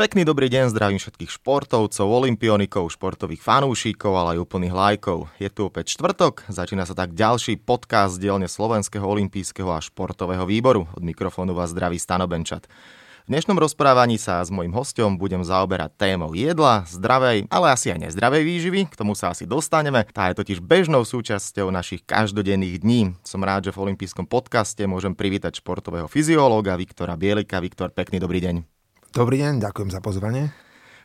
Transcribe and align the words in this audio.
Pekný 0.00 0.24
dobrý 0.24 0.48
deň, 0.48 0.72
zdravím 0.72 0.96
všetkých 0.96 1.28
športovcov, 1.28 2.08
olimpionikov, 2.08 2.88
športových 2.88 3.44
fanúšikov, 3.44 4.16
ale 4.16 4.28
aj 4.32 4.48
úplných 4.48 4.72
lajkov. 4.72 5.28
Je 5.36 5.52
tu 5.52 5.68
opäť 5.68 5.92
štvrtok, 5.92 6.48
začína 6.48 6.88
sa 6.88 6.96
tak 6.96 7.12
ďalší 7.12 7.60
podcast 7.60 8.16
dielne 8.16 8.48
Slovenského 8.48 9.04
olimpijského 9.04 9.68
a 9.68 9.76
športového 9.76 10.48
výboru. 10.48 10.88
Od 10.96 11.04
mikrofónu 11.04 11.52
vás 11.52 11.76
zdraví 11.76 12.00
Stano 12.00 12.24
Benčat. 12.24 12.64
V 12.64 13.28
dnešnom 13.28 13.60
rozprávaní 13.60 14.16
sa 14.16 14.40
s 14.40 14.48
mojim 14.48 14.72
hostom 14.72 15.20
budem 15.20 15.44
zaoberať 15.44 15.92
témou 16.00 16.32
jedla, 16.32 16.88
zdravej, 16.88 17.52
ale 17.52 17.66
asi 17.68 17.92
aj 17.92 18.08
nezdravej 18.08 18.40
výživy, 18.40 18.80
k 18.88 18.96
tomu 18.96 19.12
sa 19.12 19.36
asi 19.36 19.44
dostaneme. 19.44 20.08
Tá 20.16 20.32
je 20.32 20.40
totiž 20.40 20.64
bežnou 20.64 21.04
súčasťou 21.04 21.68
našich 21.68 22.08
každodenných 22.08 22.80
dní. 22.80 23.20
Som 23.20 23.44
rád, 23.44 23.68
že 23.68 23.76
v 23.76 23.92
olympijskom 23.92 24.24
podcaste 24.24 24.80
môžem 24.88 25.12
privítať 25.12 25.60
športového 25.60 26.08
fyziológa 26.08 26.72
Viktora 26.80 27.20
Bielika. 27.20 27.60
Viktor, 27.60 27.92
pekný 27.92 28.16
dobrý 28.16 28.40
deň. 28.40 28.79
Dobrý 29.10 29.42
deň, 29.42 29.58
ďakujem 29.58 29.90
za 29.90 29.98
pozvanie. 29.98 30.54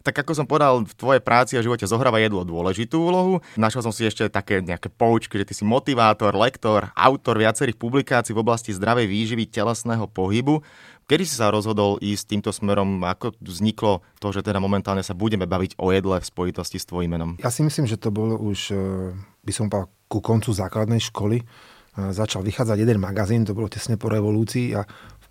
Tak 0.05 0.21
ako 0.21 0.37
som 0.37 0.45
povedal, 0.45 0.85
v 0.85 0.93
tvojej 0.93 1.25
práci 1.25 1.57
a 1.57 1.65
živote 1.65 1.89
zohráva 1.89 2.21
jedlo 2.21 2.45
dôležitú 2.45 3.01
úlohu. 3.01 3.41
Našiel 3.57 3.81
som 3.81 3.89
si 3.89 4.05
ešte 4.05 4.29
také 4.29 4.61
nejaké 4.61 4.93
poučky, 4.93 5.41
že 5.41 5.49
ty 5.49 5.57
si 5.57 5.65
motivátor, 5.65 6.37
lektor, 6.37 6.93
autor 6.93 7.41
viacerých 7.41 7.73
publikácií 7.81 8.37
v 8.37 8.45
oblasti 8.45 8.77
zdravej 8.77 9.09
výživy, 9.09 9.49
telesného 9.49 10.05
pohybu. 10.05 10.61
Kedy 11.09 11.25
si 11.25 11.33
sa 11.33 11.49
rozhodol 11.49 11.97
ísť 11.97 12.37
týmto 12.37 12.53
smerom? 12.53 13.01
Ako 13.01 13.33
vzniklo 13.41 14.05
to, 14.21 14.29
že 14.29 14.45
teda 14.45 14.61
momentálne 14.61 15.01
sa 15.01 15.17
budeme 15.17 15.49
baviť 15.49 15.81
o 15.81 15.89
jedle 15.89 16.21
v 16.21 16.29
spojitosti 16.29 16.77
s 16.77 16.85
tvojím 16.85 17.17
menom? 17.17 17.31
Ja 17.41 17.49
si 17.49 17.65
myslím, 17.65 17.89
že 17.89 17.97
to 17.97 18.13
bolo 18.13 18.37
už, 18.37 18.69
eh, 18.69 19.17
by 19.17 19.49
som 19.49 19.65
povedal, 19.65 19.89
ku 20.05 20.21
koncu 20.21 20.53
základnej 20.53 21.01
školy. 21.01 21.41
Eh, 21.41 22.11
začal 22.11 22.43
vychádzať 22.43 22.75
jeden 22.75 22.99
magazín, 22.99 23.47
to 23.47 23.55
bolo 23.55 23.71
tesne 23.71 23.95
po 23.95 24.11
revolúcii 24.11 24.75
a 24.75 24.83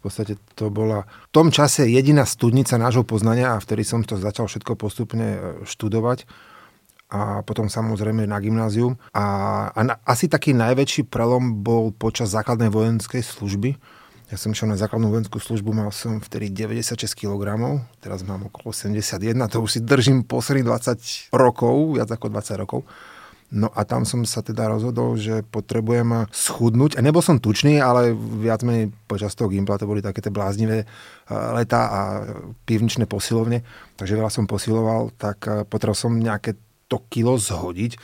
podstate 0.05 0.37
to 0.53 0.69
bola 0.69 1.09
v 1.29 1.31
tom 1.33 1.49
čase 1.49 1.89
jediná 1.89 2.29
studnica 2.29 2.77
nášho 2.77 3.09
poznania 3.09 3.57
a 3.57 3.63
vtedy 3.63 3.83
som 3.89 4.05
to 4.05 4.21
začal 4.21 4.45
všetko 4.45 4.77
postupne 4.77 5.29
e, 5.33 5.39
študovať 5.65 6.29
a 7.15 7.47
potom 7.47 7.71
samozrejme 7.71 8.27
na 8.27 8.43
gymnázium. 8.43 8.99
A, 9.15 9.25
a 9.71 9.81
na, 9.87 9.95
asi 10.03 10.27
taký 10.27 10.51
najväčší 10.57 11.07
prelom 11.07 11.63
bol 11.63 11.95
počas 11.95 12.35
základnej 12.35 12.73
vojenskej 12.73 13.23
služby. 13.23 13.79
Ja 14.33 14.41
som 14.41 14.57
išiel 14.57 14.73
na 14.73 14.81
základnú 14.81 15.13
vojenskú 15.13 15.37
službu, 15.37 15.71
mal 15.77 15.93
som 15.93 16.19
vtedy 16.19 16.51
96 16.51 16.97
kg, 17.13 17.61
teraz 18.01 18.25
mám 18.25 18.49
okolo 18.49 18.73
71, 18.73 19.37
to 19.53 19.61
už 19.61 19.79
si 19.79 19.81
držím 19.85 20.25
posledných 20.25 20.65
20 20.65 21.37
rokov, 21.37 22.01
viac 22.01 22.09
ako 22.09 22.33
20 22.33 22.63
rokov. 22.65 22.81
No 23.53 23.71
a 23.71 23.85
tam 23.85 24.03
som 24.09 24.25
sa 24.25 24.41
teda 24.41 24.67
rozhodol, 24.67 25.15
že 25.21 25.45
potrebujem 25.47 26.27
schudnúť. 26.33 26.99
A 26.99 27.05
nebol 27.05 27.21
som 27.21 27.39
tučný, 27.39 27.79
ale 27.79 28.17
viac 28.17 28.65
menej 28.67 28.91
počas 29.07 29.37
toho 29.37 29.53
gimpla 29.53 29.79
to 29.79 29.87
boli 29.87 30.01
také 30.01 30.25
tie 30.25 30.33
bláznivé 30.33 30.83
e, 30.83 30.87
leta 31.31 31.81
a 31.87 32.01
pivničné 32.67 33.05
posilovne. 33.07 33.63
Takže 33.95 34.19
veľa 34.19 34.33
som 34.33 34.51
posiloval, 34.51 35.15
tak 35.15 35.45
e, 35.47 35.63
potreboval 35.69 35.95
som 35.95 36.19
nejaké 36.19 36.59
to 36.91 36.99
kilo 37.13 37.39
zhodiť, 37.39 38.01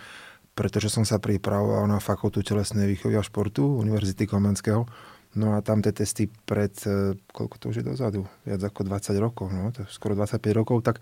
pretože 0.55 0.93
som 0.93 1.03
sa 1.03 1.19
pripravoval 1.19 1.89
na 1.89 1.99
fakultu 1.99 2.45
telesnej 2.47 2.87
výchovy 2.87 3.17
a 3.19 3.25
športu 3.25 3.81
Univerzity 3.81 4.31
Komenského. 4.31 4.87
No 5.35 5.55
a 5.55 5.63
tam 5.63 5.79
tie 5.79 5.95
testy 5.95 6.27
pred, 6.27 6.75
e, 6.87 7.15
koľko 7.31 7.57
to 7.59 7.65
už 7.71 7.83
je 7.83 7.89
dozadu, 7.91 8.27
viac 8.43 8.63
ako 8.67 8.87
20 8.87 9.19
rokov, 9.19 9.47
no, 9.51 9.71
to 9.71 9.87
skoro 9.91 10.19
25 10.19 10.43
rokov, 10.55 10.83
tak 10.83 10.99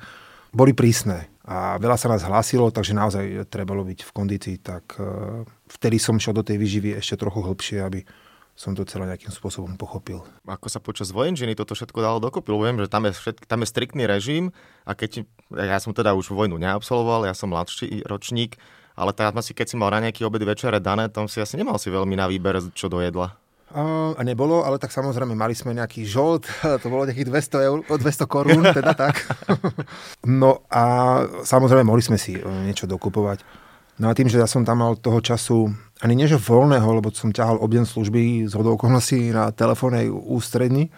boli 0.52 0.72
prísne 0.72 1.28
a 1.48 1.80
veľa 1.80 1.96
sa 1.96 2.12
nás 2.12 2.20
hlásilo, 2.28 2.68
takže 2.68 2.92
naozaj 2.92 3.48
trebalo 3.48 3.80
byť 3.80 4.04
v 4.04 4.10
kondícii, 4.12 4.56
tak 4.60 5.00
e, 5.00 5.48
vtedy 5.72 5.96
som 5.96 6.20
šiel 6.20 6.36
do 6.36 6.44
tej 6.44 6.60
výživy 6.60 7.00
ešte 7.00 7.24
trochu 7.24 7.40
hlbšie, 7.40 7.80
aby 7.80 8.04
som 8.52 8.76
to 8.76 8.84
celé 8.84 9.08
nejakým 9.08 9.32
spôsobom 9.32 9.80
pochopil. 9.80 10.20
Ako 10.44 10.68
sa 10.68 10.76
počas 10.76 11.08
vojenčiny 11.08 11.56
toto 11.56 11.72
všetko 11.72 12.04
dalo 12.04 12.18
dokopy? 12.20 12.52
Viem, 12.52 12.84
že 12.84 12.92
tam 12.92 13.08
je, 13.08 13.16
všetk, 13.16 13.48
tam 13.48 13.64
je 13.64 13.70
striktný 13.70 14.04
režim 14.04 14.52
a 14.84 14.92
keď, 14.92 15.24
ja 15.54 15.80
som 15.80 15.96
teda 15.96 16.12
už 16.12 16.34
vojnu 16.34 16.60
neabsolvoval, 16.60 17.24
ja 17.24 17.32
som 17.32 17.48
mladší 17.48 18.04
ročník, 18.04 18.60
ale 18.98 19.16
tam 19.16 19.32
asi 19.38 19.56
keď 19.56 19.66
si 19.72 19.76
mal 19.80 19.94
raňajky, 19.94 20.26
obedy, 20.26 20.44
večere 20.44 20.84
dané, 20.84 21.08
tam 21.08 21.32
si 21.32 21.40
asi 21.40 21.56
nemal 21.56 21.80
si 21.80 21.88
veľmi 21.88 22.12
na 22.12 22.28
výber, 22.28 22.60
čo 22.76 22.92
do 22.92 23.00
jedla. 23.00 23.38
A 23.76 24.20
nebolo, 24.24 24.64
ale 24.64 24.80
tak 24.80 24.88
samozrejme 24.88 25.36
mali 25.36 25.52
sme 25.52 25.76
nejaký 25.76 26.08
žolt, 26.08 26.48
to 26.82 26.86
bolo 26.88 27.04
nejakých 27.04 27.28
200, 27.28 27.68
eur, 27.68 27.78
200 27.84 28.24
korún, 28.24 28.64
teda 28.64 28.96
tak. 28.96 29.20
No 30.40 30.64
a 30.72 30.84
samozrejme 31.44 31.84
mohli 31.84 32.00
sme 32.00 32.16
si 32.16 32.36
e, 32.36 32.42
niečo 32.42 32.88
dokupovať. 32.88 33.44
No 34.00 34.08
a 34.08 34.16
tým, 34.16 34.30
že 34.30 34.38
ja 34.40 34.48
som 34.48 34.64
tam 34.64 34.80
mal 34.80 34.96
toho 34.96 35.18
času 35.20 35.74
ani 36.00 36.14
nie 36.14 36.30
že 36.30 36.38
voľného, 36.38 36.86
lebo 36.86 37.10
som 37.10 37.34
ťahal 37.34 37.58
obden 37.58 37.82
služby 37.82 38.46
z 38.46 38.54
okolností 38.54 39.34
na 39.34 39.50
telefónnej 39.50 40.08
ústredni, 40.08 40.88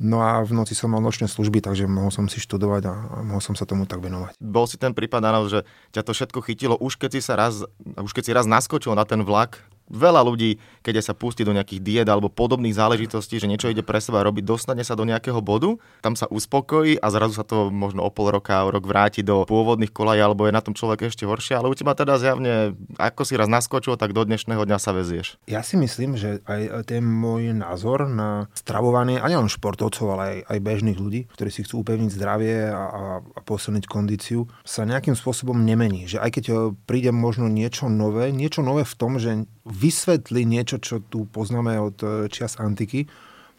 No 0.00 0.24
a 0.24 0.40
v 0.40 0.56
noci 0.56 0.72
som 0.72 0.88
mal 0.88 1.04
nočné 1.04 1.28
služby, 1.28 1.60
takže 1.60 1.84
mohol 1.84 2.08
som 2.08 2.24
si 2.24 2.40
študovať 2.40 2.82
a 2.88 3.20
mohol 3.20 3.44
som 3.44 3.52
sa 3.52 3.68
tomu 3.68 3.84
tak 3.84 4.00
venovať. 4.00 4.32
Bol 4.40 4.64
si 4.64 4.80
ten 4.80 4.96
prípad, 4.96 5.20
áno, 5.20 5.44
že 5.44 5.68
ťa 5.92 6.00
to 6.08 6.16
všetko 6.16 6.40
chytilo, 6.40 6.74
už 6.80 6.96
keď 6.96 7.10
si 7.12 7.20
sa 7.20 7.36
raz, 7.36 7.68
už 8.00 8.08
keď 8.16 8.22
si 8.24 8.32
raz 8.32 8.48
naskočil 8.48 8.96
na 8.96 9.04
ten 9.04 9.20
vlak, 9.20 9.60
veľa 9.90 10.22
ľudí, 10.24 10.62
keď 10.80 11.02
sa 11.02 11.12
pustí 11.12 11.42
do 11.42 11.52
nejakých 11.52 11.80
diet 11.82 12.08
alebo 12.08 12.30
podobných 12.30 12.72
záležitostí, 12.72 13.42
že 13.42 13.50
niečo 13.50 13.68
ide 13.68 13.82
pre 13.82 13.98
seba 13.98 14.22
robiť, 14.22 14.46
dostane 14.46 14.86
sa 14.86 14.94
do 14.94 15.04
nejakého 15.04 15.42
bodu, 15.42 15.76
tam 16.00 16.14
sa 16.14 16.30
uspokojí 16.30 17.02
a 17.02 17.06
zrazu 17.10 17.36
sa 17.36 17.44
to 17.44 17.68
možno 17.68 18.06
o 18.06 18.10
pol 18.14 18.30
roka, 18.30 18.62
o 18.64 18.70
rok 18.70 18.86
vráti 18.86 19.26
do 19.26 19.44
pôvodných 19.44 19.90
kolají, 19.90 20.22
alebo 20.22 20.46
je 20.46 20.54
na 20.54 20.62
tom 20.62 20.72
človek 20.72 21.10
ešte 21.10 21.26
horšie, 21.26 21.58
ale 21.58 21.68
u 21.68 21.74
teba 21.74 21.92
teda 21.98 22.16
zjavne, 22.16 22.78
ako 22.96 23.22
si 23.26 23.34
raz 23.34 23.50
naskočil, 23.50 23.98
tak 23.98 24.14
do 24.14 24.22
dnešného 24.22 24.62
dňa 24.62 24.78
sa 24.78 24.94
vezieš. 24.94 25.36
Ja 25.50 25.66
si 25.66 25.74
myslím, 25.76 26.14
že 26.14 26.40
aj 26.46 26.86
ten 26.86 27.02
môj 27.02 27.52
názor 27.52 28.06
na 28.06 28.46
stravovanie, 28.54 29.18
a 29.18 29.26
nielen 29.26 29.50
športovcov, 29.50 30.06
ale 30.14 30.22
aj, 30.22 30.38
aj 30.56 30.58
bežných 30.62 30.98
ľudí, 30.98 31.20
ktorí 31.34 31.50
si 31.50 31.66
chcú 31.66 31.82
upevniť 31.82 32.10
zdravie 32.14 32.70
a, 32.70 32.84
a, 32.86 33.02
a 33.20 33.40
posilniť 33.42 33.84
kondíciu, 33.90 34.46
sa 34.62 34.86
nejakým 34.86 35.18
spôsobom 35.18 35.58
nemení. 35.58 36.06
Že 36.06 36.22
aj 36.22 36.30
keď 36.30 36.44
príde 36.86 37.10
možno 37.10 37.50
niečo 37.50 37.90
nové, 37.90 38.30
niečo 38.30 38.62
nové 38.62 38.86
v 38.86 38.94
tom, 38.94 39.18
že 39.18 39.44
vysvetli 39.70 40.42
niečo, 40.42 40.82
čo 40.82 40.98
tu 40.98 41.24
poznáme 41.30 41.78
od 41.78 41.96
e, 42.02 42.06
čias 42.28 42.58
antiky, 42.58 43.06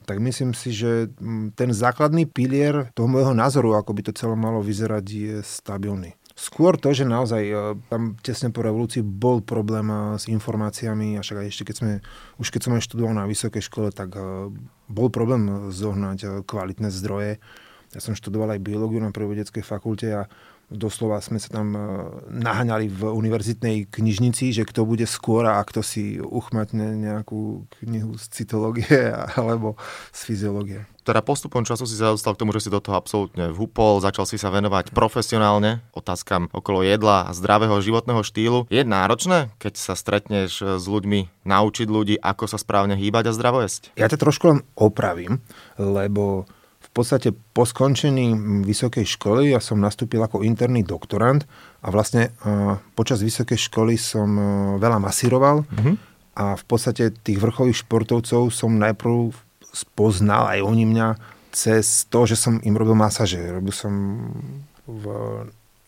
tak 0.03 0.19
myslím 0.19 0.51
si, 0.51 0.75
že 0.75 1.07
mm, 1.07 1.55
ten 1.55 1.72
základný 1.72 2.27
pilier 2.27 2.91
toho 2.91 3.07
môjho 3.07 3.31
názoru, 3.31 3.79
ako 3.79 3.95
by 3.95 4.01
to 4.05 4.13
celé 4.13 4.35
malo 4.35 4.59
vyzerať, 4.59 5.05
je 5.07 5.35
stabilný. 5.41 6.13
Skôr 6.35 6.79
to, 6.79 6.91
že 6.91 7.07
naozaj 7.07 7.44
e, 7.47 7.55
tam 7.88 8.19
tesne 8.19 8.51
po 8.51 8.61
revolúcii 8.61 9.01
bol 9.01 9.39
problém 9.39 9.88
e, 9.88 9.97
s 10.19 10.27
informáciami, 10.27 11.16
a 11.16 11.23
však 11.23 11.38
aj 11.41 11.47
ešte 11.47 11.63
keď 11.71 11.75
sme, 11.79 11.91
už 12.38 12.47
keď 12.51 12.61
som 12.67 12.83
študoval 12.83 13.16
na 13.16 13.25
vysokej 13.25 13.63
škole, 13.63 13.89
tak 13.95 14.19
bol 14.91 15.07
problém 15.07 15.71
zohnať 15.71 16.44
kvalitné 16.44 16.91
zdroje. 16.91 17.39
Ja 17.91 18.00
som 18.00 18.16
študoval 18.16 18.55
aj 18.55 18.63
biológiu 18.63 19.03
na 19.03 19.11
prírodeckej 19.11 19.63
fakulte 19.63 20.07
a 20.16 20.31
doslova 20.71 21.19
sme 21.19 21.37
sa 21.37 21.51
tam 21.51 21.75
e, 21.75 21.81
naháňali 22.31 22.87
v 22.87 23.01
univerzitnej 23.11 23.91
knižnici, 23.91 24.55
že 24.55 24.63
kto 24.63 24.87
bude 24.87 25.03
skôr 25.03 25.43
a 25.43 25.59
kto 25.61 25.83
si 25.83 26.17
uchmatne 26.17 26.95
nejakú 26.95 27.67
knihu 27.83 28.15
z 28.15 28.25
cytológie 28.31 29.11
alebo 29.39 29.75
z 30.15 30.19
fyziológie. 30.23 30.81
Teda 31.01 31.25
postupom 31.25 31.65
času 31.65 31.89
si 31.89 31.97
sa 31.97 32.13
dostal 32.13 32.37
k 32.37 32.45
tomu, 32.45 32.53
že 32.53 32.61
si 32.61 32.69
do 32.69 32.77
toho 32.77 32.93
absolútne 32.93 33.49
vhupol, 33.49 33.97
začal 34.05 34.29
si 34.29 34.37
sa 34.37 34.53
venovať 34.53 34.93
profesionálne 34.93 35.81
otázkam 35.97 36.45
okolo 36.53 36.85
jedla 36.85 37.25
a 37.25 37.33
zdravého 37.33 37.73
životného 37.81 38.21
štýlu. 38.21 38.59
Je 38.69 38.85
náročné, 38.85 39.49
keď 39.57 39.73
sa 39.81 39.97
stretneš 39.97 40.61
s 40.61 40.85
ľuďmi, 40.85 41.41
naučiť 41.41 41.88
ľudí, 41.89 42.15
ako 42.21 42.45
sa 42.45 42.61
správne 42.61 42.93
hýbať 42.93 43.33
a 43.33 43.35
zdravo 43.35 43.65
jesť? 43.65 43.89
Ja 43.97 44.05
to 44.13 44.21
trošku 44.21 44.45
len 44.45 44.59
opravím, 44.77 45.41
lebo 45.81 46.45
podstate 46.91 47.31
po 47.31 47.63
skončení 47.63 48.35
vysokej 48.68 49.07
školy 49.16 49.56
ja 49.56 49.63
som 49.63 49.79
nastúpil 49.79 50.19
ako 50.19 50.44
interný 50.44 50.84
doktorant 50.84 51.47
a 51.79 51.88
vlastne 51.88 52.35
počas 53.00 53.24
vysokej 53.24 53.56
školy 53.56 53.96
som 53.96 54.28
veľa 54.75 55.00
masíroval 55.00 55.63
mm-hmm. 55.63 55.96
a 56.35 56.59
v 56.59 56.63
podstate 56.68 57.16
tých 57.24 57.40
vrcholých 57.40 57.88
športovcov 57.88 58.51
som 58.51 58.75
najprv 58.75 59.31
spoznal 59.71 60.51
aj 60.51 60.60
oni 60.68 60.83
mňa 60.83 61.07
cez 61.51 62.07
to, 62.12 62.27
že 62.27 62.36
som 62.39 62.60
im 62.63 62.75
robil 62.75 62.95
masaže. 62.95 63.39
Robil 63.39 63.71
som 63.71 63.92
v 64.88 65.06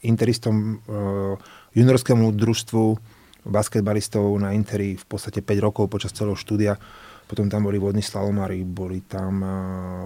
interistom 0.03 0.79
juniorskému 1.75 2.31
družstvu 2.35 2.83
basketbalistov 3.43 4.23
na 4.39 4.55
Interi 4.55 4.95
v 4.95 5.05
podstate 5.07 5.43
5 5.43 5.59
rokov 5.59 5.91
počas 5.91 6.15
celého 6.15 6.35
štúdia 6.39 6.79
potom 7.27 7.47
tam 7.47 7.65
boli 7.65 7.79
vodní 7.79 8.03
slalomári, 8.03 8.61
boli 8.67 9.01
tam 9.05 9.41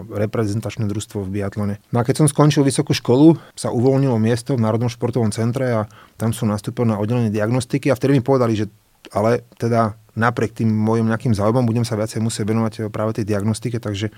reprezentačné 0.08 0.88
družstvo 0.88 1.26
v 1.26 1.42
biatlone. 1.42 1.76
No 1.92 2.02
a 2.02 2.06
keď 2.08 2.24
som 2.24 2.28
skončil 2.30 2.64
vysokú 2.64 2.94
školu, 2.96 3.36
sa 3.58 3.74
uvoľnilo 3.74 4.16
miesto 4.22 4.56
v 4.56 4.64
Národnom 4.64 4.92
športovom 4.92 5.34
centre 5.34 5.70
a 5.74 5.82
tam 6.16 6.32
som 6.32 6.48
nastúpil 6.48 6.88
na 6.88 7.02
oddelenie 7.02 7.34
diagnostiky 7.34 7.90
a 7.92 7.98
vtedy 7.98 8.18
mi 8.18 8.24
povedali, 8.24 8.56
že 8.56 8.66
ale 9.14 9.48
teda 9.56 9.96
napriek 10.18 10.58
tým 10.58 10.68
mojim 10.68 11.08
nejakým 11.08 11.32
záujmom 11.32 11.64
budem 11.64 11.86
sa 11.88 11.96
viacej 11.96 12.20
musieť 12.20 12.46
venovať 12.50 12.74
práve 12.92 13.22
tej 13.22 13.26
diagnostike, 13.30 13.78
takže 13.78 14.12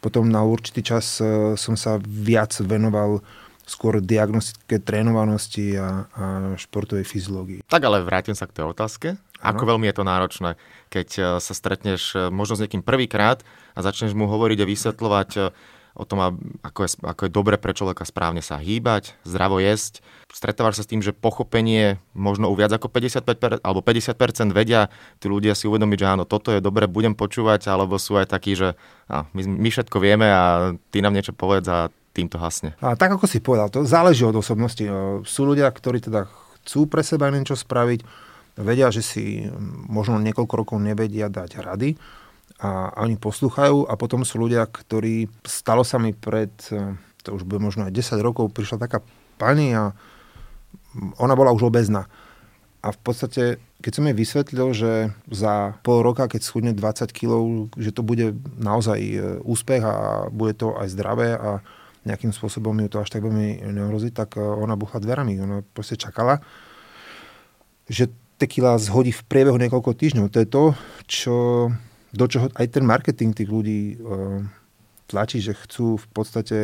potom 0.00 0.28
na 0.28 0.42
určitý 0.44 0.82
čas 0.82 1.20
e, 1.20 1.54
som 1.56 1.74
sa 1.74 2.00
viac 2.02 2.52
venoval 2.60 3.24
skôr 3.66 3.98
diagnostike 3.98 4.78
trénovanosti 4.78 5.74
a, 5.74 6.06
a 6.14 6.24
športovej 6.54 7.02
fyziológii. 7.02 7.60
Tak 7.66 7.82
ale 7.82 8.06
vrátim 8.06 8.38
sa 8.38 8.46
k 8.46 8.62
tej 8.62 8.64
otázke. 8.70 9.08
Ako 9.54 9.62
veľmi 9.66 9.86
je 9.86 9.96
to 9.96 10.04
náročné, 10.04 10.50
keď 10.90 11.08
e, 11.14 11.20
sa 11.38 11.52
stretneš 11.54 12.16
e, 12.16 12.28
možno 12.34 12.58
s 12.58 12.62
niekým 12.66 12.82
prvýkrát 12.82 13.46
a 13.76 13.84
začneš 13.84 14.16
mu 14.16 14.26
hovoriť 14.26 14.58
a 14.62 14.68
vysvetľovať, 14.68 15.30
e, 15.36 15.40
o 15.96 16.04
tom, 16.04 16.20
ako 16.60 16.80
je, 16.84 16.90
ako 17.00 17.20
je 17.24 17.30
dobre 17.32 17.56
pre 17.56 17.72
človeka 17.72 18.04
správne 18.04 18.44
sa 18.44 18.60
hýbať, 18.60 19.16
zdravo 19.24 19.56
jesť. 19.64 20.04
Stretávaš 20.28 20.76
sa 20.76 20.84
s 20.84 20.90
tým, 20.92 21.00
že 21.00 21.16
pochopenie 21.16 21.96
možno 22.12 22.52
u 22.52 22.54
viac 22.54 22.68
ako 22.76 22.92
55% 22.92 23.64
alebo 23.64 23.80
50% 23.80 24.52
vedia 24.52 24.92
tí 25.16 25.26
ľudia 25.32 25.56
si 25.56 25.64
uvedomiť, 25.64 25.98
že 26.04 26.06
áno, 26.06 26.28
toto 26.28 26.52
je 26.52 26.60
dobre, 26.60 26.84
budem 26.84 27.16
počúvať, 27.16 27.72
alebo 27.72 27.96
sú 27.96 28.20
aj 28.20 28.28
takí, 28.28 28.52
že 28.52 28.76
á, 29.08 29.24
my, 29.32 29.42
my 29.48 29.68
všetko 29.72 29.96
vieme 29.96 30.28
a 30.28 30.76
ty 30.92 31.00
nám 31.00 31.16
niečo 31.16 31.32
povedz 31.32 31.64
a 31.72 31.88
týmto 32.12 32.36
hasne. 32.36 32.76
A 32.84 32.92
tak 32.92 33.16
ako 33.16 33.24
si 33.24 33.40
povedal, 33.40 33.72
to 33.72 33.88
záleží 33.88 34.24
od 34.28 34.36
osobnosti. 34.36 34.84
Sú 35.24 35.48
ľudia, 35.48 35.72
ktorí 35.72 36.04
teda 36.04 36.28
chcú 36.60 36.88
pre 36.88 37.00
seba 37.00 37.32
niečo 37.32 37.56
spraviť, 37.56 38.04
vedia, 38.56 38.88
že 38.88 39.04
si 39.04 39.24
možno 39.88 40.16
niekoľko 40.20 40.54
rokov 40.56 40.76
nevedia 40.80 41.28
dať 41.28 41.60
rady 41.60 41.96
a 42.56 42.88
oni 43.04 43.20
posluchajú 43.20 43.84
a 43.84 43.92
potom 44.00 44.24
sú 44.24 44.40
ľudia, 44.40 44.64
ktorí, 44.64 45.28
stalo 45.44 45.84
sa 45.84 46.00
mi 46.00 46.16
pred, 46.16 46.52
e, 46.72 46.96
to 47.20 47.36
už 47.36 47.44
bude 47.44 47.60
možno 47.60 47.84
aj 47.84 47.92
10 47.92 48.16
rokov, 48.24 48.48
prišla 48.56 48.80
taká 48.80 49.04
pani 49.36 49.76
a 49.76 49.92
ona 51.20 51.36
bola 51.36 51.52
už 51.52 51.68
obezná. 51.68 52.08
A 52.80 52.94
v 52.94 53.00
podstate, 53.02 53.60
keď 53.84 53.92
som 53.92 54.06
jej 54.08 54.16
vysvetlil, 54.16 54.68
že 54.72 54.92
za 55.28 55.76
pol 55.84 56.00
roka, 56.00 56.24
keď 56.30 56.40
schudne 56.40 56.72
20 56.72 57.12
kg, 57.12 57.66
že 57.76 57.92
to 57.92 58.00
bude 58.00 58.40
naozaj 58.56 58.96
e, 58.96 59.16
úspech 59.44 59.84
a 59.84 59.94
bude 60.32 60.56
to 60.56 60.72
aj 60.80 60.88
zdravé 60.96 61.36
a 61.36 61.60
nejakým 62.06 62.30
spôsobom 62.30 62.72
ju 62.86 62.88
to 62.88 63.02
až 63.02 63.10
tak 63.10 63.26
veľmi 63.26 63.66
nehrozí, 63.68 64.14
tak 64.14 64.38
e, 64.38 64.40
ona 64.40 64.78
buchla 64.78 65.02
dverami. 65.02 65.36
Ona 65.44 65.66
proste 65.76 66.00
čakala, 66.00 66.40
že 67.90 68.08
tequila 68.36 68.76
zhodí 68.76 69.12
v 69.12 69.26
priebehu 69.26 69.56
niekoľko 69.56 69.96
týždňov. 69.96 70.32
To 70.32 70.38
je 70.40 70.48
to, 70.48 70.64
čo 71.08 71.36
do 72.16 72.26
čoho 72.28 72.48
aj 72.56 72.66
ten 72.72 72.84
marketing 72.84 73.32
tých 73.36 73.48
ľudí 73.48 73.96
uh, 73.96 74.40
tlačí, 75.08 75.40
že 75.40 75.56
chcú 75.56 75.96
v 75.96 76.06
podstate, 76.12 76.58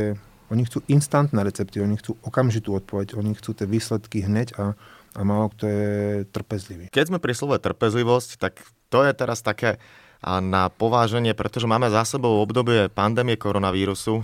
oni 0.48 0.62
chcú 0.68 0.84
instantné 0.88 1.40
recepty, 1.44 1.80
oni 1.80 1.96
chcú 2.00 2.16
okamžitú 2.24 2.76
odpoveď, 2.76 3.16
oni 3.16 3.36
chcú 3.36 3.56
tie 3.56 3.68
výsledky 3.68 4.24
hneď 4.24 4.56
a, 4.56 4.76
a 5.16 5.20
málo 5.24 5.52
kto 5.52 5.64
je 5.68 5.90
trpezlivý. 6.28 6.84
Keď 6.92 7.12
sme 7.12 7.18
pri 7.20 7.32
slove 7.36 7.56
trpezlivosť, 7.60 8.30
tak 8.40 8.60
to 8.92 9.04
je 9.04 9.12
teraz 9.16 9.40
také 9.40 9.80
na 10.22 10.70
pováženie, 10.70 11.34
pretože 11.34 11.66
máme 11.66 11.90
za 11.90 12.06
sebou 12.06 12.38
obdobie 12.38 12.86
pandémie 12.86 13.34
koronavírusu. 13.34 14.22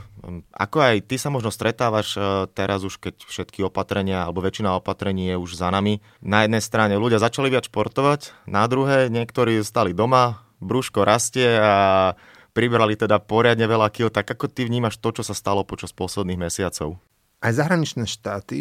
Ako 0.55 0.79
aj 0.79 1.11
ty 1.11 1.19
sa 1.19 1.35
možno 1.35 1.51
stretávaš 1.51 2.15
e, 2.15 2.47
teraz 2.55 2.87
už, 2.87 3.03
keď 3.03 3.27
všetky 3.27 3.67
opatrenia 3.67 4.23
alebo 4.23 4.45
väčšina 4.45 4.79
opatrení 4.79 5.35
je 5.35 5.37
už 5.41 5.59
za 5.59 5.75
nami. 5.75 5.99
Na 6.23 6.47
jednej 6.47 6.63
strane 6.63 6.95
ľudia 6.95 7.19
začali 7.19 7.51
viac 7.51 7.67
športovať, 7.67 8.47
na 8.47 8.63
druhé 8.71 9.11
niektorí 9.11 9.59
stali 9.67 9.91
doma, 9.91 10.47
brúško 10.63 11.03
rastie 11.03 11.59
a 11.59 12.15
pribrali 12.55 12.99
teda 12.99 13.23
poriadne 13.23 13.67
veľa 13.67 13.89
kil, 13.95 14.11
tak 14.11 14.27
ako 14.31 14.51
ty 14.51 14.67
vnímaš 14.67 14.99
to, 14.99 15.15
čo 15.15 15.23
sa 15.23 15.35
stalo 15.35 15.63
počas 15.63 15.95
posledných 15.95 16.51
mesiacov? 16.51 16.99
Aj 17.39 17.55
zahraničné 17.55 18.03
štáty 18.11 18.59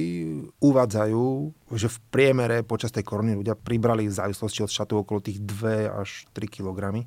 uvádzajú, 0.61 1.25
že 1.73 1.89
v 1.89 1.97
priemere 2.13 2.61
počas 2.61 2.93
tej 2.93 3.01
korony 3.01 3.33
ľudia 3.33 3.57
pribrali 3.57 4.05
v 4.05 4.13
závislosti 4.13 4.61
od 4.61 4.69
štátu 4.69 5.01
okolo 5.01 5.17
tých 5.17 5.41
2 5.41 5.89
až 5.97 6.29
3 6.37 6.45
kg. 6.45 7.01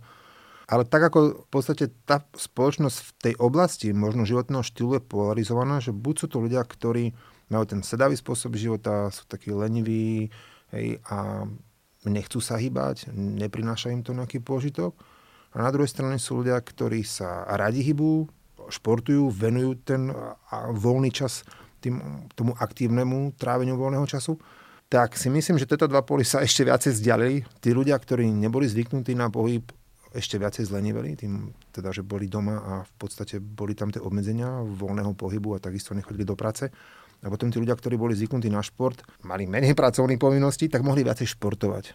Ale 0.71 0.87
tak 0.87 1.03
ako 1.11 1.43
v 1.45 1.49
podstate 1.51 1.91
tá 2.07 2.23
spoločnosť 2.31 2.99
v 3.03 3.11
tej 3.19 3.35
oblasti 3.43 3.91
možno 3.91 4.23
životného 4.23 4.63
štýlu 4.63 5.03
je 5.03 5.03
polarizovaná, 5.03 5.83
že 5.83 5.91
buď 5.91 6.15
sú 6.15 6.27
to 6.31 6.39
ľudia, 6.39 6.63
ktorí 6.63 7.11
majú 7.51 7.65
ten 7.67 7.83
sedavý 7.83 8.15
spôsob 8.15 8.55
života, 8.55 9.11
sú 9.11 9.27
takí 9.27 9.51
leniví 9.51 10.31
hej, 10.71 11.03
a 11.11 11.43
nechcú 12.07 12.39
sa 12.39 12.55
hýbať, 12.55 13.11
neprináša 13.11 13.91
im 13.91 14.07
to 14.07 14.15
nejaký 14.15 14.39
pôžitok. 14.39 14.95
A 15.59 15.67
na 15.67 15.75
druhej 15.75 15.91
strane 15.91 16.23
sú 16.23 16.47
ľudia, 16.47 16.55
ktorí 16.63 17.03
sa 17.03 17.43
radi 17.59 17.83
hýbu, 17.83 18.31
športujú, 18.71 19.27
venujú 19.35 19.75
ten 19.83 20.07
voľný 20.79 21.11
čas 21.11 21.43
tým, 21.83 21.99
tomu 22.39 22.55
aktívnemu 22.55 23.35
tráveniu 23.35 23.75
voľného 23.75 24.07
času. 24.07 24.39
Tak 24.87 25.19
si 25.19 25.27
myslím, 25.27 25.59
že 25.59 25.67
tieto 25.67 25.91
dva 25.91 26.07
poly 26.07 26.23
sa 26.23 26.47
ešte 26.47 26.63
viacej 26.63 26.95
vzdialili. 26.95 27.43
Tí 27.59 27.75
ľudia, 27.75 27.99
ktorí 27.99 28.31
neboli 28.31 28.71
zvyknutí 28.71 29.19
na 29.19 29.27
pohyb, 29.27 29.67
ešte 30.11 30.37
viacej 30.43 30.67
zleniveli, 30.67 31.15
tým 31.15 31.55
teda, 31.71 31.95
že 31.95 32.03
boli 32.03 32.27
doma 32.27 32.59
a 32.59 32.73
v 32.83 32.93
podstate 32.99 33.39
boli 33.39 33.79
tam 33.79 33.95
tie 33.95 34.03
obmedzenia 34.03 34.63
voľného 34.67 35.15
pohybu 35.15 35.55
a 35.55 35.63
takisto 35.63 35.95
nechodili 35.95 36.27
do 36.27 36.35
práce. 36.35 36.67
A 37.21 37.29
potom 37.29 37.53
tí 37.53 37.61
ľudia, 37.61 37.77
ktorí 37.77 38.01
boli 38.01 38.17
zvyknutí 38.17 38.49
na 38.49 38.65
šport, 38.65 39.05
mali 39.23 39.45
menej 39.45 39.77
pracovných 39.77 40.19
povinností, 40.19 40.73
tak 40.73 40.81
mohli 40.81 41.05
viacej 41.05 41.37
športovať. 41.37 41.93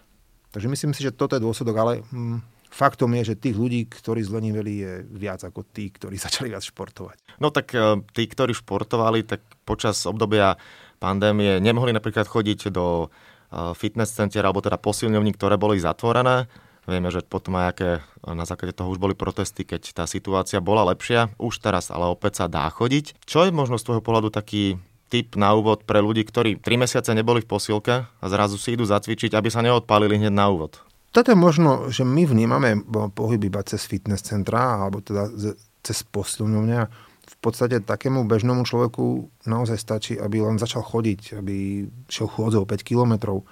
Takže 0.53 0.71
myslím 0.71 0.93
si, 0.93 1.03
že 1.03 1.11
toto 1.11 1.35
je 1.35 1.43
dôsledok, 1.43 1.75
ale 1.75 1.93
hm, 2.07 2.39
faktom 2.71 3.11
je, 3.19 3.33
že 3.33 3.41
tých 3.41 3.57
ľudí, 3.57 3.89
ktorí 3.89 4.21
zleniveli, 4.23 4.73
je 4.79 4.91
viac 5.11 5.43
ako 5.43 5.65
tí, 5.67 5.91
ktorí 5.91 6.15
začali 6.25 6.53
viac 6.53 6.63
športovať. 6.63 7.41
No 7.41 7.51
tak 7.51 7.73
e, 7.75 7.99
tí, 8.15 8.23
ktorí 8.29 8.55
športovali, 8.55 9.27
tak 9.27 9.43
počas 9.67 9.99
obdobia 10.07 10.55
pandémie 11.01 11.59
nemohli 11.59 11.91
napríklad 11.91 12.29
chodiť 12.29 12.71
do 12.71 13.07
e, 13.07 13.75
fitness 13.75 14.15
center 14.15 14.45
alebo 14.45 14.61
teda 14.61 14.79
posilňovní, 14.79 15.35
ktoré 15.35 15.59
boli 15.59 15.81
zatvorené. 15.81 16.47
Vieme, 16.85 17.09
že 17.09 17.25
potom 17.25 17.57
aj 17.57 17.65
aké 17.73 17.89
na 18.21 18.45
základe 18.45 18.77
toho 18.77 18.93
už 18.93 19.01
boli 19.01 19.17
protesty, 19.17 19.65
keď 19.65 19.91
tá 19.91 20.05
situácia 20.05 20.61
bola 20.61 20.85
lepšia. 20.93 21.33
Už 21.41 21.57
teraz 21.57 21.89
ale 21.89 22.05
opäť 22.09 22.41
sa 22.41 22.45
dá 22.45 22.69
chodiť. 22.69 23.25
Čo 23.25 23.45
je 23.45 23.51
možno 23.53 23.81
z 23.81 23.85
tvojho 23.89 24.05
pohľadu 24.05 24.29
taký 24.29 24.77
tip 25.09 25.37
na 25.37 25.53
úvod 25.53 25.85
pre 25.85 26.01
ľudí, 26.01 26.25
ktorí 26.25 26.61
3 26.61 26.81
mesiace 26.81 27.13
neboli 27.13 27.41
v 27.41 27.49
posilke 27.49 28.05
a 28.09 28.25
zrazu 28.25 28.57
si 28.57 28.73
idú 28.73 28.85
zacvičiť, 28.85 29.33
aby 29.33 29.49
sa 29.49 29.61
neodpálili 29.61 30.17
hneď 30.17 30.33
na 30.33 30.49
úvod? 30.49 30.81
Toto 31.13 31.31
je 31.31 31.37
možno, 31.39 31.87
že 31.87 32.03
my 32.03 32.27
vnímame 32.27 32.83
pohyb 33.15 33.39
iba 33.39 33.63
cez 33.63 33.87
fitness 33.87 34.27
centra 34.27 34.83
alebo 34.83 34.99
teda 34.99 35.31
cez 35.79 36.03
posilňovňa. 36.03 36.81
V 37.25 37.35
podstate 37.39 37.81
takému 37.81 38.27
bežnému 38.27 38.67
človeku 38.67 39.31
naozaj 39.49 39.77
stačí, 39.79 40.13
aby 40.19 40.43
len 40.43 40.61
začal 40.61 40.83
chodiť, 40.83 41.39
aby 41.39 41.87
šiel 42.11 42.27
chôdzou 42.29 42.67
5 42.67 42.83
kilometrov. 42.83 43.47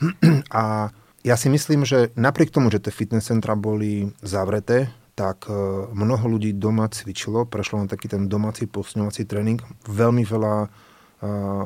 A 0.54 0.94
ja 1.20 1.36
si 1.36 1.48
myslím, 1.52 1.84
že 1.84 2.12
napriek 2.16 2.48
tomu, 2.52 2.72
že 2.72 2.80
tie 2.80 2.92
fitness 2.94 3.28
centra 3.28 3.52
boli 3.52 4.08
zavreté, 4.24 4.88
tak 5.12 5.48
e, 5.48 5.52
mnoho 5.92 6.36
ľudí 6.36 6.56
doma 6.56 6.88
cvičilo, 6.88 7.44
prešlo 7.44 7.84
na 7.84 7.88
taký 7.90 8.08
ten 8.08 8.24
domáci 8.24 8.64
posilňovací 8.64 9.28
tréning. 9.28 9.60
Veľmi 9.84 10.24
veľa 10.24 10.88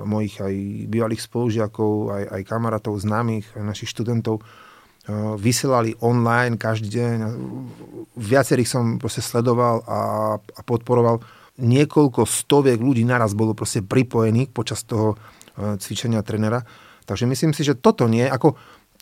mojich 0.02 0.42
aj 0.42 0.54
bývalých 0.90 1.22
spolužiakov, 1.30 2.10
aj, 2.10 2.24
aj 2.26 2.42
kamarátov, 2.42 2.98
známych, 2.98 3.46
aj 3.54 3.62
našich 3.62 3.90
študentov 3.94 4.42
vysielali 5.38 5.94
online 6.00 6.56
každý 6.56 6.88
deň. 6.90 7.16
Viacerých 8.16 8.66
som 8.66 8.96
proste 8.96 9.20
sledoval 9.20 9.84
a, 9.84 10.00
a 10.40 10.60
podporoval. 10.64 11.20
Niekoľko 11.60 12.24
stoviek 12.24 12.80
ľudí 12.80 13.04
naraz 13.04 13.36
bolo 13.36 13.54
proste 13.54 13.84
pripojených 13.84 14.50
počas 14.50 14.82
toho 14.82 15.14
cvičenia 15.54 16.24
trenera. 16.24 16.64
Takže 17.04 17.28
myslím 17.28 17.52
si, 17.52 17.62
že 17.68 17.76
toto 17.76 18.08
nie, 18.08 18.24
ako 18.24 18.56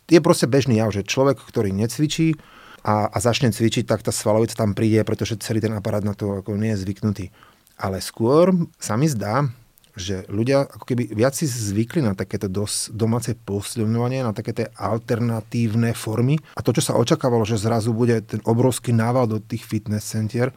je 0.09 0.19
proste 0.19 0.47
bežný 0.49 0.79
jav, 0.79 0.91
že 0.91 1.07
človek, 1.07 1.39
ktorý 1.39 1.71
necvičí 1.71 2.35
a, 2.83 3.07
a 3.07 3.17
začne 3.23 3.51
cvičiť, 3.51 3.87
tak 3.87 4.03
tá 4.03 4.11
svalovica 4.11 4.59
tam 4.59 4.75
príde, 4.75 4.99
pretože 5.07 5.39
celý 5.39 5.63
ten 5.63 5.71
aparát 5.71 6.03
na 6.03 6.11
to 6.11 6.43
ako 6.43 6.59
nie 6.59 6.75
je 6.75 6.83
zvyknutý. 6.83 7.25
Ale 7.79 8.03
skôr 8.03 8.53
sa 8.77 8.99
mi 8.99 9.07
zdá, 9.07 9.47
že 9.93 10.25
ľudia 10.25 10.65
ako 10.65 10.85
keby 10.89 11.13
viac 11.13 11.37
si 11.37 11.45
zvykli 11.45 12.01
na 12.01 12.17
takéto 12.17 12.49
dos, 12.49 12.89
domáce 12.89 13.37
posilňovanie, 13.37 14.25
na 14.25 14.33
také 14.33 14.67
alternatívne 14.73 15.93
formy. 15.93 16.41
A 16.57 16.65
to, 16.65 16.73
čo 16.73 16.81
sa 16.81 16.97
očakávalo, 16.97 17.45
že 17.45 17.61
zrazu 17.61 17.93
bude 17.93 18.25
ten 18.25 18.41
obrovský 18.41 18.89
nával 18.89 19.29
do 19.29 19.37
tých 19.37 19.63
fitness 19.63 20.09
centier, 20.09 20.49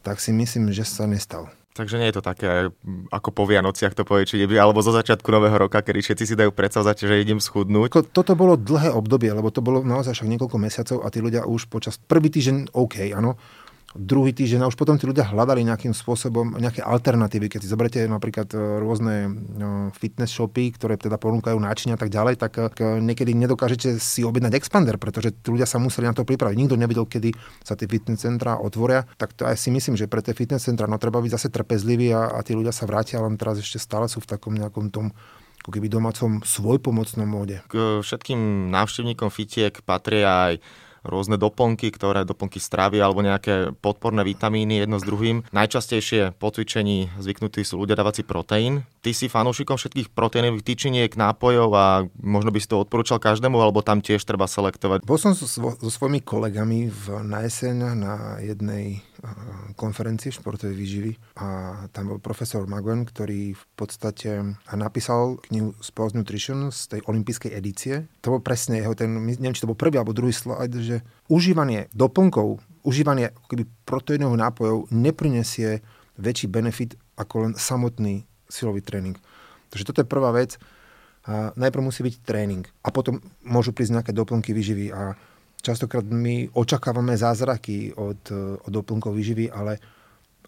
tak 0.00 0.24
si 0.24 0.32
myslím, 0.32 0.72
že 0.72 0.88
sa 0.88 1.04
nestal. 1.04 1.52
Takže 1.76 2.00
nie 2.00 2.10
je 2.10 2.16
to 2.18 2.24
také, 2.24 2.74
ako 3.14 3.28
po 3.30 3.46
Vianociach 3.46 3.94
to 3.94 4.02
povie, 4.02 4.26
či 4.26 4.42
alebo 4.58 4.82
zo 4.82 4.90
začiatku 4.90 5.30
nového 5.30 5.54
roka, 5.54 5.78
kedy 5.78 6.02
všetci 6.02 6.24
si 6.26 6.34
dajú 6.34 6.50
predsavzať, 6.50 7.06
že 7.06 7.22
idem 7.22 7.38
schudnúť. 7.38 8.10
Toto 8.10 8.34
bolo 8.34 8.58
dlhé 8.58 8.90
obdobie, 8.90 9.30
lebo 9.30 9.54
to 9.54 9.62
bolo 9.62 9.86
naozaj 9.86 10.16
však 10.16 10.26
niekoľko 10.26 10.56
mesiacov 10.58 10.98
a 11.06 11.08
tí 11.12 11.22
ľudia 11.22 11.46
už 11.46 11.70
počas 11.70 11.94
prvý 11.94 12.34
týždeň 12.34 12.74
OK, 12.74 13.14
áno, 13.14 13.38
druhý 13.96 14.36
týždeň 14.36 14.64
a 14.64 14.68
už 14.68 14.76
potom 14.76 15.00
tí 15.00 15.08
ľudia 15.08 15.24
hľadali 15.24 15.64
nejakým 15.64 15.96
spôsobom 15.96 16.60
nejaké 16.60 16.84
alternatívy. 16.84 17.48
Keď 17.48 17.60
si 17.64 17.72
zoberiete 17.72 18.04
napríklad 18.04 18.52
e, 18.52 18.58
rôzne 18.84 19.32
no, 19.32 19.88
fitness 19.96 20.28
shopy, 20.28 20.76
ktoré 20.76 21.00
teda 21.00 21.16
ponúkajú 21.16 21.56
náčinia 21.56 21.96
a 21.96 22.00
tak 22.00 22.12
ďalej, 22.12 22.36
tak 22.36 22.52
e, 22.60 22.84
niekedy 23.00 23.32
nedokážete 23.32 23.96
si 23.96 24.20
objednať 24.28 24.60
expander, 24.60 25.00
pretože 25.00 25.32
tí 25.32 25.48
ľudia 25.48 25.64
sa 25.64 25.80
museli 25.80 26.04
na 26.04 26.12
to 26.12 26.28
pripraviť. 26.28 26.56
Nikto 26.60 26.76
nevedel, 26.76 27.08
kedy 27.08 27.32
sa 27.64 27.80
tie 27.80 27.88
fitness 27.88 28.28
centra 28.28 28.60
otvoria. 28.60 29.08
Tak 29.16 29.32
to 29.32 29.48
aj 29.48 29.56
si 29.56 29.72
myslím, 29.72 29.96
že 29.96 30.04
pre 30.04 30.20
tie 30.20 30.36
fitness 30.36 30.68
centra 30.68 30.84
no, 30.84 31.00
treba 31.00 31.24
byť 31.24 31.32
zase 31.40 31.48
trpezlivý 31.48 32.12
a, 32.12 32.36
a 32.36 32.44
tí 32.44 32.52
ľudia 32.52 32.76
sa 32.76 32.84
vrátia, 32.84 33.24
len 33.24 33.40
teraz 33.40 33.56
ešte 33.56 33.80
stále 33.80 34.04
sú 34.04 34.20
v 34.20 34.28
takom 34.36 34.52
nejakom 34.52 34.92
tom 34.92 35.16
ako 35.58 35.74
keby 35.74 35.90
domácom 35.90 36.40
svojpomocnom 36.44 37.26
móde. 37.28 37.60
K 37.66 38.00
všetkým 38.00 38.70
návštevníkom 38.70 39.28
fitiek 39.28 39.74
patria 39.82 40.54
aj 40.54 40.54
rôzne 41.06 41.38
doplnky, 41.38 41.90
ktoré 41.90 42.26
doplnky 42.26 42.58
stravy 42.58 42.98
alebo 43.02 43.22
nejaké 43.22 43.74
podporné 43.78 44.22
vitamíny 44.26 44.82
jedno 44.82 44.98
s 44.98 45.06
druhým. 45.06 45.46
Najčastejšie 45.50 46.36
po 46.36 46.50
cvičení 46.50 47.10
zvyknutí 47.18 47.62
sú 47.62 47.78
ľudia 47.78 47.98
dávať 47.98 48.22
si 48.22 48.24
proteín. 48.26 48.86
Ty 49.02 49.10
si 49.14 49.30
fanúšikom 49.30 49.78
všetkých 49.78 50.10
proteínových 50.12 50.66
tyčiniek, 50.66 51.10
nápojov 51.14 51.70
a 51.74 51.86
možno 52.18 52.50
by 52.50 52.58
si 52.58 52.68
to 52.68 52.82
odporúčal 52.82 53.22
každému, 53.22 53.56
alebo 53.58 53.82
tam 53.82 54.02
tiež 54.02 54.22
treba 54.26 54.50
selektovať. 54.50 55.06
Bol 55.06 55.18
som 55.18 55.32
so, 55.38 55.46
so 55.46 55.90
svojimi 55.90 56.22
kolegami 56.22 56.90
v, 56.90 57.22
na 57.22 57.46
jeseň 57.46 57.76
na 57.94 58.38
jednej 58.42 59.00
konferencie 59.74 60.30
športovej 60.30 60.74
výživy 60.78 61.12
a 61.38 61.46
tam 61.90 62.14
bol 62.14 62.18
profesor 62.22 62.66
Magwen, 62.70 63.02
ktorý 63.06 63.54
v 63.54 63.64
podstate 63.74 64.58
napísal 64.70 65.42
knihu 65.50 65.74
Sports 65.82 66.14
Nutrition 66.14 66.70
z 66.70 66.96
tej 66.96 67.00
olympijskej 67.06 67.50
edície. 67.54 68.06
To 68.22 68.38
bol 68.38 68.42
presne 68.42 68.78
jeho 68.78 68.94
ten, 68.94 69.10
neviem, 69.10 69.54
či 69.54 69.62
to 69.66 69.70
bol 69.70 69.78
prvý 69.78 69.98
alebo 69.98 70.14
druhý 70.14 70.34
slide, 70.34 70.74
že 70.78 71.02
užívanie 71.26 71.90
doplnkov, 71.94 72.62
užívanie 72.86 73.34
keby 73.50 73.66
proteínových 73.86 74.42
nápojov 74.42 74.78
neprinesie 74.94 75.82
väčší 76.18 76.46
benefit 76.50 76.94
ako 77.18 77.50
len 77.50 77.52
samotný 77.58 78.26
silový 78.46 78.82
tréning. 78.82 79.18
Takže 79.70 79.86
toto 79.86 80.00
je 80.02 80.10
prvá 80.10 80.30
vec. 80.34 80.58
A 81.28 81.52
najprv 81.60 81.84
musí 81.84 82.00
byť 82.00 82.24
tréning 82.24 82.64
a 82.80 82.88
potom 82.88 83.20
môžu 83.44 83.76
prísť 83.76 84.00
nejaké 84.00 84.12
doplnky 84.16 84.56
výživy 84.56 84.88
a 84.96 85.12
Častokrát 85.68 86.08
my 86.08 86.48
očakávame 86.56 87.12
zázraky 87.12 87.92
od, 87.92 88.32
od 88.64 88.72
doplnkov 88.72 89.12
výživy, 89.12 89.52
ale 89.52 89.76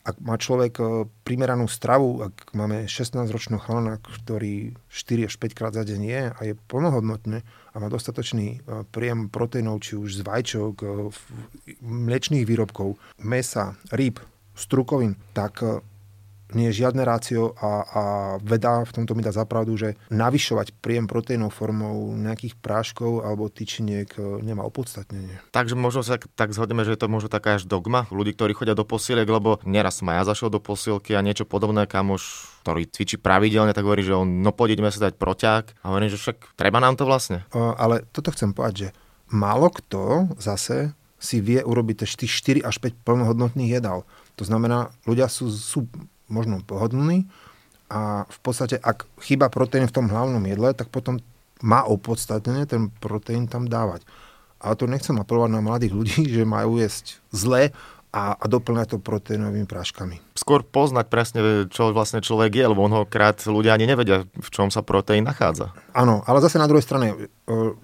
ak 0.00 0.16
má 0.24 0.40
človek 0.40 0.80
e, 0.80 0.84
primeranú 1.28 1.68
stravu, 1.68 2.24
ak 2.24 2.56
máme 2.56 2.88
16-ročnú 2.88 3.60
chalana, 3.60 4.00
ktorý 4.00 4.72
4 4.88 5.28
až 5.28 5.34
5 5.36 5.52
krát 5.52 5.76
za 5.76 5.84
deň 5.84 6.00
je 6.00 6.22
a 6.32 6.40
je 6.40 6.54
plnohodnotný 6.72 7.44
a 7.44 7.76
má 7.76 7.92
dostatočný 7.92 8.64
e, 8.64 8.88
príjem 8.88 9.28
proteínov, 9.28 9.84
či 9.84 10.00
už 10.00 10.20
z 10.20 10.22
vajčok, 10.24 10.74
mliečných 11.84 12.48
výrobkov, 12.48 12.96
mesa, 13.20 13.76
rýb, 13.92 14.24
strukovín, 14.56 15.20
tak 15.36 15.60
nie 16.54 16.70
je 16.70 16.84
žiadne 16.84 17.02
rácio 17.02 17.54
a, 17.58 17.70
a 17.84 18.02
veda 18.42 18.82
v 18.86 18.92
tomto 18.92 19.12
mi 19.14 19.22
dá 19.22 19.30
zapravdu, 19.30 19.76
že 19.76 19.88
navyšovať 20.10 20.76
príjem 20.78 21.06
proteínov 21.06 21.54
formou 21.54 22.12
nejakých 22.16 22.58
práškov 22.58 23.22
alebo 23.26 23.50
tyčiniek 23.50 24.10
e, 24.18 24.42
nemá 24.42 24.66
opodstatnenie. 24.66 25.40
Takže 25.54 25.74
možno 25.78 26.02
sa 26.02 26.18
tak 26.18 26.54
zhodneme, 26.54 26.82
že 26.86 26.94
je 26.94 27.00
to 27.00 27.12
možno 27.12 27.30
taká 27.30 27.58
až 27.58 27.66
dogma 27.66 28.06
ľudí, 28.10 28.34
ktorí 28.34 28.54
chodia 28.54 28.78
do 28.78 28.86
posiliek, 28.86 29.26
lebo 29.26 29.62
neraz 29.62 30.02
aj 30.02 30.16
ja 30.22 30.24
zašiel 30.26 30.50
do 30.50 30.62
posilky 30.62 31.14
a 31.14 31.24
niečo 31.24 31.46
podobné, 31.46 31.86
kamoš 31.86 32.50
ktorý 32.60 32.84
cvičí 32.92 33.16
pravidelne, 33.16 33.72
tak 33.72 33.88
hovorí, 33.88 34.04
že 34.04 34.12
on, 34.12 34.44
no 34.44 34.52
poďme 34.52 34.92
sa 34.92 35.08
dať 35.08 35.16
proťák. 35.16 35.64
A 35.80 35.84
hovorím, 35.88 36.12
že 36.12 36.20
však 36.20 36.60
treba 36.60 36.76
nám 36.76 37.00
to 37.00 37.08
vlastne. 37.08 37.48
O, 37.56 37.72
ale 37.72 38.04
toto 38.12 38.28
chcem 38.36 38.52
povedať, 38.52 38.74
že 38.76 38.88
málo 39.32 39.72
kto 39.72 40.28
zase 40.36 40.92
si 41.20 41.40
vie 41.44 41.60
urobiť 41.60 42.04
tých 42.16 42.32
4 42.64 42.68
až 42.68 42.80
5 42.80 43.04
plnohodnotných 43.04 43.80
jedál. 43.80 44.08
To 44.40 44.44
znamená, 44.48 44.88
ľudia 45.04 45.28
sú, 45.28 45.52
sú 45.52 45.84
možno 46.30 46.62
pohodlný 46.64 47.26
a 47.90 48.24
v 48.30 48.38
podstate, 48.40 48.78
ak 48.78 49.04
chýba 49.18 49.50
proteín 49.50 49.90
v 49.90 49.94
tom 49.98 50.06
hlavnom 50.06 50.40
jedle, 50.46 50.70
tak 50.78 50.94
potom 50.94 51.18
má 51.60 51.82
opodstatnenie 51.82 52.64
ten 52.64 52.88
proteín 53.02 53.50
tam 53.50 53.66
dávať. 53.66 54.06
Ale 54.62 54.78
to 54.78 54.86
nechcem 54.86 55.18
apelovať 55.18 55.50
na 55.50 55.60
mladých 55.60 55.92
ľudí, 55.92 56.22
že 56.38 56.46
majú 56.46 56.78
jesť 56.78 57.18
zle 57.34 57.74
a, 58.10 58.34
a 58.34 58.44
doplňať 58.50 58.94
to 58.94 58.98
proteínovými 58.98 59.70
práškami. 59.70 60.18
Skôr 60.34 60.66
poznať 60.66 61.06
presne, 61.06 61.40
čo 61.70 61.94
vlastne 61.94 62.18
človek 62.18 62.58
je, 62.58 62.64
lebo 62.66 62.90
mnohokrát 62.90 63.38
ľudia 63.46 63.78
ani 63.78 63.86
nevedia, 63.86 64.26
v 64.26 64.48
čom 64.50 64.66
sa 64.66 64.82
proteín 64.82 65.22
nachádza. 65.22 65.70
Áno, 65.94 66.26
ale 66.26 66.42
zase 66.42 66.58
na 66.58 66.66
druhej 66.66 66.82
strane, 66.82 67.14
e, 67.14 67.16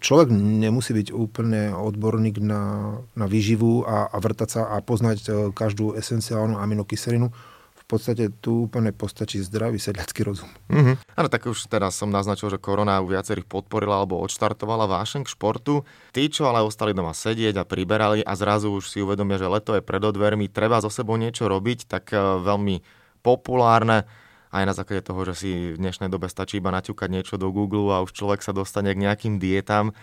človek 0.02 0.34
nemusí 0.34 0.98
byť 0.98 1.14
úplne 1.14 1.70
odborník 1.78 2.42
na, 2.42 2.62
na 3.14 3.26
výživu 3.30 3.86
a, 3.86 4.10
a 4.10 4.16
vrtať 4.18 4.48
sa 4.50 4.62
a 4.74 4.82
poznať 4.82 5.18
e, 5.22 5.30
každú 5.54 5.94
esenciálnu 5.94 6.58
aminokyselinu 6.58 7.30
podstate 7.86 8.34
tu 8.42 8.66
úplne 8.66 8.90
postačí 8.90 9.38
zdravý 9.38 9.78
sedľacký 9.78 10.26
rozum. 10.26 10.50
Mm-hmm. 10.66 10.94
Áno, 11.14 11.28
tak 11.30 11.46
už 11.46 11.70
teraz 11.70 11.94
som 11.94 12.10
naznačil, 12.10 12.50
že 12.50 12.58
korona 12.58 12.98
u 12.98 13.06
viacerých 13.06 13.46
podporila 13.46 14.02
alebo 14.02 14.18
odštartovala 14.26 14.90
vášeň 14.90 15.22
k 15.22 15.32
športu. 15.32 15.86
Tí, 16.10 16.26
čo 16.26 16.50
ale 16.50 16.66
ostali 16.66 16.90
doma 16.90 17.14
sedieť 17.14 17.62
a 17.62 17.68
priberali 17.68 18.26
a 18.26 18.34
zrazu 18.34 18.74
už 18.74 18.90
si 18.90 18.98
uvedomia, 18.98 19.38
že 19.38 19.46
leto 19.46 19.78
je 19.78 19.86
pred 19.86 20.02
odvermi, 20.02 20.50
treba 20.50 20.82
so 20.82 20.90
sebou 20.90 21.14
niečo 21.14 21.46
robiť, 21.46 21.86
tak 21.86 22.10
e, 22.10 22.18
veľmi 22.42 22.82
populárne 23.22 24.02
aj 24.50 24.64
na 24.66 24.74
základe 24.74 25.06
toho, 25.06 25.22
že 25.30 25.34
si 25.36 25.50
v 25.74 25.80
dnešnej 25.80 26.10
dobe 26.10 26.26
stačí 26.26 26.58
iba 26.58 26.74
naťukať 26.74 27.08
niečo 27.10 27.34
do 27.38 27.50
Google 27.54 27.94
a 27.94 28.02
už 28.02 28.14
človek 28.14 28.40
sa 28.42 28.50
dostane 28.54 28.94
k 28.94 29.02
nejakým 29.02 29.38
dietám 29.38 29.94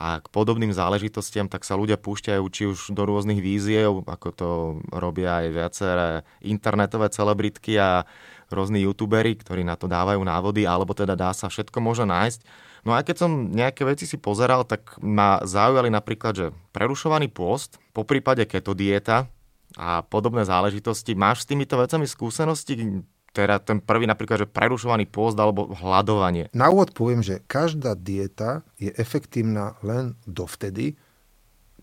a 0.00 0.24
k 0.24 0.32
podobným 0.32 0.72
záležitostiam, 0.72 1.44
tak 1.44 1.68
sa 1.68 1.76
ľudia 1.76 2.00
púšťajú 2.00 2.44
či 2.48 2.72
už 2.72 2.96
do 2.96 3.04
rôznych 3.04 3.36
víziev, 3.44 4.00
ako 4.08 4.28
to 4.32 4.48
robia 4.88 5.44
aj 5.44 5.46
viaceré 5.52 6.08
internetové 6.40 7.12
celebritky 7.12 7.76
a 7.76 8.08
rôzni 8.48 8.88
youtuberi, 8.88 9.36
ktorí 9.36 9.60
na 9.60 9.76
to 9.76 9.84
dávajú 9.84 10.24
návody, 10.24 10.64
alebo 10.64 10.96
teda 10.96 11.20
dá 11.20 11.36
sa 11.36 11.52
všetko 11.52 11.84
môže 11.84 12.08
nájsť. 12.08 12.40
No 12.88 12.96
a 12.96 13.04
keď 13.04 13.28
som 13.28 13.52
nejaké 13.52 13.84
veci 13.84 14.08
si 14.08 14.16
pozeral, 14.16 14.64
tak 14.64 14.96
ma 15.04 15.44
zaujali 15.44 15.92
napríklad, 15.92 16.32
že 16.32 16.46
prerušovaný 16.72 17.28
pôst, 17.28 17.76
po 17.92 18.08
prípade 18.08 18.48
keto 18.48 18.72
dieta 18.72 19.28
a 19.76 20.00
podobné 20.00 20.48
záležitosti. 20.48 21.12
Máš 21.12 21.44
s 21.44 21.48
týmito 21.52 21.76
vecami 21.76 22.08
skúsenosti? 22.08 23.04
Teda 23.30 23.62
ten 23.62 23.78
prvý 23.78 24.10
napríklad, 24.10 24.42
že 24.42 24.50
prerušovaný 24.50 25.06
pôst 25.06 25.38
alebo 25.38 25.70
hľadovanie. 25.70 26.50
Na 26.50 26.66
úvod 26.70 26.90
poviem, 26.90 27.22
že 27.22 27.42
každá 27.46 27.94
dieta 27.94 28.66
je 28.74 28.90
efektívna 28.98 29.78
len 29.86 30.18
dovtedy, 30.26 30.98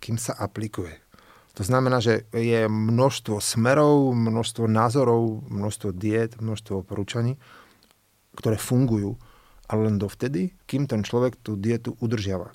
kým 0.04 0.20
sa 0.20 0.36
aplikuje. 0.36 1.00
To 1.58 1.66
znamená, 1.66 1.98
že 1.98 2.30
je 2.38 2.70
množstvo 2.70 3.42
smerov, 3.42 4.14
množstvo 4.14 4.70
názorov, 4.70 5.42
množstvo 5.50 5.90
diet, 5.90 6.38
množstvo 6.38 6.86
oporúčaní, 6.86 7.42
ktoré 8.38 8.62
fungujú, 8.62 9.18
ale 9.66 9.90
len 9.90 9.98
dovtedy, 9.98 10.54
kým 10.70 10.86
ten 10.86 11.02
človek 11.02 11.42
tú 11.42 11.58
dietu 11.58 11.98
udržiava. 11.98 12.54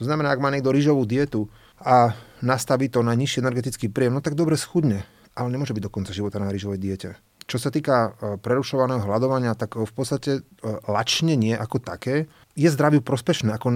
To 0.00 0.06
znamená, 0.06 0.32
ak 0.32 0.40
má 0.40 0.48
niekto 0.48 0.72
rýžovú 0.72 1.04
dietu 1.04 1.50
a 1.76 2.16
nastaví 2.40 2.88
to 2.88 3.04
na 3.04 3.12
nižší 3.12 3.44
energetický 3.44 3.92
príjem, 3.92 4.16
no 4.16 4.24
tak 4.24 4.38
dobre 4.38 4.56
schudne, 4.56 5.04
ale 5.36 5.52
nemôže 5.52 5.76
byť 5.76 5.84
do 5.84 5.92
konca 5.92 6.16
života 6.16 6.40
na 6.40 6.48
rýžovej 6.48 6.80
diete. 6.80 7.08
Čo 7.48 7.56
sa 7.56 7.72
týka 7.72 7.96
e, 7.96 8.36
prerušovaného 8.36 9.08
hľadovania, 9.08 9.56
tak 9.56 9.80
v 9.80 9.88
podstate 9.88 10.30
e, 10.38 10.40
lačnenie 10.84 11.56
ako 11.56 11.80
také 11.80 12.28
je 12.52 12.68
zdraviu 12.68 13.00
prospešné. 13.00 13.56
Ako 13.56 13.72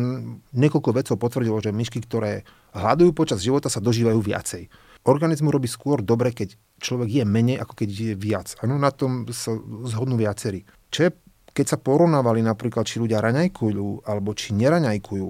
niekoľko 0.52 0.91
vedcov 0.93 1.17
potvrdilo, 1.17 1.57
že 1.64 1.73
myšky, 1.73 2.05
ktoré 2.05 2.45
hľadujú 2.76 3.17
počas 3.17 3.41
života, 3.41 3.73
sa 3.73 3.81
dožívajú 3.81 4.21
viacej. 4.21 4.69
Organizmu 5.09 5.49
robí 5.49 5.73
skôr 5.73 6.05
dobre, 6.05 6.37
keď 6.37 6.52
človek 6.85 7.09
je 7.09 7.25
menej, 7.25 7.57
ako 7.64 7.73
keď 7.73 7.88
je 7.88 8.12
viac. 8.12 8.52
Ano, 8.61 8.76
na 8.76 8.93
tom 8.93 9.25
sa 9.33 9.57
zhodnú 9.88 10.21
viacerí. 10.21 10.69
Čo 10.93 11.09
je, 11.09 11.11
keď 11.57 11.67
sa 11.73 11.79
porovnávali 11.81 12.45
napríklad, 12.45 12.85
či 12.85 13.00
ľudia 13.00 13.25
raňajkujú, 13.25 14.05
alebo 14.05 14.37
či 14.37 14.52
neraňajkujú, 14.52 15.29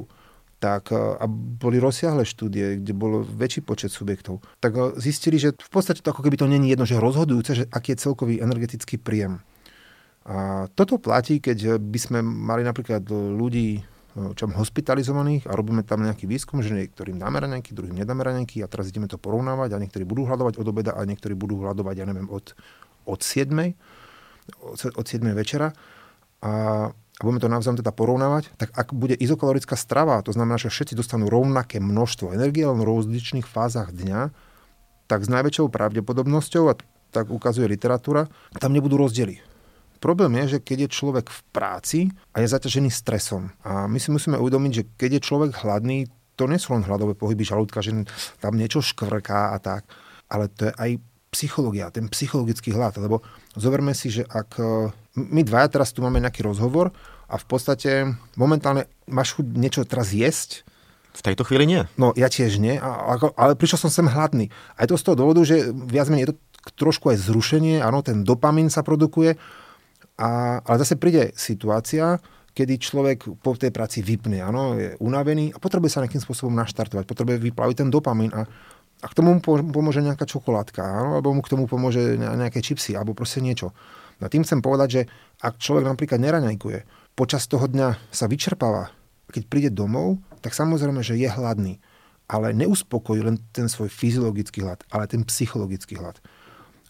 tak, 0.63 0.95
a 0.95 1.27
boli 1.27 1.83
rozsiahle 1.83 2.23
štúdie, 2.23 2.79
kde 2.79 2.95
bolo 2.95 3.27
väčší 3.27 3.67
počet 3.67 3.91
subjektov, 3.91 4.39
tak 4.63 4.79
zistili, 4.95 5.43
že 5.43 5.59
v 5.59 5.71
podstate 5.75 5.99
to 5.99 6.15
ako 6.15 6.23
keby 6.23 6.39
to 6.39 6.47
není 6.47 6.71
jedno, 6.71 6.87
že 6.87 7.03
rozhodujúce, 7.03 7.51
že 7.59 7.65
aký 7.75 7.99
je 7.99 8.03
celkový 8.07 8.39
energetický 8.39 9.03
príjem. 9.03 9.43
A 10.23 10.71
toto 10.79 11.03
platí, 11.03 11.43
keď 11.43 11.83
by 11.83 11.99
sme 11.99 12.19
mali 12.23 12.63
napríklad 12.63 13.03
ľudí 13.11 13.83
čo 14.13 14.45
hospitalizovaných 14.45 15.49
a 15.49 15.57
robíme 15.57 15.81
tam 15.89 16.05
nejaký 16.05 16.29
výskum, 16.29 16.61
že 16.61 16.77
niektorým 16.77 17.17
dáme 17.17 17.41
raňajky, 17.41 17.73
druhým 17.73 17.97
nedáme 17.97 18.21
raňajky 18.21 18.61
a 18.61 18.69
teraz 18.69 18.93
ideme 18.93 19.09
to 19.09 19.17
porovnávať 19.17 19.73
a 19.73 19.81
niektorí 19.81 20.05
budú 20.05 20.29
hľadovať 20.29 20.61
od 20.61 20.67
obeda 20.69 20.93
a 20.93 21.01
niektorí 21.09 21.33
budú 21.33 21.65
hľadovať, 21.65 21.95
ja 21.97 22.05
neviem, 22.05 22.29
od, 22.29 22.53
od 23.09 23.21
7. 23.25 23.49
Od, 24.61 24.79
od 25.01 25.07
7. 25.09 25.25
večera. 25.33 25.73
A 26.45 26.53
a 27.21 27.29
budeme 27.29 27.43
to 27.45 27.53
navzájom 27.53 27.79
teda 27.81 27.93
porovnávať, 27.93 28.49
tak 28.57 28.73
ak 28.73 28.97
bude 28.97 29.13
izokalorická 29.13 29.77
strava, 29.77 30.25
to 30.25 30.33
znamená, 30.33 30.57
že 30.57 30.73
všetci 30.73 30.97
dostanú 30.97 31.29
rovnaké 31.29 31.77
množstvo 31.77 32.33
energie, 32.33 32.65
len 32.65 32.81
v 32.81 32.89
rozličných 32.89 33.45
fázach 33.45 33.93
dňa, 33.93 34.33
tak 35.07 35.21
s 35.25 35.29
najväčšou 35.29 35.69
pravdepodobnosťou, 35.69 36.65
a 36.73 36.75
tak 37.13 37.29
ukazuje 37.29 37.69
literatúra, 37.69 38.33
tam 38.57 38.73
nebudú 38.73 38.97
rozdiely. 38.97 39.45
Problém 40.03 40.35
je, 40.43 40.59
že 40.59 40.65
keď 40.65 40.89
je 40.89 40.95
človek 40.99 41.27
v 41.31 41.41
práci 41.55 42.01
a 42.35 42.43
je 42.43 42.51
zaťažený 42.51 42.91
stresom. 42.91 43.55
A 43.63 43.87
my 43.87 44.03
si 44.03 44.11
musíme 44.11 44.35
uvedomiť, 44.35 44.73
že 44.75 44.87
keď 44.99 45.11
je 45.21 45.27
človek 45.29 45.51
hladný, 45.63 46.11
to 46.35 46.51
nie 46.51 46.59
sú 46.59 46.75
len 46.75 46.83
hladové 46.83 47.15
pohyby 47.15 47.47
žalúdka, 47.47 47.85
že 47.85 47.95
tam 48.43 48.59
niečo 48.59 48.83
škvrká 48.83 49.55
a 49.55 49.63
tak, 49.63 49.87
ale 50.27 50.51
to 50.51 50.67
je 50.67 50.73
aj 50.75 50.91
psychológia, 51.33 51.89
ten 51.89 52.13
psychologický 52.13 52.77
hlad. 52.77 53.01
Lebo 53.01 53.25
zoberme 53.57 53.97
si, 53.97 54.13
že 54.13 54.29
ak 54.29 54.61
my 55.17 55.41
dvaja 55.43 55.73
teraz 55.73 55.91
tu 55.97 56.05
máme 56.05 56.21
nejaký 56.21 56.45
rozhovor 56.45 56.93
a 57.27 57.41
v 57.41 57.47
podstate 57.49 58.13
momentálne 58.37 58.85
máš 59.09 59.41
chuť 59.41 59.47
niečo 59.57 59.83
teraz 59.89 60.13
jesť, 60.13 60.69
v 61.13 61.21
tejto 61.21 61.45
chvíli 61.45 61.69
nie. 61.69 61.83
No 62.01 62.17
ja 62.17 62.33
tiež 62.33 62.57
nie, 62.57 62.81
a, 62.81 63.17
ako, 63.17 63.37
ale 63.37 63.53
prišiel 63.53 63.85
som 63.85 63.93
sem 63.93 64.09
hladný. 64.09 64.49
A 64.81 64.85
je 64.85 64.97
to 64.97 65.01
z 65.01 65.05
toho 65.05 65.17
dôvodu, 65.21 65.45
že 65.45 65.69
viac 65.69 66.09
menej 66.09 66.25
je 66.25 66.31
to 66.33 66.37
trošku 66.79 67.13
aj 67.13 67.21
zrušenie, 67.21 67.85
áno, 67.85 68.01
ten 68.01 68.25
dopamín 68.25 68.73
sa 68.73 68.81
produkuje, 68.81 69.37
a, 70.17 70.61
ale 70.65 70.77
zase 70.81 70.97
príde 70.97 71.37
situácia, 71.37 72.17
kedy 72.57 72.81
človek 72.81 73.29
po 73.45 73.57
tej 73.57 73.73
práci 73.73 74.01
vypne, 74.01 74.41
áno, 74.41 74.77
je 74.77 74.97
unavený 75.05 75.53
a 75.53 75.61
potrebuje 75.61 75.93
sa 75.93 76.01
nejakým 76.05 76.25
spôsobom 76.25 76.53
naštartovať, 76.57 77.05
potrebuje 77.05 77.45
vyplaviť 77.45 77.77
ten 77.85 77.89
dopamín 77.93 78.33
a, 78.33 78.49
a 79.03 79.11
k 79.11 79.17
tomu 79.19 79.35
mu 79.35 79.43
pomôže 79.45 79.99
nejaká 79.99 80.23
čokoládka, 80.23 80.79
alebo 81.19 81.35
mu 81.35 81.43
k 81.43 81.51
tomu 81.51 81.67
pomôže 81.67 82.15
nejaké 82.15 82.63
čipsy, 82.63 82.95
alebo 82.95 83.19
proste 83.19 83.43
niečo. 83.43 83.75
No 84.23 84.31
tým 84.31 84.47
chcem 84.47 84.63
povedať, 84.63 84.89
že 84.95 85.03
ak 85.43 85.59
človek 85.59 85.91
napríklad 85.91 86.23
neraňajkuje, 86.23 87.11
počas 87.19 87.51
toho 87.51 87.67
dňa 87.67 87.99
sa 88.15 88.31
vyčerpáva, 88.31 88.95
keď 89.35 89.43
príde 89.51 89.71
domov, 89.75 90.23
tak 90.39 90.55
samozrejme, 90.55 91.03
že 91.03 91.19
je 91.19 91.27
hladný. 91.27 91.83
ale 92.33 92.57
neuspokojí 92.57 93.21
len 93.21 93.37
ten 93.53 93.69
svoj 93.69 93.93
fyziologický 93.93 94.65
hlad, 94.65 94.81
ale 94.89 95.05
ten 95.05 95.21
psychologický 95.29 96.01
hlad. 96.01 96.17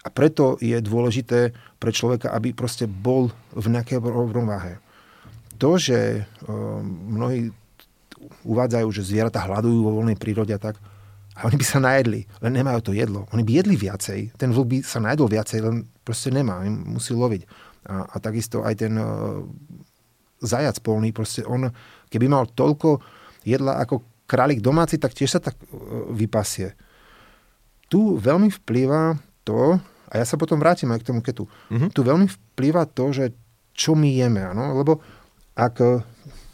A 0.07 0.11
preto 0.11 0.55
je 0.63 0.79
dôležité 0.79 1.51
pre 1.83 1.91
človeka, 1.91 2.31
aby 2.31 2.55
proste 2.55 2.87
bol 2.87 3.35
v 3.51 3.67
nejakej 3.71 4.03
rovnováhe. 4.03 4.79
To, 5.59 5.79
že 5.79 6.27
mnohí 7.11 7.51
uvádzajú, 8.47 8.89
že 8.95 9.07
zvieratá 9.07 9.47
hľadujú 9.47 9.79
vo 9.83 9.95
voľnej 10.03 10.19
prírode 10.19 10.55
a 10.55 10.63
tak, 10.63 10.79
a 11.33 11.49
oni 11.49 11.57
by 11.57 11.65
sa 11.65 11.81
najedli, 11.81 12.29
len 12.45 12.53
nemajú 12.53 12.81
to 12.85 12.93
jedlo. 12.93 13.25
Oni 13.33 13.41
by 13.41 13.65
jedli 13.65 13.77
viacej, 13.77 14.37
ten 14.37 14.53
vlk 14.53 14.67
by 14.69 14.79
sa 14.85 15.01
najedol 15.01 15.33
viacej, 15.33 15.59
len 15.65 15.89
proste 16.05 16.29
nemá, 16.29 16.61
musí 16.69 17.17
loviť. 17.17 17.43
A, 17.89 18.05
a 18.05 18.17
takisto 18.21 18.61
aj 18.61 18.85
ten 18.85 18.93
uh, 19.01 19.41
zajac 20.45 20.77
polný, 20.85 21.11
proste 21.17 21.41
on, 21.49 21.73
keby 22.13 22.29
mal 22.29 22.45
toľko 22.53 23.01
jedla 23.49 23.81
ako 23.81 24.05
králik 24.29 24.61
domáci, 24.61 25.01
tak 25.01 25.17
tiež 25.17 25.39
sa 25.39 25.41
tak 25.41 25.57
uh, 25.57 26.13
vypasie. 26.13 26.77
Tu 27.89 28.01
veľmi 28.21 28.53
vplýva 28.63 29.17
to, 29.49 29.81
a 30.13 30.15
ja 30.21 30.25
sa 30.29 30.37
potom 30.37 30.61
vrátim 30.61 30.93
aj 30.93 31.01
k 31.01 31.09
tomu 31.09 31.25
ketu, 31.25 31.49
mm-hmm. 31.49 31.91
tu 31.97 32.05
veľmi 32.05 32.29
vplýva 32.29 32.85
to, 32.93 33.09
že 33.09 33.33
čo 33.73 33.97
my 33.97 34.21
jeme, 34.21 34.45
ano? 34.45 34.77
lebo 34.77 35.01
ak 35.57 36.05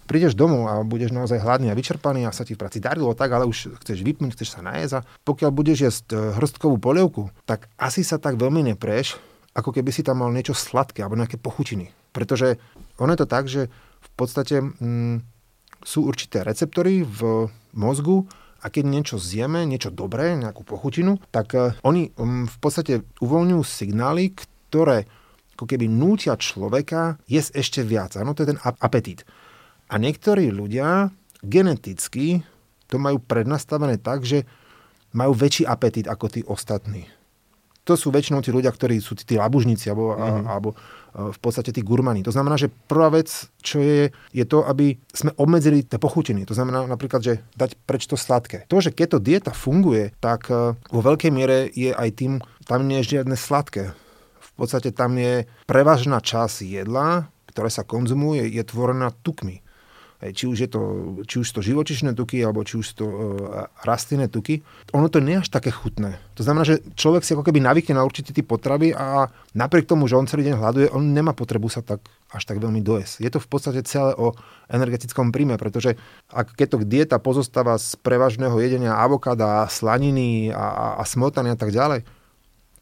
prídeš 0.08 0.32
domov 0.32 0.72
a 0.72 0.80
budeš 0.80 1.12
naozaj 1.12 1.44
hladný 1.44 1.68
a 1.68 1.76
vyčerpaný 1.76 2.24
a 2.24 2.32
sa 2.32 2.48
ti 2.48 2.56
v 2.56 2.64
práci 2.64 2.80
darilo 2.80 3.12
tak, 3.12 3.28
ale 3.28 3.44
už 3.44 3.76
chceš 3.84 4.00
vypnúť, 4.00 4.40
chceš 4.40 4.56
sa 4.56 4.64
najesť 4.64 4.94
a 4.96 5.04
pokiaľ 5.28 5.50
budeš 5.52 5.78
jesť 5.84 6.04
e, 6.16 6.16
hrstkovú 6.40 6.80
polievku, 6.80 7.28
tak 7.44 7.68
asi 7.76 8.00
sa 8.00 8.16
tak 8.16 8.40
veľmi 8.40 8.72
nepreš, 8.72 9.20
ako 9.52 9.76
keby 9.76 9.92
si 9.92 10.00
tam 10.00 10.24
mal 10.24 10.32
niečo 10.32 10.56
sladké 10.56 11.04
alebo 11.04 11.20
nejaké 11.20 11.36
pochutiny. 11.36 11.92
Pretože 12.16 12.56
ono 12.96 13.12
je 13.12 13.20
to 13.20 13.28
tak, 13.28 13.44
že 13.52 13.68
v 14.00 14.10
podstate 14.16 14.64
mm, 14.64 15.20
sú 15.84 16.08
určité 16.08 16.40
receptory 16.40 17.04
v 17.04 17.52
mozgu, 17.76 18.24
a 18.58 18.74
keď 18.74 18.84
niečo 18.90 19.16
zjeme, 19.22 19.62
niečo 19.62 19.94
dobré, 19.94 20.34
nejakú 20.34 20.66
pochutinu, 20.66 21.22
tak 21.30 21.54
uh, 21.54 21.78
oni 21.86 22.10
um, 22.18 22.50
v 22.50 22.58
podstate 22.58 23.06
uvoľňujú 23.22 23.62
signály, 23.62 24.34
ktoré 24.34 25.06
ako 25.58 25.66
keby 25.66 25.90
nútia 25.90 26.38
človeka 26.38 27.18
jesť 27.26 27.50
ešte 27.58 27.80
viac. 27.82 28.14
Áno, 28.14 28.34
to 28.34 28.46
je 28.46 28.54
ten 28.54 28.62
apetít. 28.62 29.26
A 29.88 29.96
niektorí 29.96 30.52
ľudia 30.52 31.08
geneticky 31.40 32.44
to 32.88 32.96
majú 33.00 33.20
prednastavené 33.20 33.96
tak, 34.00 34.24
že 34.24 34.44
majú 35.16 35.32
väčší 35.32 35.64
apetít 35.64 36.08
ako 36.08 36.26
tí 36.28 36.40
ostatní. 36.44 37.08
To 37.88 37.96
sú 37.96 38.12
väčšinou 38.12 38.44
tí 38.44 38.52
ľudia, 38.52 38.68
ktorí 38.68 39.00
sú 39.00 39.16
tí, 39.16 39.24
tí 39.24 39.34
labužníci 39.40 39.88
alebo, 39.88 40.12
mm-hmm. 40.12 40.44
alebo 40.44 40.76
v 41.16 41.38
podstate 41.40 41.72
tí 41.72 41.80
gurmani. 41.80 42.20
To 42.20 42.28
znamená, 42.28 42.60
že 42.60 42.68
prvá 42.68 43.08
vec, 43.08 43.48
čo 43.64 43.80
je, 43.80 44.12
je 44.12 44.44
to, 44.44 44.60
aby 44.68 45.00
sme 45.08 45.32
obmedzili 45.40 45.80
tie 45.80 45.96
pochutiny. 45.96 46.44
To 46.44 46.52
znamená 46.52 46.84
napríklad, 46.84 47.24
že 47.24 47.40
dať 47.56 47.80
preč 47.88 48.04
to 48.04 48.20
sladké. 48.20 48.68
To, 48.68 48.84
že 48.84 48.92
keď 48.92 49.16
to 49.16 49.24
dieta 49.24 49.52
funguje, 49.56 50.12
tak 50.20 50.52
e, 50.52 50.76
vo 50.76 51.00
veľkej 51.00 51.32
miere 51.32 51.72
je 51.72 51.96
aj 51.96 52.08
tým, 52.12 52.32
tam 52.68 52.84
nie 52.84 53.00
je 53.00 53.16
žiadne 53.16 53.40
sladké. 53.40 53.96
V 54.36 54.50
podstate 54.52 54.92
tam 54.92 55.16
je 55.16 55.48
prevažná 55.64 56.20
časť 56.20 56.68
jedla, 56.68 57.32
ktoré 57.48 57.72
sa 57.72 57.88
konzumuje, 57.88 58.52
je 58.52 58.62
tvorená 58.68 59.16
tukmi 59.24 59.64
či 60.18 60.50
už, 60.50 60.58
je 60.66 60.70
to, 60.70 60.80
či 61.30 61.38
už 61.38 61.48
to 61.54 61.62
živočišné 61.62 62.10
tuky, 62.18 62.42
alebo 62.42 62.66
či 62.66 62.82
už 62.82 62.86
to 62.98 63.06
uh, 63.06 63.14
rastlinné 63.86 64.26
tuky, 64.26 64.66
ono 64.90 65.06
to 65.06 65.22
nie 65.22 65.38
až 65.38 65.46
také 65.46 65.70
chutné. 65.70 66.18
To 66.34 66.42
znamená, 66.42 66.66
že 66.66 66.82
človek 66.98 67.22
si 67.22 67.38
ako 67.38 67.46
keby 67.46 67.62
navykne 67.62 67.94
na 67.94 68.02
určitý 68.02 68.34
typ 68.34 68.50
potravy 68.50 68.90
a 68.90 69.30
napriek 69.54 69.86
tomu, 69.86 70.10
že 70.10 70.18
on 70.18 70.26
celý 70.26 70.50
deň 70.50 70.58
hľaduje, 70.58 70.86
on 70.90 71.14
nemá 71.14 71.38
potrebu 71.38 71.70
sa 71.70 71.86
tak 71.86 72.02
až 72.34 72.42
tak 72.44 72.58
veľmi 72.58 72.82
dojesť. 72.82 73.22
Je 73.22 73.30
to 73.30 73.38
v 73.38 73.48
podstate 73.48 73.80
celé 73.86 74.10
o 74.18 74.34
energetickom 74.66 75.30
príjme, 75.30 75.54
pretože 75.54 75.94
ak 76.28 76.52
keď 76.58 76.66
to 76.66 76.78
dieta 76.82 77.16
pozostáva 77.22 77.78
z 77.78 77.94
prevažného 78.02 78.58
jedenia 78.58 78.98
avokáda, 78.98 79.70
slaniny 79.70 80.50
a, 80.50 80.98
a 80.98 81.02
smotany 81.06 81.54
a 81.54 81.58
tak 81.58 81.70
ďalej, 81.70 82.02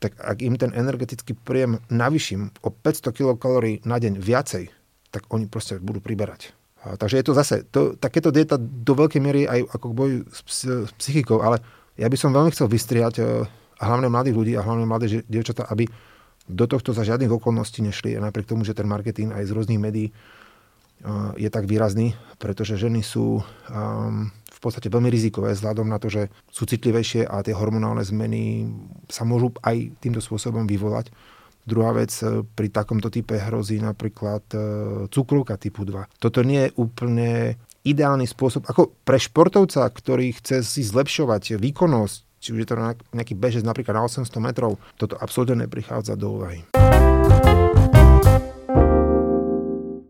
tak 0.00 0.16
ak 0.20 0.40
im 0.40 0.56
ten 0.56 0.72
energetický 0.72 1.36
príjem 1.36 1.80
navyším 1.92 2.52
o 2.64 2.68
500 2.72 3.12
kilokalórií 3.12 3.84
na 3.84 4.00
deň 4.00 4.20
viacej, 4.20 4.72
tak 5.12 5.28
oni 5.32 5.48
proste 5.48 5.80
budú 5.80 6.00
priberať. 6.04 6.52
A, 6.86 6.94
takže 6.94 7.18
je 7.18 7.26
to 7.26 7.34
zase, 7.34 7.66
to, 7.74 7.98
takéto 7.98 8.30
dieta 8.30 8.54
do 8.58 8.94
veľkej 8.94 9.18
miery 9.18 9.42
aj 9.44 9.66
ako 9.74 9.86
boj 9.90 10.10
s, 10.30 10.62
s 10.62 10.90
psychikou, 11.02 11.42
ale 11.42 11.58
ja 11.98 12.06
by 12.06 12.14
som 12.14 12.30
veľmi 12.30 12.54
chcel 12.54 12.70
vystriať 12.70 13.14
e, 13.18 13.24
hlavne 13.82 14.06
mladých 14.06 14.36
ľudí 14.38 14.52
a 14.54 14.62
hlavne 14.62 14.86
mladé 14.86 15.26
dievčatá, 15.26 15.66
aby 15.66 15.90
do 16.46 16.64
tohto 16.70 16.94
za 16.94 17.02
žiadnych 17.02 17.32
okolností 17.32 17.82
nešli. 17.82 18.14
A 18.14 18.22
napriek 18.22 18.46
tomu, 18.46 18.62
že 18.62 18.76
ten 18.76 18.86
marketing 18.86 19.34
aj 19.34 19.50
z 19.50 19.54
rôznych 19.54 19.82
médií 19.82 20.14
uh, 20.14 21.34
je 21.34 21.50
tak 21.50 21.66
výrazný, 21.66 22.14
pretože 22.38 22.78
ženy 22.78 23.02
sú 23.02 23.42
um, 23.42 24.30
v 24.30 24.58
podstate 24.62 24.86
veľmi 24.86 25.10
rizikové 25.10 25.52
vzhľadom 25.52 25.90
na 25.90 25.98
to, 25.98 26.06
že 26.06 26.30
sú 26.48 26.64
citlivejšie 26.64 27.26
a 27.26 27.42
tie 27.42 27.52
hormonálne 27.52 28.06
zmeny 28.06 28.70
sa 29.10 29.26
môžu 29.26 29.52
aj 29.60 29.90
týmto 29.98 30.22
spôsobom 30.22 30.64
vyvolať. 30.70 31.10
Druhá 31.66 31.90
vec, 31.90 32.14
e, 32.22 32.46
pri 32.46 32.70
takomto 32.70 33.10
type 33.10 33.34
hrozí 33.34 33.82
napríklad 33.82 34.46
e, 34.54 34.58
cukrovka 35.10 35.58
typu 35.58 35.82
2. 35.82 36.22
Toto 36.22 36.46
nie 36.46 36.70
je 36.70 36.74
úplne 36.78 37.58
ideálny 37.82 38.30
spôsob, 38.30 38.70
ako 38.70 38.94
pre 39.02 39.18
športovca, 39.18 39.82
ktorý 39.90 40.30
chce 40.38 40.62
si 40.62 40.86
zlepšovať 40.86 41.58
výkonnosť, 41.58 42.16
či 42.38 42.48
už 42.54 42.58
je 42.62 42.68
to 42.70 42.78
nejaký 43.14 43.34
bežec 43.34 43.66
napríklad 43.66 43.98
na 43.98 44.06
800 44.06 44.30
metrov, 44.38 44.78
toto 44.94 45.18
absolútne 45.18 45.66
neprichádza 45.66 46.14
do 46.14 46.38
úvahy 46.38 46.62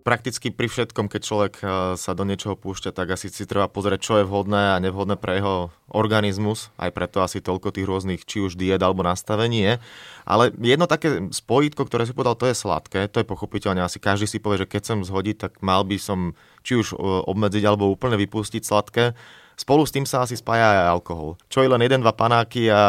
prakticky 0.06 0.54
pri 0.54 0.70
všetkom, 0.70 1.10
keď 1.10 1.20
človek 1.26 1.54
e, 1.58 1.64
sa 1.98 2.14
do 2.14 2.22
niečoho 2.22 2.54
púšťa, 2.54 2.94
tak 2.94 3.18
asi 3.18 3.26
si 3.26 3.42
treba 3.42 3.66
pozrieť, 3.66 3.98
čo 3.98 4.14
je 4.22 4.28
vhodné 4.30 4.78
a 4.78 4.78
nevhodné 4.78 5.18
pre 5.18 5.42
jeho 5.42 5.74
organizmus. 5.90 6.70
Aj 6.78 6.94
preto 6.94 7.26
asi 7.26 7.42
toľko 7.42 7.74
tých 7.74 7.90
rôznych, 7.90 8.22
či 8.22 8.38
už 8.38 8.54
diet 8.54 8.78
alebo 8.86 9.02
nastavení 9.02 9.66
je. 9.66 9.74
Ale 10.22 10.54
jedno 10.62 10.86
také 10.86 11.26
spojitko, 11.34 11.90
ktoré 11.90 12.06
si 12.06 12.14
povedal, 12.14 12.38
to 12.38 12.46
je 12.46 12.54
sladké. 12.54 13.10
To 13.10 13.18
je 13.18 13.26
pochopiteľne. 13.26 13.82
Asi 13.82 13.98
každý 13.98 14.30
si 14.30 14.38
povie, 14.38 14.62
že 14.62 14.70
keď 14.70 14.80
chcem 14.86 15.00
zhodiť, 15.02 15.36
tak 15.42 15.52
mal 15.58 15.82
by 15.82 15.98
som 15.98 16.38
či 16.62 16.78
už 16.78 16.94
e, 16.94 16.96
obmedziť 17.26 17.66
alebo 17.66 17.90
úplne 17.90 18.14
vypustiť 18.14 18.62
sladké. 18.62 19.18
Spolu 19.58 19.88
s 19.88 19.90
tým 19.90 20.06
sa 20.06 20.22
asi 20.22 20.38
spája 20.38 20.86
aj 20.86 21.00
alkohol. 21.00 21.40
Čo 21.50 21.64
je 21.64 21.72
len 21.72 21.80
jeden, 21.82 22.04
dva 22.04 22.12
panáky 22.12 22.68
a 22.68 22.80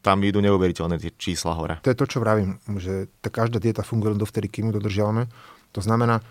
tam 0.00 0.24
idú 0.24 0.40
neuveriteľné 0.40 0.96
tie 0.96 1.12
čísla 1.14 1.52
hore. 1.52 1.78
To 1.84 1.92
je 1.92 2.00
to, 2.00 2.08
čo 2.08 2.18
vravím, 2.24 2.56
že 2.80 3.12
tá 3.20 3.28
každá 3.28 3.60
dieta 3.60 3.84
funguje 3.84 4.16
len 4.16 4.20
dovtedy, 4.20 4.48
kým 4.48 4.72
ju 4.72 4.80
dodržiavame. 4.80 5.28
To 5.76 5.84
znamená, 5.84 6.24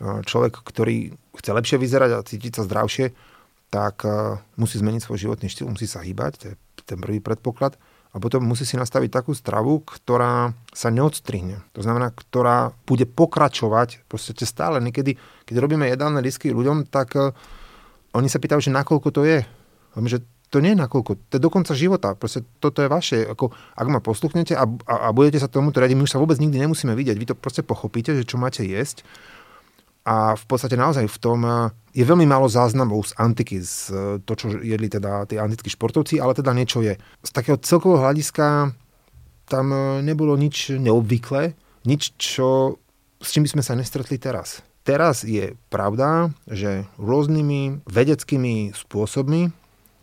človek, 0.00 0.60
ktorý 0.60 1.16
chce 1.36 1.50
lepšie 1.52 1.76
vyzerať 1.80 2.10
a 2.16 2.24
cítiť 2.24 2.60
sa 2.60 2.62
zdravšie, 2.68 3.12
tak 3.72 4.06
musí 4.56 4.78
zmeniť 4.78 5.02
svoj 5.02 5.18
životný 5.28 5.50
štýl, 5.50 5.68
musí 5.68 5.90
sa 5.90 6.04
hýbať, 6.04 6.32
to 6.38 6.44
je 6.52 6.54
ten 6.86 6.98
prvý 7.02 7.18
predpoklad. 7.18 7.74
A 8.14 8.22
potom 8.22 8.40
musí 8.48 8.64
si 8.64 8.80
nastaviť 8.80 9.12
takú 9.12 9.36
stravu, 9.36 9.84
ktorá 9.84 10.56
sa 10.72 10.88
neodstrihne. 10.88 11.60
To 11.76 11.84
znamená, 11.84 12.16
ktorá 12.16 12.72
bude 12.88 13.04
pokračovať 13.04 14.08
proste 14.08 14.32
stále. 14.48 14.80
Niekedy, 14.80 15.20
keď 15.44 15.60
robíme 15.60 15.84
jedálne 15.84 16.24
risky 16.24 16.48
ľuďom, 16.48 16.88
tak 16.88 17.12
oni 18.16 18.28
sa 18.32 18.40
pýtajú, 18.40 18.64
že 18.64 18.72
nakoľko 18.72 19.08
to 19.12 19.28
je. 19.28 19.44
Že 20.00 20.24
to 20.48 20.64
nie 20.64 20.72
je 20.72 20.80
nakoľko, 20.80 21.28
to 21.28 21.32
je 21.36 21.44
do 21.44 21.52
konca 21.52 21.76
života. 21.76 22.16
Proste 22.16 22.40
toto 22.56 22.80
je 22.80 22.88
vaše. 22.88 23.28
Ako, 23.28 23.52
ak 23.52 23.86
ma 23.92 24.00
posluchnete 24.00 24.56
a, 24.56 24.64
a, 24.64 24.94
a 24.96 25.08
budete 25.12 25.36
sa 25.36 25.52
tomu 25.52 25.68
riadiť, 25.68 25.96
my 26.00 26.08
už 26.08 26.16
sa 26.16 26.22
vôbec 26.22 26.40
nikdy 26.40 26.56
nemusíme 26.56 26.96
vidieť. 26.96 27.20
Vy 27.20 27.26
to 27.28 27.36
proste 27.36 27.68
pochopíte, 27.68 28.16
že 28.16 28.24
čo 28.24 28.40
máte 28.40 28.64
jesť 28.64 29.04
a 30.06 30.38
v 30.38 30.44
podstate 30.46 30.78
naozaj 30.78 31.10
v 31.10 31.18
tom 31.18 31.42
eh, 31.42 31.74
je 31.90 32.06
veľmi 32.06 32.30
málo 32.30 32.46
záznamov 32.46 33.10
z 33.10 33.12
antiky, 33.18 33.58
z 33.58 33.90
eh, 33.90 33.98
to, 34.22 34.32
čo 34.38 34.46
jedli 34.62 34.86
teda 34.86 35.26
tí 35.26 35.34
antickí 35.34 35.66
športovci, 35.66 36.22
ale 36.22 36.38
teda 36.38 36.54
niečo 36.54 36.78
je. 36.80 36.94
Z 37.26 37.30
takého 37.34 37.58
celkového 37.58 38.06
hľadiska 38.06 38.70
tam 39.50 39.66
eh, 39.74 40.06
nebolo 40.06 40.38
nič 40.38 40.78
neobvyklé, 40.78 41.58
nič, 41.82 42.14
čo, 42.14 42.78
s 43.18 43.34
čím 43.34 43.50
by 43.50 43.58
sme 43.58 43.62
sa 43.66 43.74
nestretli 43.74 44.14
teraz. 44.22 44.62
Teraz 44.86 45.26
je 45.26 45.58
pravda, 45.66 46.30
že 46.46 46.86
rôznymi 47.02 47.82
vedeckými 47.90 48.70
spôsobmi 48.70 49.50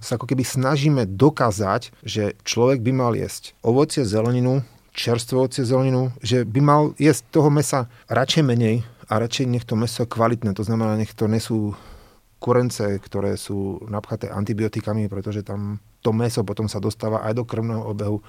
sa 0.03 0.19
ako 0.19 0.27
keby 0.27 0.43
snažíme 0.43 1.07
dokázať, 1.07 1.95
že 2.03 2.35
človek 2.43 2.83
by 2.83 2.91
mal 2.91 3.15
jesť 3.15 3.55
ovocie, 3.63 4.03
zeleninu, 4.03 4.67
čerstvé 4.91 5.39
ovocie, 5.39 5.63
zeleninu, 5.63 6.11
že 6.19 6.43
by 6.43 6.59
mal 6.59 6.81
jesť 6.99 7.23
toho 7.31 7.47
mesa 7.47 7.87
radšej 8.11 8.43
menej, 8.43 8.83
a 9.09 9.13
radšej 9.19 9.45
nech 9.49 9.65
to 9.67 9.75
meso 9.75 10.07
kvalitné, 10.07 10.55
to 10.55 10.63
znamená, 10.63 10.95
nech 10.95 11.11
to 11.15 11.27
nesú 11.27 11.75
kurence, 12.39 12.83
ktoré 12.99 13.39
sú 13.39 13.79
napchaté 13.87 14.27
antibiotikami, 14.27 15.07
pretože 15.07 15.47
tam 15.47 15.79
to 16.03 16.11
meso 16.11 16.43
potom 16.43 16.67
sa 16.67 16.83
dostáva 16.83 17.23
aj 17.23 17.39
do 17.39 17.43
krvného 17.47 17.83
obehu 17.87 18.19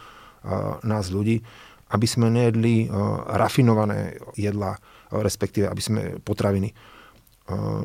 nás 0.87 1.11
ľudí, 1.11 1.43
aby 1.91 2.07
sme 2.07 2.31
nejedli 2.31 2.87
rafinované 3.35 4.19
jedlá, 4.39 4.79
respektíve 5.11 5.67
aby 5.67 5.83
sme 5.83 6.01
potraviny, 6.23 6.71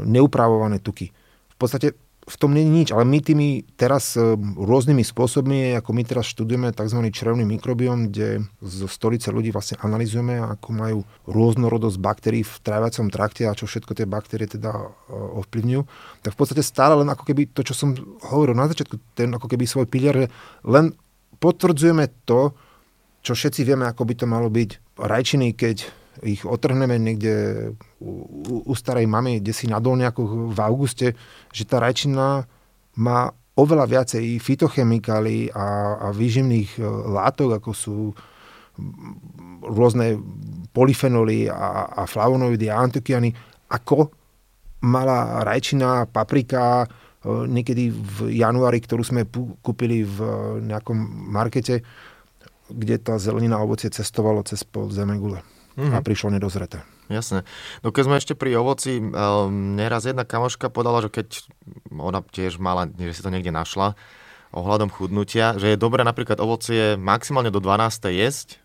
neupravované 0.06 0.80
tuky. 0.80 1.10
V 1.49 1.56
podstate 1.58 1.97
v 2.30 2.38
tom 2.38 2.54
nie 2.54 2.62
je 2.62 2.72
nič, 2.72 2.88
ale 2.94 3.10
my 3.10 3.18
tými 3.26 3.65
teraz 3.74 4.13
e, 4.13 4.22
rôznymi 4.38 5.02
spôsobmi, 5.02 5.74
ako 5.82 5.89
my 5.98 6.06
teraz 6.06 6.30
študujeme 6.30 6.70
tzv. 6.70 7.02
črevný 7.10 7.42
mikrobióm, 7.50 8.13
kde 8.13 8.46
zo 8.62 8.86
stolice 8.86 9.34
ľudí 9.34 9.50
vlastne 9.50 9.82
analizujeme, 9.82 10.38
ako 10.38 10.70
majú 10.70 11.00
rôznorodosť 11.26 11.98
baktérií 11.98 12.46
v 12.46 12.56
tráviacom 12.62 13.10
trakte 13.10 13.50
a 13.50 13.58
čo 13.58 13.65
všetko 13.65 13.98
tie 13.98 14.06
baktérie 14.06 14.46
teda 14.46 14.70
e, 14.70 14.86
ovplyvňujú, 15.42 15.82
tak 16.22 16.32
v 16.32 16.38
podstate 16.38 16.62
stále 16.62 17.02
len 17.02 17.10
ako 17.10 17.26
keby 17.26 17.50
to, 17.50 17.65
čo 17.65 17.74
som 17.74 17.98
hovoril 18.30 18.54
na 18.54 18.70
začiatku, 18.70 19.18
ten 19.18 19.34
ako 19.34 19.50
keby 19.50 19.65
svoj 19.65 19.89
pilier, 19.89 20.30
len 20.62 20.94
potvrdzujeme 21.42 22.30
to, 22.30 22.54
čo 23.26 23.34
všetci 23.34 23.65
vieme, 23.65 23.89
ako 23.89 24.06
by 24.06 24.13
to 24.15 24.26
malo 24.30 24.48
byť. 24.48 25.02
Rajčiny, 25.02 25.58
keď 25.58 25.89
ich 26.24 26.43
otrhneme 26.43 27.00
niekde 27.00 27.34
u, 28.00 28.63
u 28.67 28.74
starej 28.76 29.08
mamy, 29.08 29.39
kde 29.39 29.54
si 29.56 29.65
na 29.72 29.80
dolniakoch 29.80 30.52
v 30.52 30.60
auguste, 30.60 31.08
že 31.54 31.63
tá 31.63 31.80
rajčina 31.80 32.43
má 33.00 33.32
oveľa 33.60 33.86
viacej 33.88 34.39
fitochemikálií 34.39 35.52
a, 35.52 36.00
a 36.00 36.08
výživných 36.15 36.80
e, 36.80 36.82
látok, 37.12 37.60
ako 37.60 37.72
sú 37.76 37.98
rôzne 39.60 40.15
polyfenoly 40.72 41.52
a, 41.52 41.91
a 41.91 42.02
flavonoidy 42.08 42.72
a 42.72 42.80
antokiany, 42.80 43.36
ako 43.67 44.15
mala 44.88 45.43
rajčina, 45.43 46.08
paprika, 46.08 46.84
e, 46.84 46.88
niekedy 47.52 47.91
v 47.91 48.39
januári, 48.39 48.80
ktorú 48.80 49.04
sme 49.04 49.28
kúpili 49.60 50.08
v 50.08 50.17
nejakom 50.63 50.95
markete, 51.32 51.84
kde 52.72 52.95
tá 53.00 53.19
zelenina 53.19 53.60
a 53.60 53.65
ovocie 53.65 53.91
cestovalo 53.91 54.39
cez 54.48 54.63
pol 54.63 54.88
zemegule 54.88 55.43
mm-hmm. 55.75 55.95
a 55.95 55.99
prišlo 55.99 56.34
nedozreté. 56.34 56.82
Jasne. 57.10 57.45
No 57.82 57.89
keď 57.89 58.03
sme 58.05 58.15
ešte 58.21 58.34
pri 58.38 58.58
ovoci, 58.62 59.01
um, 59.01 59.12
neraz 59.75 60.05
jedna 60.05 60.23
kamoška 60.23 60.69
podala, 60.69 61.01
že 61.01 61.10
keď 61.10 61.27
ona 61.89 62.21
tiež 62.21 62.62
mala, 62.62 62.86
že 62.89 63.17
si 63.17 63.25
to 63.25 63.34
niekde 63.34 63.49
našla, 63.49 63.97
ohľadom 64.53 64.89
chudnutia, 64.89 65.58
že 65.58 65.73
je 65.73 65.77
dobré 65.77 66.01
napríklad 66.01 66.41
ovocie 66.41 66.97
maximálne 66.97 67.53
do 67.53 67.62
12. 67.62 68.10
jesť, 68.10 68.58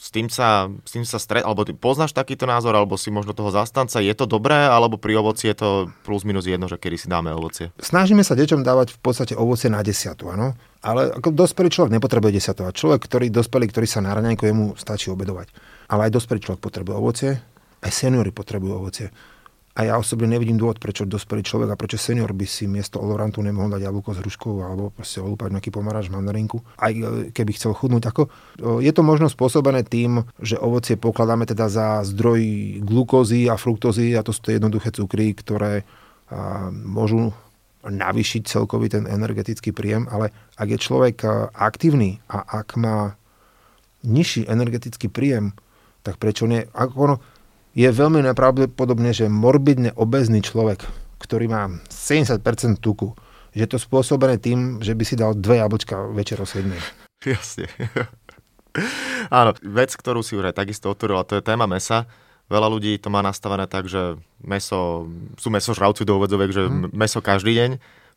s 0.00 0.08
tým 0.08 0.32
sa, 0.32 0.72
s 0.80 0.96
tým 0.96 1.04
sa 1.04 1.20
stret, 1.20 1.44
alebo 1.44 1.60
ty 1.68 1.76
poznáš 1.76 2.16
takýto 2.16 2.48
názor, 2.48 2.72
alebo 2.72 2.96
si 2.96 3.12
možno 3.12 3.36
toho 3.36 3.52
zastanca, 3.52 4.00
je 4.00 4.14
to 4.16 4.24
dobré, 4.24 4.56
alebo 4.56 4.96
pri 4.96 5.20
ovoci 5.20 5.52
je 5.52 5.60
to 5.60 5.68
plus 6.08 6.24
minus 6.24 6.48
jedno, 6.48 6.72
že 6.72 6.80
kedy 6.80 6.96
si 6.96 7.04
dáme 7.12 7.28
ovocie? 7.36 7.68
Snažíme 7.76 8.24
sa 8.24 8.32
deťom 8.32 8.64
dávať 8.64 8.96
v 8.96 8.98
podstate 9.04 9.36
ovocie 9.36 9.68
na 9.68 9.84
desiatu, 9.84 10.32
áno. 10.32 10.56
Ale 10.80 11.12
ako 11.12 11.36
dospelý 11.36 11.68
človek 11.68 11.92
nepotrebuje 12.00 12.32
desiatovať. 12.32 12.72
Človek, 12.72 13.00
ktorý 13.04 13.28
dospelý, 13.28 13.68
ktorý 13.68 13.84
sa 13.84 14.00
na 14.00 14.16
raňajku, 14.16 14.48
jemu 14.48 14.66
stačí 14.80 15.12
obedovať. 15.12 15.52
Ale 15.90 16.06
aj 16.06 16.14
dospelý 16.14 16.38
človek 16.38 16.62
potrebuje 16.62 16.94
ovocie, 16.94 17.30
aj 17.82 17.90
seniory 17.90 18.30
potrebujú 18.30 18.72
ovocie. 18.78 19.08
A 19.70 19.86
ja 19.86 19.94
osobne 19.96 20.26
nevidím 20.26 20.58
dôvod, 20.58 20.82
prečo 20.82 21.06
dospelý 21.06 21.46
človek 21.46 21.68
a 21.70 21.78
prečo 21.78 21.94
senior 21.94 22.34
by 22.34 22.42
si 22.42 22.66
miesto 22.66 22.98
olorantu 22.98 23.38
nemohol 23.38 23.70
dať 23.70 23.86
jablko 23.86 24.10
s 24.12 24.18
hruškou 24.18 24.54
alebo 24.66 24.90
proste 24.90 25.22
olúpať 25.22 25.54
nejaký 25.54 25.70
pomaráč, 25.70 26.10
mandarinku, 26.10 26.58
aj 26.74 26.92
e, 26.92 27.02
keby 27.30 27.54
chcel 27.54 27.72
chudnúť. 27.72 28.02
Ako, 28.10 28.22
je 28.82 28.90
to 28.90 29.02
možno 29.06 29.30
spôsobené 29.30 29.86
tým, 29.86 30.26
že 30.42 30.58
ovocie 30.58 30.98
pokladáme 30.98 31.46
teda 31.46 31.70
za 31.70 32.02
zdroj 32.02 32.42
glukózy 32.82 33.46
a 33.46 33.54
fruktózy 33.54 34.18
a 34.18 34.26
to 34.26 34.34
sú 34.34 34.42
tie 34.42 34.58
jednoduché 34.58 34.90
cukry, 34.90 35.32
ktoré 35.38 35.86
môžu 36.70 37.34
navýšiť 37.82 38.42
celkový 38.46 38.92
ten 38.92 39.04
energetický 39.08 39.72
príjem, 39.72 40.06
ale 40.12 40.30
ak 40.60 40.68
je 40.68 40.78
človek 40.78 41.16
aktívny 41.56 42.20
a 42.28 42.60
ak 42.60 42.76
má 42.76 43.16
nižší 44.04 44.44
energetický 44.46 45.08
príjem, 45.08 45.56
tak 46.02 46.16
prečo 46.16 46.48
nie? 46.48 46.64
Ako 46.72 46.94
ono, 46.96 47.16
je 47.76 47.86
veľmi 47.86 48.24
nepravdepodobné, 48.26 49.14
že 49.14 49.30
morbidne 49.30 49.94
obezný 49.94 50.42
človek, 50.42 50.84
ktorý 51.22 51.46
má 51.46 51.62
70% 51.86 52.42
tuku, 52.82 53.14
že 53.54 53.70
to 53.70 53.76
spôsobené 53.78 54.38
tým, 54.38 54.82
že 54.82 54.94
by 54.94 55.04
si 55.06 55.14
dal 55.18 55.34
dve 55.38 55.62
jablčka 55.62 56.10
večer 56.10 56.38
o 56.42 56.46
7. 56.46 56.70
Jasne. 57.26 57.66
Áno, 59.38 59.50
vec, 59.60 59.90
ktorú 59.94 60.22
si 60.22 60.38
už 60.38 60.50
aj 60.50 60.62
takisto 60.62 60.90
otvorila, 60.90 61.26
to 61.26 61.38
je 61.38 61.44
téma 61.44 61.66
mesa. 61.66 62.06
Veľa 62.50 62.66
ľudí 62.70 62.98
to 62.98 63.10
má 63.10 63.22
nastavené 63.22 63.70
tak, 63.70 63.86
že 63.86 64.18
meso, 64.42 65.06
sú 65.38 65.48
mesožravci 65.54 66.02
do 66.02 66.18
úvedzoviek, 66.18 66.50
že 66.50 66.62
hmm. 66.66 66.90
meso 66.90 67.22
každý 67.22 67.54
deň 67.54 67.70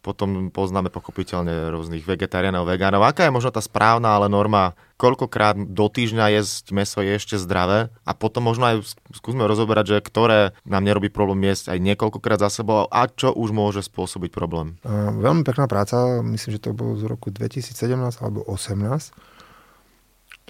potom 0.04 0.52
poznáme 0.52 0.92
pochopiteľne 0.92 1.72
rôznych 1.72 2.04
vegetariánov, 2.04 2.68
vegánov. 2.68 3.08
Aká 3.08 3.24
je 3.24 3.32
možno 3.32 3.56
tá 3.56 3.64
správna 3.64 4.20
ale 4.20 4.28
norma, 4.28 4.76
koľkokrát 5.00 5.56
do 5.56 5.88
týždňa 5.88 6.36
jesť 6.36 6.76
meso 6.76 7.00
je 7.00 7.16
ešte 7.16 7.40
zdravé 7.40 7.88
a 8.04 8.12
potom 8.12 8.44
možno 8.52 8.68
aj 8.68 8.84
skúsme 9.16 9.48
rozoberať, 9.48 9.96
že 9.96 10.04
ktoré 10.04 10.52
nám 10.68 10.84
nerobí 10.84 11.08
problém 11.08 11.48
jesť 11.48 11.72
aj 11.72 11.80
niekoľkokrát 11.80 12.44
za 12.44 12.52
sebou 12.52 12.84
a 12.92 13.08
čo 13.08 13.32
už 13.32 13.56
môže 13.56 13.80
spôsobiť 13.80 14.36
problém. 14.36 14.76
Veľmi 15.24 15.48
pekná 15.48 15.72
práca, 15.72 16.20
myslím, 16.20 16.60
že 16.60 16.64
to 16.68 16.76
bolo 16.76 17.00
z 17.00 17.08
roku 17.08 17.32
2017 17.32 17.74
alebo 18.20 18.44
2018. 18.44 19.16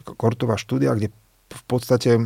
Taká 0.02 0.14
kortová 0.18 0.58
štúdia, 0.58 0.98
kde 0.98 1.14
v 1.54 1.64
podstate 1.70 2.18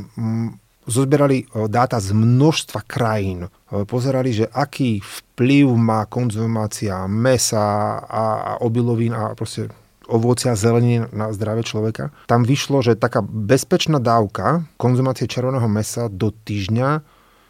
zozberali 0.88 1.44
e, 1.44 1.68
dáta 1.68 2.00
z 2.00 2.16
množstva 2.16 2.82
krajín. 2.88 3.48
E, 3.48 3.50
pozerali, 3.84 4.32
že 4.34 4.48
aký 4.48 5.04
vplyv 5.04 5.68
má 5.76 6.08
konzumácia 6.08 7.06
mesa 7.06 8.00
a 8.02 8.24
obilovín 8.64 9.12
a 9.12 9.36
proste 9.36 9.68
ovocia, 10.08 10.56
zelení 10.56 11.04
na 11.12 11.36
zdravie 11.36 11.68
človeka. 11.68 12.16
Tam 12.32 12.48
vyšlo, 12.48 12.80
že 12.80 12.96
taká 12.96 13.20
bezpečná 13.22 14.00
dávka 14.00 14.64
konzumácie 14.80 15.28
červeného 15.28 15.68
mesa 15.68 16.08
do 16.08 16.32
týždňa 16.32 17.04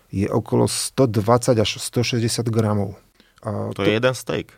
je 0.10 0.26
okolo 0.26 0.66
120 0.66 1.54
až 1.54 1.72
160 1.78 2.50
gramov. 2.50 2.98
A 3.46 3.72
to, 3.78 3.86
to 3.86 3.90
je 3.94 4.02
jeden 4.02 4.16
steak? 4.18 4.58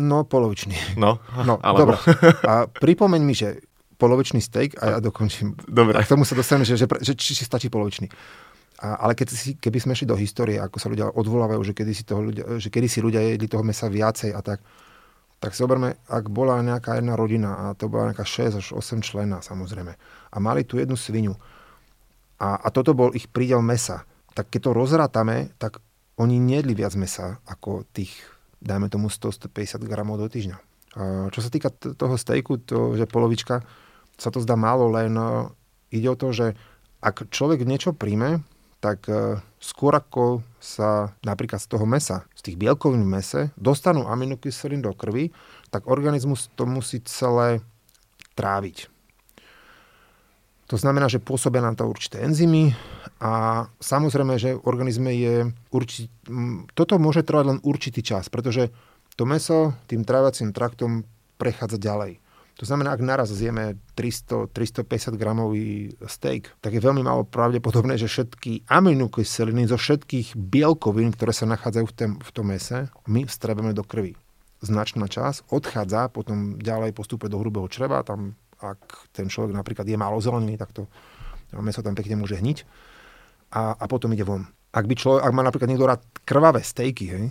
No, 0.00 0.26
polovičný. 0.26 0.98
No, 0.98 1.22
no 1.46 1.60
alebo... 1.66 1.94
Dobre. 1.94 1.96
A 2.42 2.66
pripomeň 2.66 3.20
mi, 3.22 3.34
že 3.38 3.62
polovičný 4.00 4.40
steak 4.40 4.80
a 4.80 4.96
ja 4.96 4.98
dokončím. 5.04 5.52
Dobre. 5.68 6.00
A 6.00 6.00
k 6.00 6.08
tomu 6.08 6.24
sa 6.24 6.32
dostaneme, 6.32 6.64
že, 6.64 6.80
že, 6.80 6.88
že 6.88 7.12
či, 7.12 7.36
či 7.36 7.44
stačí 7.44 7.68
polovičný. 7.68 8.08
A, 8.80 9.04
ale 9.04 9.12
keď 9.12 9.28
si, 9.28 9.60
keby 9.60 9.76
sme 9.76 9.92
šli 9.92 10.08
do 10.08 10.16
histórie, 10.16 10.56
ako 10.56 10.80
sa 10.80 10.88
ľudia 10.88 11.12
odvolávajú, 11.12 11.60
že 11.60 11.76
kedy 11.76 11.92
si, 11.92 12.02
toho 12.08 12.24
ľudia, 12.24 12.56
že 12.56 12.72
kedy 12.72 12.88
si 12.88 13.04
ľudia 13.04 13.20
jedli 13.20 13.44
toho 13.44 13.60
mesa 13.60 13.92
viacej 13.92 14.32
a 14.32 14.40
tak, 14.40 14.64
tak 15.40 15.52
si 15.52 15.60
oberme, 15.60 16.00
ak 16.08 16.32
bola 16.32 16.60
nejaká 16.64 16.96
jedna 16.96 17.16
rodina 17.16 17.50
a 17.52 17.64
to 17.76 17.92
bola 17.92 18.12
nejaká 18.12 18.24
6 18.24 18.60
až 18.60 18.66
8 18.76 19.00
člena 19.00 19.40
samozrejme 19.40 19.92
a 20.32 20.36
mali 20.36 20.68
tu 20.68 20.76
jednu 20.76 21.00
svinu 21.00 21.32
a, 22.40 22.56
a 22.56 22.68
toto 22.72 22.96
bol 22.96 23.12
ich 23.12 23.28
prídel 23.28 23.60
mesa, 23.60 24.08
tak 24.32 24.48
keď 24.48 24.60
to 24.72 24.76
rozrátame, 24.76 25.52
tak 25.60 25.84
oni 26.16 26.40
nejedli 26.40 26.72
viac 26.72 26.96
mesa 26.96 27.40
ako 27.44 27.84
tých, 27.92 28.16
dajme 28.64 28.88
tomu 28.88 29.12
100-150 29.12 29.84
gramov 29.84 30.16
do 30.16 30.28
týždňa. 30.28 30.56
A 30.96 31.28
čo 31.30 31.40
sa 31.44 31.52
týka 31.52 31.68
toho 31.72 32.16
stejku, 32.16 32.64
to, 32.64 32.96
že 32.96 33.04
polovička, 33.06 33.60
sa 34.20 34.28
to 34.28 34.44
zdá 34.44 34.54
málo, 34.54 34.92
len 34.92 35.16
e, 35.16 35.48
ide 35.96 36.12
o 36.12 36.20
to, 36.20 36.30
že 36.30 36.52
ak 37.00 37.32
človek 37.32 37.64
niečo 37.64 37.96
príjme, 37.96 38.44
tak 38.84 39.08
e, 39.08 39.40
skôr 39.56 39.96
ako 39.96 40.44
sa 40.60 41.16
napríklad 41.24 41.60
z 41.60 41.68
toho 41.72 41.88
mesa, 41.88 42.28
z 42.36 42.52
tých 42.52 42.56
bielkovín 42.60 43.08
v 43.08 43.12
mese, 43.16 43.40
dostanú 43.56 44.04
aminokyselín 44.04 44.84
do 44.84 44.92
krvi, 44.92 45.32
tak 45.72 45.88
organizmus 45.88 46.52
to 46.52 46.68
musí 46.68 47.00
celé 47.08 47.64
tráviť. 48.36 48.92
To 50.70 50.78
znamená, 50.78 51.10
že 51.10 51.18
pôsobia 51.18 51.58
nám 51.58 51.74
to 51.74 51.82
určité 51.82 52.22
enzymy 52.22 52.70
a 53.18 53.66
samozrejme, 53.82 54.38
že 54.38 54.54
v 54.54 54.62
organizme 54.64 55.10
je 55.10 55.50
určitý... 55.74 56.06
Toto 56.78 56.94
môže 57.02 57.26
trvať 57.26 57.44
len 57.50 57.58
určitý 57.66 58.06
čas, 58.06 58.30
pretože 58.30 58.70
to 59.18 59.26
meso 59.26 59.74
tým 59.90 60.06
trávacím 60.06 60.54
traktom 60.54 61.02
prechádza 61.42 61.74
ďalej. 61.74 62.22
To 62.60 62.68
znamená, 62.68 62.92
ak 62.92 63.00
naraz 63.00 63.32
zjeme 63.32 63.80
300-350 63.96 65.16
gramový 65.16 65.96
steak, 66.04 66.52
tak 66.60 66.76
je 66.76 66.84
veľmi 66.84 67.00
málo 67.00 67.24
pravdepodobné, 67.24 67.96
že 67.96 68.04
všetky 68.04 68.68
aminokyseliny 68.68 69.64
zo 69.64 69.80
všetkých 69.80 70.36
bielkovín, 70.36 71.16
ktoré 71.16 71.32
sa 71.32 71.48
nachádzajú 71.48 71.86
v, 71.88 71.94
tom, 71.96 72.10
v 72.20 72.30
tom 72.36 72.46
mese, 72.52 72.92
my 73.08 73.24
vstrebeme 73.24 73.72
do 73.72 73.80
krvi. 73.80 74.12
Značná 74.60 75.08
časť 75.08 75.48
odchádza, 75.48 76.12
potom 76.12 76.60
ďalej 76.60 76.92
postupuje 76.92 77.32
do 77.32 77.40
hrubého 77.40 77.64
čreva, 77.72 78.04
tam 78.04 78.36
ak 78.60 79.08
ten 79.16 79.26
človek 79.32 79.56
napríklad 79.56 79.88
je 79.88 79.96
málo 79.96 80.20
zeleniny, 80.20 80.60
tak 80.60 80.76
to 80.76 80.84
meso 81.56 81.80
tam 81.80 81.96
pekne 81.96 82.20
môže 82.20 82.36
hniť 82.36 82.68
a, 83.56 83.74
a 83.74 83.84
potom 83.88 84.12
ide 84.12 84.22
von. 84.22 84.46
Ak, 84.70 84.86
by 84.86 84.94
človek, 84.94 85.24
ak 85.24 85.32
má 85.34 85.42
napríklad 85.42 85.68
niekto 85.72 85.88
rád 85.88 86.04
krvavé 86.22 86.62
stejky, 86.62 87.04
hej, 87.10 87.26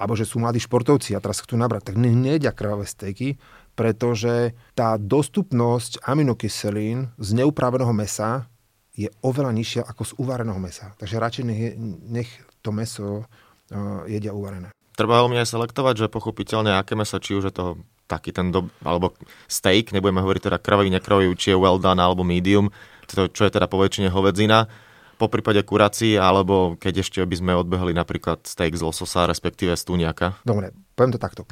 alebo 0.00 0.16
že 0.16 0.24
sú 0.24 0.40
mladí 0.40 0.56
športovci 0.62 1.12
a 1.12 1.20
teraz 1.20 1.44
chcú 1.44 1.60
nabrať, 1.60 1.92
tak 1.92 2.00
nejedia 2.00 2.56
krvavé 2.56 2.88
stejky, 2.88 3.36
pretože 3.80 4.52
tá 4.76 5.00
dostupnosť 5.00 6.04
aminokyselín 6.04 7.16
z 7.16 7.28
neupraveného 7.32 7.96
mesa 7.96 8.44
je 8.92 9.08
oveľa 9.24 9.56
nižšia 9.56 9.82
ako 9.88 10.02
z 10.04 10.12
uvareného 10.20 10.60
mesa. 10.60 10.92
Takže 11.00 11.16
radšej 11.16 11.44
nech, 11.48 11.60
nech 12.04 12.30
to 12.60 12.76
meso 12.76 13.24
uh, 13.24 14.04
jedia 14.04 14.36
uvarené. 14.36 14.68
Treba 14.92 15.24
veľmi 15.24 15.40
aj 15.40 15.56
selektovať, 15.56 15.94
že 15.96 16.12
pochopiteľne 16.12 16.76
aké 16.76 16.92
meso, 16.92 17.16
či 17.16 17.32
už 17.32 17.48
je 17.48 17.54
to 17.56 17.80
taký 18.04 18.36
ten 18.36 18.52
do, 18.52 18.68
alebo 18.84 19.16
steak, 19.48 19.96
nebudeme 19.96 20.20
hovoriť 20.20 20.52
teda 20.52 20.60
krvavý, 20.60 20.92
nekrvavý, 20.92 21.32
či 21.32 21.56
je 21.56 21.56
well 21.56 21.80
done 21.80 22.04
alebo 22.04 22.20
medium, 22.20 22.68
to, 23.08 23.32
čo 23.32 23.48
je 23.48 23.54
teda 23.56 23.64
po 23.64 23.80
väčšine 23.80 24.12
hovedzina, 24.12 24.68
po 25.16 25.32
prípade 25.32 25.64
kurací, 25.64 26.20
alebo 26.20 26.76
keď 26.76 27.00
ešte 27.00 27.24
by 27.24 27.36
sme 27.38 27.52
odbehli 27.56 27.96
napríklad 27.96 28.44
steak 28.44 28.76
z 28.76 28.84
lososa, 28.84 29.24
respektíve 29.24 29.72
z 29.72 29.88
tuniaka. 29.88 30.36
Dobre, 30.44 30.76
poviem 30.92 31.16
to 31.16 31.20
takto. 31.22 31.48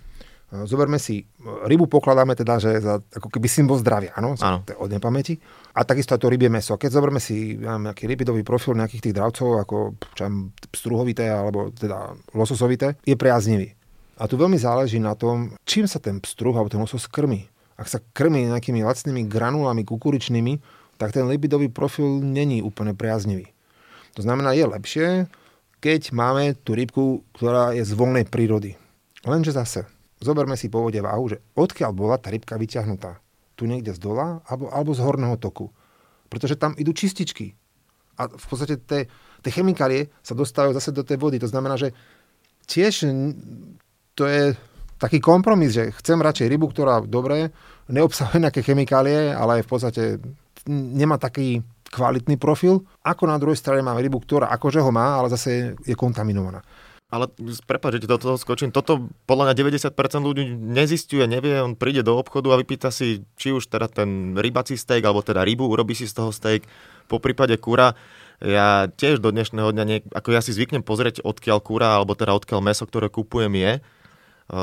Zoberme 0.49 0.97
si, 0.97 1.29
rybu 1.45 1.93
pokladáme 1.93 2.33
teda, 2.33 2.57
že 2.57 2.81
za 2.81 3.05
ako 3.13 3.29
keby 3.29 3.45
symbol 3.53 3.77
zdravia, 3.77 4.17
áno, 4.17 4.33
áno. 4.41 4.65
od 4.81 4.89
nepamäti. 4.89 5.37
A 5.77 5.85
takisto 5.85 6.17
aj 6.17 6.25
to 6.25 6.33
rybie 6.33 6.49
meso. 6.49 6.81
Keď 6.81 6.89
zoberme 6.89 7.21
si 7.21 7.61
ja, 7.61 7.77
nejaký 7.77 8.09
rybidový 8.09 8.41
profil 8.49 8.73
nejakých 8.73 9.05
tých 9.05 9.17
dravcov, 9.21 9.61
ako 9.61 9.77
čam, 10.17 10.57
struhovité 10.73 11.29
alebo 11.29 11.69
teda 11.69 12.17
lososovité, 12.33 12.97
je 13.05 13.13
priaznivý. 13.13 13.77
A 14.17 14.25
tu 14.25 14.41
veľmi 14.41 14.57
záleží 14.57 14.97
na 14.97 15.13
tom, 15.13 15.53
čím 15.69 15.85
sa 15.85 16.01
ten 16.01 16.17
pstruh 16.17 16.57
alebo 16.57 16.73
ten 16.73 16.81
losos 16.81 17.05
krmi. 17.05 17.45
Ak 17.77 17.93
sa 17.93 18.01
krmi 18.01 18.49
nejakými 18.49 18.81
lacnými 18.81 19.29
granulami 19.29 19.85
kukuričnými, 19.85 20.59
tak 20.97 21.13
ten 21.13 21.29
lipidový 21.29 21.69
profil 21.69 22.25
není 22.25 22.65
úplne 22.65 22.97
priaznivý. 22.97 23.53
To 24.17 24.25
znamená, 24.25 24.57
je 24.57 24.65
lepšie, 24.65 25.07
keď 25.79 26.11
máme 26.11 26.59
tú 26.59 26.75
rybku, 26.75 27.23
ktorá 27.37 27.77
je 27.77 27.87
z 27.87 27.93
voľnej 27.95 28.27
prírody. 28.27 28.75
Lenže 29.23 29.55
zase, 29.55 29.87
zoberme 30.23 30.59
si 30.59 30.71
po 30.71 30.83
vode 30.83 30.99
váhu, 30.99 31.31
že 31.31 31.43
odkiaľ 31.55 31.91
bola 31.95 32.17
tá 32.19 32.31
rybka 32.31 32.59
vyťahnutá. 32.59 33.19
Tu 33.59 33.67
niekde 33.67 33.95
z 33.95 34.01
dola 34.03 34.43
alebo, 34.47 34.71
alebo 34.71 34.91
z 34.95 35.03
horného 35.03 35.37
toku. 35.39 35.71
Pretože 36.31 36.61
tam 36.61 36.75
idú 36.79 36.95
čističky. 36.95 37.55
A 38.19 38.27
v 38.27 38.45
podstate 38.51 38.79
tie, 38.83 39.07
tie 39.43 39.53
chemikálie 39.55 40.11
sa 40.23 40.35
dostávajú 40.35 40.75
zase 40.75 40.91
do 40.91 41.07
tej 41.07 41.19
vody. 41.19 41.39
To 41.39 41.51
znamená, 41.51 41.79
že 41.79 41.95
tiež 42.67 43.07
to 44.19 44.27
je 44.27 44.55
taký 44.99 45.23
kompromis, 45.23 45.79
že 45.79 45.95
chcem 46.03 46.19
radšej 46.19 46.51
rybu, 46.51 46.75
ktorá 46.75 46.99
dobre 47.07 47.55
neobsahuje 47.87 48.43
nejaké 48.43 48.61
chemikálie, 48.67 49.31
ale 49.31 49.63
v 49.63 49.69
podstate 49.71 50.19
nemá 50.69 51.17
taký 51.17 51.63
kvalitný 51.89 52.37
profil, 52.37 52.85
ako 53.01 53.25
na 53.25 53.41
druhej 53.41 53.57
strane 53.57 53.81
máme 53.81 54.05
rybu, 54.05 54.21
ktorá 54.21 54.53
akože 54.53 54.83
ho 54.83 54.91
má, 54.93 55.17
ale 55.17 55.33
zase 55.33 55.73
je 55.87 55.95
kontaminovaná. 55.97 56.61
Ale 57.09 57.25
prepáč, 57.65 58.05
že 58.05 58.05
do 58.05 58.21
toho 58.21 58.37
skočím. 58.37 58.69
Toto 58.69 59.09
podľa 59.25 59.49
mňa 59.49 59.81
90% 59.81 59.97
ľudí 60.21 60.45
nezistuje, 60.53 61.25
nevie, 61.25 61.57
on 61.57 61.73
príde 61.73 62.05
do 62.05 62.21
obchodu 62.21 62.53
a 62.53 62.61
vypýta 62.61 62.93
si, 62.93 63.25
či 63.41 63.49
už 63.49 63.73
teda 63.73 63.89
ten 63.89 64.37
rybací 64.37 64.77
steak, 64.77 65.09
alebo 65.09 65.25
teda 65.25 65.41
rybu, 65.41 65.65
urobí 65.65 65.97
si 65.97 66.05
z 66.05 66.13
toho 66.13 66.37
steak, 66.37 66.69
po 67.09 67.17
prípade 67.17 67.57
kura. 67.57 67.97
Ja 68.45 68.93
tiež 68.93 69.25
do 69.25 69.33
dnešného 69.33 69.73
dňa, 69.73 69.85
nie, 69.89 70.05
ako 70.13 70.37
ja 70.37 70.45
si 70.45 70.53
zvyknem 70.53 70.85
pozrieť, 70.85 71.25
odkiaľ 71.25 71.65
kura, 71.65 71.97
alebo 71.97 72.13
teda 72.13 72.37
odkiaľ 72.37 72.61
meso, 72.61 72.85
ktoré 72.85 73.09
kupujem 73.09 73.57
je, 73.57 73.73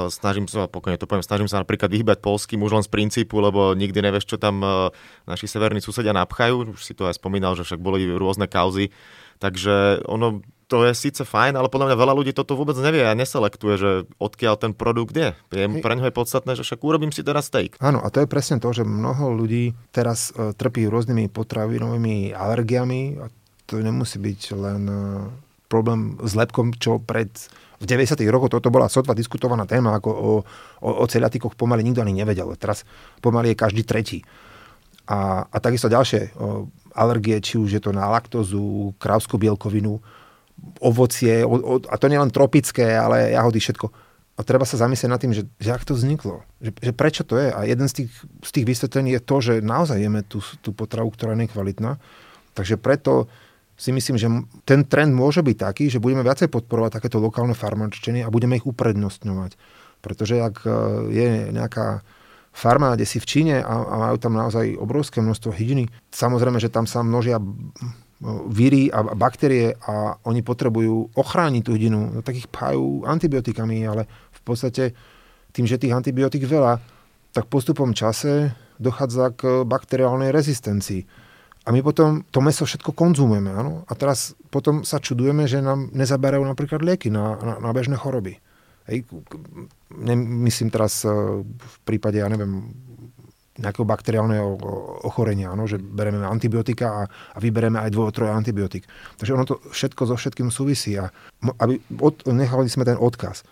snažím 0.10 0.50
sa, 0.50 0.66
pokojne 0.66 0.98
to 0.98 1.06
poviem, 1.06 1.22
snažím 1.22 1.50
sa 1.50 1.62
napríklad 1.62 1.94
vyhybať 1.94 2.18
polským 2.18 2.62
už 2.66 2.72
len 2.74 2.86
z 2.86 2.90
princípu, 2.90 3.38
lebo 3.38 3.78
nikdy 3.78 4.02
nevieš, 4.02 4.26
čo 4.26 4.38
tam 4.42 4.62
naši 5.30 5.46
severní 5.46 5.78
susedia 5.78 6.10
napchajú. 6.10 6.74
Už 6.74 6.82
si 6.82 6.98
to 6.98 7.06
aj 7.06 7.22
spomínal, 7.22 7.54
že 7.54 7.66
však 7.66 7.78
boli 7.78 8.10
rôzne 8.10 8.50
kauzy. 8.50 8.90
Takže 9.38 10.02
ono, 10.10 10.42
to 10.66 10.86
je 10.90 10.98
síce 10.98 11.22
fajn, 11.22 11.54
ale 11.54 11.70
podľa 11.70 11.94
mňa 11.94 12.02
veľa 12.02 12.14
ľudí 12.18 12.32
toto 12.34 12.58
vôbec 12.58 12.74
nevie 12.82 13.06
a 13.06 13.14
neselektuje, 13.14 13.76
že 13.78 13.92
odkiaľ 14.18 14.56
ten 14.58 14.72
produkt 14.74 15.14
je. 15.14 15.38
je 15.54 15.66
pre 15.82 15.94
ňoho 15.94 16.10
je 16.10 16.18
podstatné, 16.18 16.52
že 16.58 16.66
však 16.66 16.82
urobím 16.82 17.14
si 17.14 17.22
teraz 17.22 17.54
steak. 17.54 17.78
Áno, 17.78 18.02
a 18.02 18.10
to 18.10 18.26
je 18.26 18.32
presne 18.32 18.58
to, 18.58 18.74
že 18.74 18.82
mnoho 18.82 19.34
ľudí 19.38 19.78
teraz 19.94 20.34
uh, 20.34 20.58
trpí 20.58 20.90
rôznymi 20.90 21.30
potravinovými 21.30 22.34
alergiami 22.34 23.02
a 23.22 23.30
to 23.70 23.82
nemusí 23.82 24.18
byť 24.18 24.42
len 24.58 24.82
uh, 24.90 25.30
problém 25.70 26.18
s 26.22 26.34
lepkom, 26.34 26.74
čo 26.78 26.98
pred 26.98 27.30
v 27.76 27.86
90. 27.86 28.16
rokoch 28.32 28.56
toto 28.56 28.72
bola 28.72 28.88
sotva 28.88 29.12
diskutovaná 29.12 29.68
téma, 29.68 30.00
ako 30.00 30.10
o, 30.10 30.34
o, 30.80 30.90
o 31.04 31.06
celiatikoch 31.06 31.60
pomaly 31.60 31.84
nikto 31.84 32.00
ani 32.00 32.16
nevedel. 32.16 32.48
Teraz 32.56 32.88
pomaly 33.20 33.52
je 33.52 33.62
každý 33.62 33.84
tretí. 33.84 34.24
A, 35.06 35.44
a 35.46 35.58
takisto 35.60 35.92
ďalšie 35.92 36.34
o, 36.40 36.72
alergie, 36.96 37.38
či 37.44 37.60
už 37.60 37.70
je 37.78 37.82
to 37.84 37.92
na 37.92 38.08
laktózu, 38.08 38.96
krávskú 38.96 39.36
bielkovinu, 39.36 40.00
ovocie, 40.80 41.44
a 41.90 41.96
to 42.00 42.08
nielen 42.08 42.32
tropické, 42.32 42.96
ale 42.96 43.36
jahody, 43.36 43.60
všetko. 43.60 43.88
A 44.36 44.44
treba 44.44 44.68
sa 44.68 44.76
zamyslieť 44.76 45.12
nad 45.12 45.22
tým, 45.22 45.32
že, 45.32 45.48
že 45.64 45.72
ak 45.72 45.88
to 45.88 45.96
vzniklo, 45.96 46.44
že, 46.60 46.76
že 46.76 46.92
prečo 46.92 47.24
to 47.24 47.40
je. 47.40 47.56
A 47.56 47.64
jeden 47.64 47.88
z 47.88 48.04
tých, 48.04 48.12
z 48.44 48.50
tých 48.52 48.66
vysvetlení 48.68 49.16
je 49.16 49.22
to, 49.24 49.36
že 49.40 49.54
naozaj 49.64 49.96
jeme 49.96 50.28
tú, 50.28 50.44
tú 50.60 50.76
potravu, 50.76 51.08
ktorá 51.16 51.36
je 51.36 51.48
nekvalitná. 51.48 51.96
Takže 52.52 52.76
preto 52.76 53.32
si 53.76 53.92
myslím, 53.92 54.16
že 54.16 54.28
ten 54.64 54.88
trend 54.88 55.12
môže 55.16 55.44
byť 55.44 55.58
taký, 55.60 55.88
že 55.92 56.04
budeme 56.04 56.24
viacej 56.24 56.48
podporovať 56.48 57.00
takéto 57.00 57.20
lokálne 57.20 57.56
farmačteny 57.56 58.24
a 58.24 58.32
budeme 58.32 58.60
ich 58.60 58.68
uprednostňovať. 58.68 59.56
Pretože 60.00 60.40
ak 60.40 60.64
e, 60.64 60.70
je 61.12 61.28
nejaká 61.52 62.04
farma, 62.56 62.96
kde 62.96 63.04
si 63.04 63.20
v 63.20 63.28
Číne 63.28 63.56
a, 63.60 63.76
a 63.76 63.96
majú 64.10 64.18
tam 64.20 64.40
naozaj 64.40 64.80
obrovské 64.80 65.20
množstvo 65.20 65.52
hydiny, 65.52 65.92
samozrejme, 66.16 66.60
že 66.60 66.72
tam 66.72 66.88
sa 66.88 67.04
množia 67.04 67.40
víry 68.50 68.90
a 68.90 69.06
baktérie 69.16 69.78
a 69.86 70.18
oni 70.26 70.42
potrebujú 70.42 71.14
ochrániť 71.14 71.62
tú 71.62 71.72
hydinu, 71.78 72.00
no 72.16 72.20
tak 72.26 72.40
ich 72.40 72.50
pájú 72.50 73.06
antibiotikami, 73.06 73.86
ale 73.86 74.10
v 74.10 74.42
podstate 74.42 74.94
tým, 75.54 75.66
že 75.70 75.80
tých 75.80 75.96
antibiotík 75.96 76.46
veľa, 76.46 76.82
tak 77.32 77.48
postupom 77.48 77.94
čase 77.94 78.52
dochádza 78.82 79.32
k 79.36 79.64
bakteriálnej 79.64 80.34
rezistencii 80.36 81.26
a 81.66 81.74
my 81.74 81.82
potom 81.82 82.22
to 82.30 82.46
meso 82.46 82.62
všetko 82.62 82.94
konzumujeme. 82.94 83.50
Áno? 83.50 83.90
A 83.90 83.94
teraz 83.98 84.38
potom 84.54 84.86
sa 84.86 85.02
čudujeme, 85.02 85.50
že 85.50 85.66
nám 85.66 85.90
nezaberajú 85.98 86.46
napríklad 86.46 86.86
lieky 86.86 87.10
na, 87.10 87.42
na, 87.42 87.54
na 87.58 87.70
bežné 87.74 87.98
choroby. 87.98 88.38
Hej, 88.86 89.10
myslím 90.46 90.70
teraz 90.70 91.02
e, 91.02 91.10
v 91.42 91.78
prípade, 91.90 92.22
ja 92.22 92.30
neviem, 92.30 92.70
nejakého 93.56 93.88
bakteriálneho 93.88 94.48
ochorenia, 95.08 95.56
áno, 95.56 95.64
že 95.64 95.80
bereme 95.80 96.20
antibiotika 96.28 96.88
a, 96.92 97.02
a 97.08 97.38
vybereme 97.40 97.80
aj 97.80 97.90
dvoch, 97.96 98.12
troje 98.12 98.36
antibiotik. 98.36 98.84
Takže 99.16 99.32
ono 99.32 99.46
to 99.48 99.64
všetko 99.72 100.02
so 100.12 100.16
všetkým 100.20 100.52
súvisí. 100.52 101.00
A 101.00 101.08
aby 101.64 101.80
od, 102.04 102.28
nechali 102.28 102.68
sme 102.68 102.84
ten 102.84 103.00
odkaz 103.00 103.48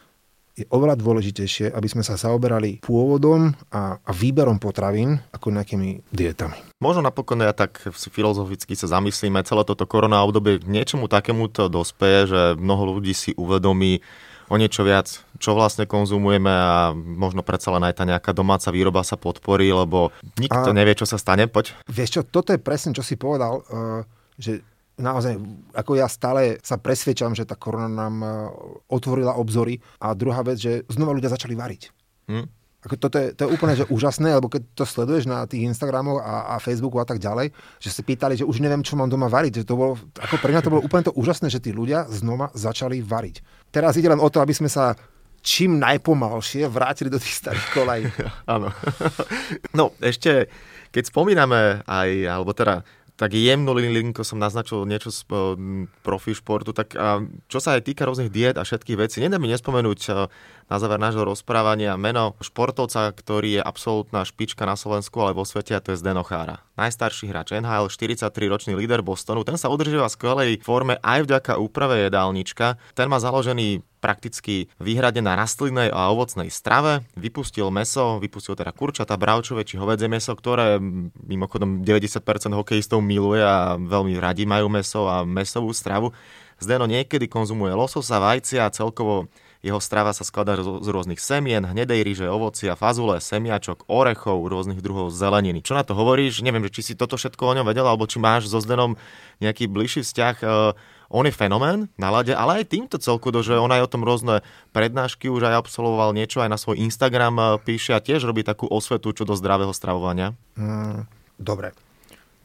je 0.54 0.70
oveľa 0.70 1.02
dôležitejšie, 1.02 1.74
aby 1.74 1.88
sme 1.90 2.06
sa 2.06 2.14
zaoberali 2.14 2.78
pôvodom 2.86 3.58
a, 3.74 3.98
a 3.98 4.12
výberom 4.14 4.62
potravín 4.62 5.18
ako 5.34 5.50
nejakými 5.50 6.06
dietami. 6.14 6.62
Možno 6.78 7.02
napokon 7.02 7.42
ja 7.42 7.58
tak 7.58 7.82
filozoficky 7.90 8.78
sa 8.78 8.86
zamyslíme, 8.86 9.42
celé 9.42 9.66
toto 9.66 9.90
korona 9.90 10.22
obdobie 10.22 10.62
k 10.62 10.70
niečomu 10.70 11.10
takému 11.10 11.50
to 11.50 11.74
dospeje, 11.74 12.30
že 12.30 12.42
mnoho 12.54 12.98
ľudí 12.98 13.18
si 13.18 13.34
uvedomí 13.34 14.06
o 14.52 14.56
niečo 14.62 14.86
viac, 14.86 15.26
čo 15.44 15.52
vlastne 15.52 15.84
konzumujeme 15.84 16.48
a 16.48 16.96
možno 16.96 17.44
predsa 17.44 17.76
len 17.76 17.84
aj 17.84 18.00
tá 18.00 18.08
nejaká 18.08 18.32
domáca 18.32 18.72
výroba 18.72 19.04
sa 19.04 19.20
podporí, 19.20 19.68
lebo 19.68 20.16
nikto 20.40 20.72
a, 20.72 20.76
nevie, 20.76 20.96
čo 20.96 21.04
sa 21.04 21.20
stane. 21.20 21.52
Poď. 21.52 21.76
Vieš 21.92 22.10
čo, 22.16 22.22
toto 22.24 22.56
je 22.56 22.64
presne, 22.64 22.96
čo 22.96 23.04
si 23.04 23.20
povedal, 23.20 23.60
uh, 23.60 24.08
že 24.40 24.64
naozaj, 24.96 25.36
ako 25.76 25.92
ja 26.00 26.08
stále 26.08 26.64
sa 26.64 26.80
presvedčam, 26.80 27.36
že 27.36 27.50
tá 27.50 27.58
korona 27.58 27.90
nám 27.90 28.16
e, 28.22 28.30
otvorila 28.94 29.42
obzory. 29.42 29.82
A 29.98 30.14
druhá 30.14 30.46
vec, 30.46 30.62
že 30.62 30.86
znova 30.86 31.18
ľudia 31.18 31.34
začali 31.34 31.58
variť. 31.58 31.90
Hm? 32.30 32.46
Ako 32.84 33.00
toto 33.00 33.16
je, 33.16 33.32
to 33.32 33.48
je 33.48 33.54
úplne 33.56 33.80
že 33.80 33.88
úžasné, 33.88 34.36
lebo 34.36 34.52
keď 34.52 34.68
to 34.76 34.84
sleduješ 34.84 35.24
na 35.24 35.48
tých 35.48 35.64
Instagramoch 35.72 36.20
a, 36.20 36.52
a 36.52 36.56
Facebooku 36.60 37.00
a 37.00 37.08
tak 37.08 37.16
ďalej, 37.24 37.56
že 37.80 37.90
si 37.90 38.04
pýtali, 38.04 38.36
že 38.36 38.44
už 38.44 38.60
neviem, 38.60 38.84
čo 38.84 39.00
mám 39.00 39.08
doma 39.08 39.32
variť. 39.32 39.64
Že 39.64 39.68
to 39.72 39.76
bolo, 39.80 39.94
ako 40.20 40.36
pre 40.44 40.52
mňa 40.52 40.62
to 40.62 40.72
bolo 40.72 40.84
úplne 40.84 41.08
to 41.08 41.16
úžasné, 41.16 41.48
že 41.48 41.64
tí 41.64 41.72
ľudia 41.72 42.12
znova 42.12 42.52
začali 42.52 43.00
variť. 43.00 43.40
Teraz 43.72 43.96
ide 43.96 44.12
len 44.12 44.20
o 44.20 44.28
to, 44.28 44.44
aby 44.44 44.52
sme 44.52 44.68
sa 44.68 45.00
čím 45.44 45.78
najpomalšie 45.78 46.72
vrátili 46.72 47.12
do 47.12 47.20
tých 47.20 47.44
starých 47.44 47.68
kolají. 47.76 48.08
Áno. 48.56 48.72
No, 49.76 49.92
ešte, 50.00 50.48
keď 50.96 51.04
spomíname 51.12 51.84
aj, 51.84 52.10
alebo 52.26 52.56
teda 52.56 52.88
tak 53.14 53.38
jemnú 53.38 53.78
linku 53.78 54.26
som 54.26 54.42
naznačil 54.42 54.90
niečo 54.90 55.14
z 55.14 55.22
profi 56.02 56.34
športu, 56.34 56.74
tak 56.74 56.98
čo 57.46 57.60
sa 57.62 57.78
aj 57.78 57.86
týka 57.86 58.10
rôznych 58.10 58.34
diet 58.34 58.58
a 58.58 58.66
všetkých 58.66 58.98
vecí, 58.98 59.22
nedá 59.22 59.38
mi 59.38 59.46
nespomenúť 59.54 60.28
na 60.66 60.76
záver 60.82 60.98
nášho 60.98 61.22
rozprávania 61.22 61.94
meno 61.94 62.34
športovca, 62.42 63.14
ktorý 63.14 63.62
je 63.62 63.62
absolútna 63.62 64.26
špička 64.26 64.66
na 64.66 64.74
Slovensku, 64.74 65.14
ale 65.22 65.38
vo 65.38 65.46
svete 65.46 65.78
a 65.78 65.84
to 65.84 65.94
je 65.94 66.02
Zdeno 66.02 66.26
Chára. 66.26 66.66
Najstarší 66.74 67.30
hráč 67.30 67.54
NHL, 67.54 67.94
43-ročný 67.94 68.74
líder 68.74 69.06
Bostonu, 69.06 69.46
ten 69.46 69.62
sa 69.62 69.70
udržiava 69.70 70.10
v 70.10 70.16
skvelej 70.18 70.52
forme 70.66 70.98
aj 71.06 71.30
vďaka 71.30 71.62
úprave 71.62 72.10
jedálnička. 72.10 72.82
Ten 72.98 73.14
má 73.14 73.22
založený 73.22 73.86
prakticky 74.04 74.68
výhrade 74.84 75.24
na 75.24 75.40
rastlinnej 75.40 75.88
a 75.88 76.12
ovocnej 76.12 76.52
strave. 76.52 77.08
Vypustil 77.16 77.72
meso, 77.72 78.20
vypustil 78.20 78.60
teda 78.60 78.76
kurčata, 78.76 79.16
bravčové 79.16 79.64
či 79.64 79.80
hovedzie 79.80 80.12
meso, 80.12 80.36
ktoré 80.36 80.84
mimochodom 81.24 81.88
90% 81.88 82.52
hokejistov 82.52 83.00
miluje 83.00 83.40
a 83.40 83.80
veľmi 83.80 84.20
radi 84.20 84.44
majú 84.44 84.68
meso 84.68 85.08
a 85.08 85.24
mesovú 85.24 85.72
stravu. 85.72 86.12
Zdeno 86.60 86.84
niekedy 86.84 87.32
konzumuje 87.32 87.72
lososa, 87.72 88.20
vajcia 88.20 88.68
a 88.68 88.74
celkovo 88.76 89.32
jeho 89.64 89.80
strava 89.80 90.12
sa 90.12 90.28
skladá 90.28 90.60
z 90.60 90.88
rôznych 90.92 91.24
semien, 91.24 91.64
hnedej 91.64 92.04
ryže, 92.04 92.28
ovocia, 92.28 92.76
fazule, 92.76 93.24
semiačok, 93.24 93.88
orechov, 93.88 94.44
rôznych 94.44 94.84
druhov 94.84 95.08
zeleniny. 95.08 95.64
Čo 95.64 95.80
na 95.80 95.88
to 95.88 95.96
hovoríš? 95.96 96.44
Neviem, 96.44 96.68
či 96.68 96.84
si 96.84 96.94
toto 97.00 97.16
všetko 97.16 97.40
o 97.48 97.56
ňom 97.56 97.66
vedel, 97.72 97.88
alebo 97.88 98.04
či 98.04 98.20
máš 98.20 98.52
so 98.52 98.60
Zdenom 98.60 99.00
nejaký 99.40 99.72
bližší 99.72 100.04
vzťah 100.04 100.36
on 101.14 101.30
je 101.30 101.34
fenomén 101.34 101.86
na 101.94 102.10
lade, 102.10 102.34
ale 102.34 102.66
aj 102.66 102.74
týmto 102.74 102.98
celku, 102.98 103.30
že 103.30 103.54
on 103.54 103.70
aj 103.70 103.86
o 103.86 103.92
tom 103.94 104.02
rôzne 104.02 104.42
prednášky 104.74 105.30
už 105.30 105.54
aj 105.54 105.62
absolvoval 105.62 106.18
niečo, 106.18 106.42
aj 106.42 106.50
na 106.50 106.58
svoj 106.58 106.82
Instagram 106.82 107.36
eh, 107.38 107.48
píše 107.62 107.94
a 107.94 108.02
tiež 108.02 108.26
robí 108.26 108.42
takú 108.42 108.66
osvetu 108.66 109.14
čo 109.14 109.24
do 109.24 109.38
zdravého 109.38 109.72
stravovania. 109.72 110.34
Mm, 110.58 111.06
dobre. 111.38 111.78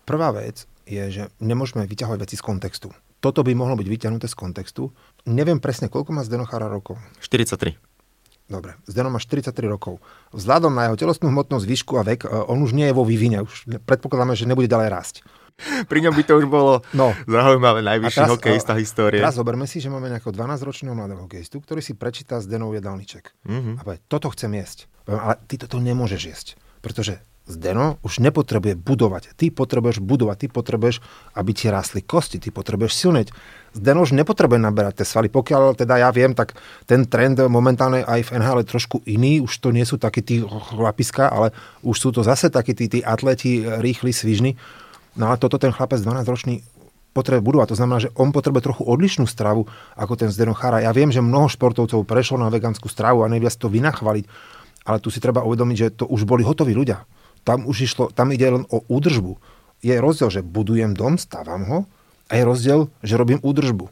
Prvá 0.05 0.31
vec 0.37 0.69
je, 0.85 1.05
že 1.09 1.23
nemôžeme 1.41 1.89
vyťahovať 1.89 2.19
veci 2.21 2.37
z 2.37 2.45
kontextu. 2.45 2.89
Toto 3.19 3.43
by 3.43 3.51
mohlo 3.57 3.75
byť 3.75 3.89
vyťahnuté 3.89 4.31
z 4.31 4.37
kontextu. 4.39 4.95
Neviem 5.27 5.59
presne, 5.59 5.91
koľko 5.91 6.15
má 6.15 6.23
Zdenochára 6.23 6.71
rokov. 6.71 7.03
43. 7.19 7.75
Dobre, 8.49 8.81
Zdeno 8.89 9.13
má 9.13 9.21
43 9.21 9.53
rokov. 9.69 10.01
Vzhľadom 10.33 10.73
na 10.73 10.89
jeho 10.89 10.97
telesnú 10.97 11.29
hmotnosť, 11.29 11.69
výšku 11.69 12.01
a 12.01 12.03
vek, 12.07 12.25
e, 12.25 12.29
on 12.49 12.65
už 12.65 12.73
nie 12.73 12.89
je 12.89 12.97
vo 12.97 13.05
vývine. 13.05 13.45
Už 13.45 13.69
predpokladáme, 13.85 14.33
že 14.33 14.49
nebude 14.49 14.73
ďalej 14.73 14.89
rásť. 14.89 15.17
Pri 15.91 15.99
ňom 16.07 16.15
by 16.15 16.23
to 16.23 16.39
už 16.39 16.47
bolo 16.47 16.81
no. 16.95 17.11
zaujímavé, 17.27 17.83
najvyšší 17.83 18.21
teraz, 18.23 18.31
hokejista 18.31 18.75
histórie. 18.79 19.19
Teraz 19.19 19.37
zoberme 19.37 19.67
si, 19.67 19.83
že 19.83 19.91
máme 19.91 20.07
nejakého 20.07 20.31
12-ročného 20.31 20.95
mladého 20.95 21.27
hokejistu, 21.27 21.59
ktorý 21.59 21.83
si 21.83 21.99
prečíta 21.99 22.39
z 22.39 22.47
denov 22.47 22.75
jedálniček. 22.79 23.35
Mm-hmm. 23.43 23.75
A 23.79 23.81
povie, 23.83 23.99
toto 24.07 24.31
chcem 24.31 24.55
jesť. 24.55 24.87
Poviem, 25.03 25.23
ale 25.23 25.35
ty 25.51 25.55
toto 25.59 25.83
nemôžeš 25.83 26.23
jesť, 26.23 26.49
pretože 26.79 27.19
Zdeno 27.49 27.97
už 28.05 28.21
nepotrebuje 28.21 28.77
budovať. 28.77 29.33
Ty 29.33 29.49
potrebuješ 29.49 30.05
budovať, 30.05 30.37
ty 30.37 30.47
potrebuješ, 30.53 31.01
aby 31.33 31.51
ti 31.57 31.73
rastli 31.73 32.05
kosti, 32.05 32.37
ty 32.37 32.53
potrebuješ 32.53 32.93
silneť. 32.93 33.33
Zdeno 33.73 34.05
už 34.05 34.13
nepotrebuje 34.13 34.61
naberať 34.61 35.01
tie 35.01 35.09
svaly. 35.09 35.33
Pokiaľ 35.33 35.81
teda 35.81 35.97
ja 35.97 36.13
viem, 36.13 36.37
tak 36.37 36.61
ten 36.85 37.09
trend 37.09 37.41
momentálne 37.49 38.05
aj 38.05 38.29
v 38.29 38.33
NHL 38.37 38.61
je 38.61 38.69
trošku 38.69 39.01
iný. 39.09 39.41
Už 39.41 39.65
to 39.65 39.73
nie 39.73 39.89
sú 39.89 39.97
takí 39.97 40.21
tí 40.21 40.45
chlapiska, 40.45 41.33
ale 41.33 41.57
už 41.81 41.97
sú 41.97 42.13
to 42.13 42.21
zase 42.21 42.53
takí 42.53 42.77
tí, 42.77 42.85
tí 42.93 43.01
atleti 43.01 43.65
rýchli, 43.65 44.13
svižní 44.13 44.61
No 45.19 45.35
ale 45.35 45.37
toto 45.37 45.59
ten 45.59 45.75
chlapec 45.75 45.99
12-ročný 45.99 46.63
potrebuje 47.11 47.43
budovať. 47.43 47.75
To 47.75 47.79
znamená, 47.83 47.99
že 47.99 48.15
on 48.15 48.31
potrebuje 48.31 48.71
trochu 48.71 48.87
odlišnú 48.87 49.27
stravu 49.27 49.67
ako 49.99 50.15
ten 50.15 50.31
Zdeno 50.31 50.55
Chara. 50.55 50.87
Ja 50.87 50.95
viem, 50.95 51.11
že 51.11 51.19
mnoho 51.19 51.51
športovcov 51.51 52.07
prešlo 52.07 52.39
na 52.39 52.47
vegánsku 52.47 52.87
stravu 52.87 53.27
a 53.27 53.33
nevia 53.33 53.51
si 53.51 53.59
to 53.59 53.67
vynachvaliť, 53.67 54.25
ale 54.87 55.03
tu 55.03 55.11
si 55.11 55.19
treba 55.19 55.43
uvedomiť, 55.43 55.77
že 55.77 55.89
to 55.99 56.05
už 56.07 56.23
boli 56.23 56.47
hotoví 56.47 56.79
ľudia. 56.79 57.03
Tam 57.43 57.67
už 57.67 57.91
išlo, 57.91 58.15
tam 58.15 58.31
ide 58.31 58.47
len 58.47 58.65
o 58.71 58.87
údržbu. 58.87 59.35
Je 59.83 59.95
rozdiel, 59.99 60.31
že 60.31 60.47
budujem 60.47 60.95
dom, 60.95 61.19
stávam 61.19 61.63
ho 61.67 61.79
a 62.31 62.33
je 62.39 62.43
rozdiel, 62.47 62.81
že 63.03 63.19
robím 63.19 63.43
údržbu. 63.43 63.91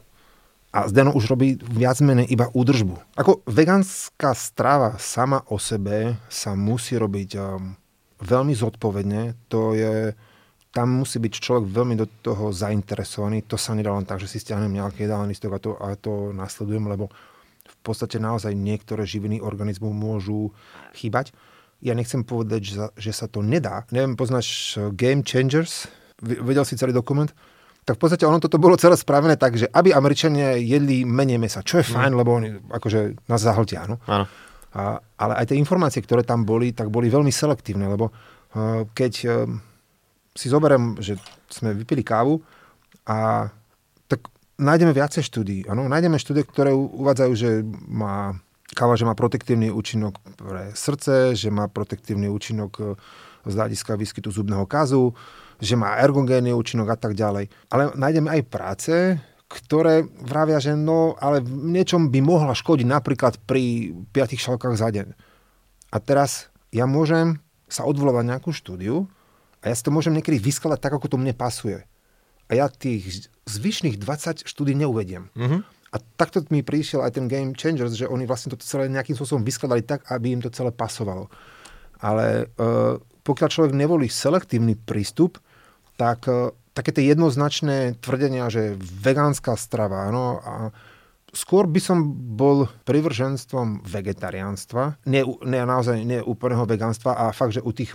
A 0.71 0.87
Zdeno 0.91 1.15
už 1.15 1.31
robí 1.31 1.57
viac 1.63 1.97
menej 2.03 2.27
iba 2.27 2.51
údržbu. 2.51 3.17
Ako 3.17 3.41
vegánska 3.47 4.35
strava 4.35 4.99
sama 4.99 5.41
o 5.47 5.57
sebe 5.57 6.19
sa 6.27 6.53
musí 6.53 6.99
robiť 6.99 7.29
um, 7.39 7.73
veľmi 8.19 8.51
zodpovedne. 8.51 9.33
To 9.47 9.73
je 9.73 10.11
tam 10.77 11.01
musí 11.01 11.17
byť 11.17 11.33
človek 11.41 11.65
veľmi 11.73 11.97
do 11.97 12.05
toho 12.21 12.53
zainteresovaný. 12.53 13.49
To 13.49 13.57
sa 13.57 13.73
nedá 13.73 13.89
len 13.97 14.05
tak, 14.05 14.21
že 14.21 14.29
si 14.29 14.37
stiahnem 14.37 14.77
nejaký 14.77 15.09
jedálny 15.09 15.33
listok 15.33 15.57
a 15.57 15.59
to, 15.59 15.71
a 15.73 15.97
to 15.97 16.29
nasledujem, 16.37 16.85
lebo 16.85 17.09
v 17.65 17.77
podstate 17.81 18.21
naozaj 18.21 18.53
niektoré 18.53 19.01
živiny 19.01 19.41
organizmu 19.41 19.89
môžu 19.89 20.53
chýbať. 20.93 21.33
Ja 21.81 21.97
nechcem 21.97 22.21
povedať, 22.21 22.61
že 22.61 22.73
sa, 22.77 22.87
že 22.93 23.09
sa 23.09 23.25
to 23.25 23.41
nedá. 23.41 23.89
Neviem, 23.89 24.13
poznáš 24.13 24.77
eh, 24.77 24.93
Game 24.93 25.25
Changers? 25.25 25.89
Vedel 26.21 26.61
si 26.61 26.77
celý 26.77 26.93
dokument? 26.93 27.29
Tak 27.81 27.97
v 27.97 28.01
podstate 28.05 28.29
ono 28.29 28.37
toto 28.37 28.61
bolo 28.61 28.77
celé 28.77 28.93
spravené 28.93 29.33
tak, 29.33 29.57
že 29.57 29.65
aby 29.73 29.97
Američania 29.97 30.61
jedli 30.61 31.09
menej 31.09 31.41
mesa, 31.41 31.65
čo 31.65 31.81
je 31.81 31.89
fajn, 31.89 32.13
mm. 32.13 32.19
lebo 32.21 32.37
oni 32.37 32.49
akože 32.69 33.25
nás 33.25 33.41
zahltia, 33.41 33.89
no. 33.89 33.97
Áno. 34.05 34.29
A, 34.77 35.01
ale 35.17 35.33
aj 35.41 35.49
tie 35.49 35.57
informácie, 35.57 36.03
ktoré 36.03 36.21
tam 36.21 36.45
boli, 36.45 36.75
tak 36.75 36.91
boli 36.91 37.07
veľmi 37.07 37.31
selektívne, 37.31 37.87
lebo 37.87 38.11
uh, 38.11 38.83
keď 38.91 39.13
uh, 39.23 39.47
si 40.37 40.53
zoberiem, 40.53 41.01
že 41.01 41.17
sme 41.49 41.73
vypili 41.73 42.05
kávu 42.05 42.37
a 43.09 43.49
tak 44.05 44.29
nájdeme 44.61 44.93
viacej 44.93 45.25
štúdí. 45.25 45.65
Ano? 45.65 45.89
Nájdeme 45.89 46.21
štúdie, 46.21 46.45
ktoré 46.45 46.71
uvádzajú, 46.77 47.33
že 47.33 47.65
má 47.89 48.37
káva, 48.77 48.93
že 48.93 49.09
má 49.09 49.17
protektívny 49.17 49.73
účinok 49.73 50.21
pre 50.37 50.69
srdce, 50.77 51.33
že 51.33 51.49
má 51.49 51.65
protektívny 51.65 52.29
účinok 52.29 52.71
e, 52.77 52.83
z 53.49 53.53
hľadiska 53.57 53.97
výskytu 53.97 54.29
zubného 54.29 54.69
kazu, 54.69 55.17
že 55.57 55.73
má 55.73 55.97
ergogénny 55.97 56.53
účinok 56.53 56.93
a 56.93 56.97
tak 56.99 57.17
ďalej. 57.17 57.49
Ale 57.73 57.97
nájdeme 57.97 58.29
aj 58.29 58.41
práce, 58.51 58.93
ktoré 59.47 60.03
vravia, 60.21 60.59
že 60.59 60.75
no, 60.75 61.15
ale 61.17 61.39
v 61.39 61.49
niečom 61.73 62.11
by 62.11 62.19
mohla 62.19 62.53
škodiť 62.53 62.85
napríklad 62.85 63.39
pri 63.47 63.95
5 64.11 64.35
šalkách 64.35 64.75
za 64.75 64.91
deň. 64.91 65.07
A 65.95 65.97
teraz 66.03 66.51
ja 66.69 66.83
môžem 66.83 67.39
sa 67.71 67.87
odvolovať 67.87 68.23
nejakú 68.27 68.51
štúdiu, 68.51 69.07
a 69.61 69.63
ja 69.71 69.75
si 69.75 69.83
to 69.83 69.91
môžem 69.93 70.13
niekedy 70.13 70.37
vyskladať 70.37 70.79
tak, 70.79 70.93
ako 70.97 71.09
to 71.09 71.17
mne 71.17 71.33
pasuje. 71.33 71.81
A 72.47 72.51
ja 72.55 72.71
tých 72.71 73.27
zvyšných 73.49 73.99
20 73.99 74.47
štúdí 74.47 74.77
neuvediem. 74.77 75.27
Mm-hmm. 75.35 75.61
A 75.91 75.95
takto 76.19 76.43
mi 76.51 76.63
prišiel 76.63 77.03
aj 77.03 77.15
ten 77.15 77.25
Game 77.31 77.55
Changers, 77.55 77.95
že 77.95 78.07
oni 78.07 78.27
vlastne 78.27 78.53
to 78.53 78.59
celé 78.59 78.91
nejakým 78.91 79.15
spôsobom 79.15 79.43
vyskladali 79.43 79.83
tak, 79.83 80.03
aby 80.11 80.35
im 80.35 80.43
to 80.43 80.51
celé 80.51 80.71
pasovalo. 80.71 81.31
Ale 82.03 82.51
uh, 82.59 82.99
pokiaľ 83.23 83.49
človek 83.49 83.73
nevolí 83.73 84.11
selektívny 84.11 84.75
prístup, 84.77 85.39
tak 85.95 86.27
uh, 86.27 86.53
také 86.77 86.93
tie 86.93 87.09
jednoznačné 87.11 87.97
tvrdenia, 87.97 88.51
že 88.53 88.77
vegánska 88.77 89.57
strava, 89.57 90.05
áno, 90.11 90.37
a 90.43 90.53
skôr 91.37 91.69
by 91.69 91.77
som 91.77 91.97
bol 92.33 92.65
privrženstvom 92.89 93.85
vegetariánstva, 93.85 94.97
nie, 95.05 95.21
nie 95.45 95.61
naozaj 95.61 96.01
nie 96.01 96.17
úplného 96.17 96.65
vegánstva 96.65 97.13
a 97.13 97.29
fakt, 97.29 97.61
že 97.61 97.61
u 97.61 97.69
tých 97.69 97.93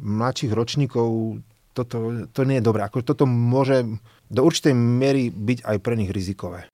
mladších 0.00 0.56
ročníkov 0.56 1.40
toto, 1.76 2.26
to 2.32 2.40
nie 2.48 2.58
je 2.58 2.66
dobré. 2.66 2.88
Ako 2.88 3.04
toto 3.04 3.28
môže 3.28 3.84
do 4.32 4.40
určitej 4.40 4.72
miery 4.72 5.28
byť 5.28 5.58
aj 5.68 5.76
pre 5.84 5.94
nich 6.00 6.10
rizikové. 6.10 6.72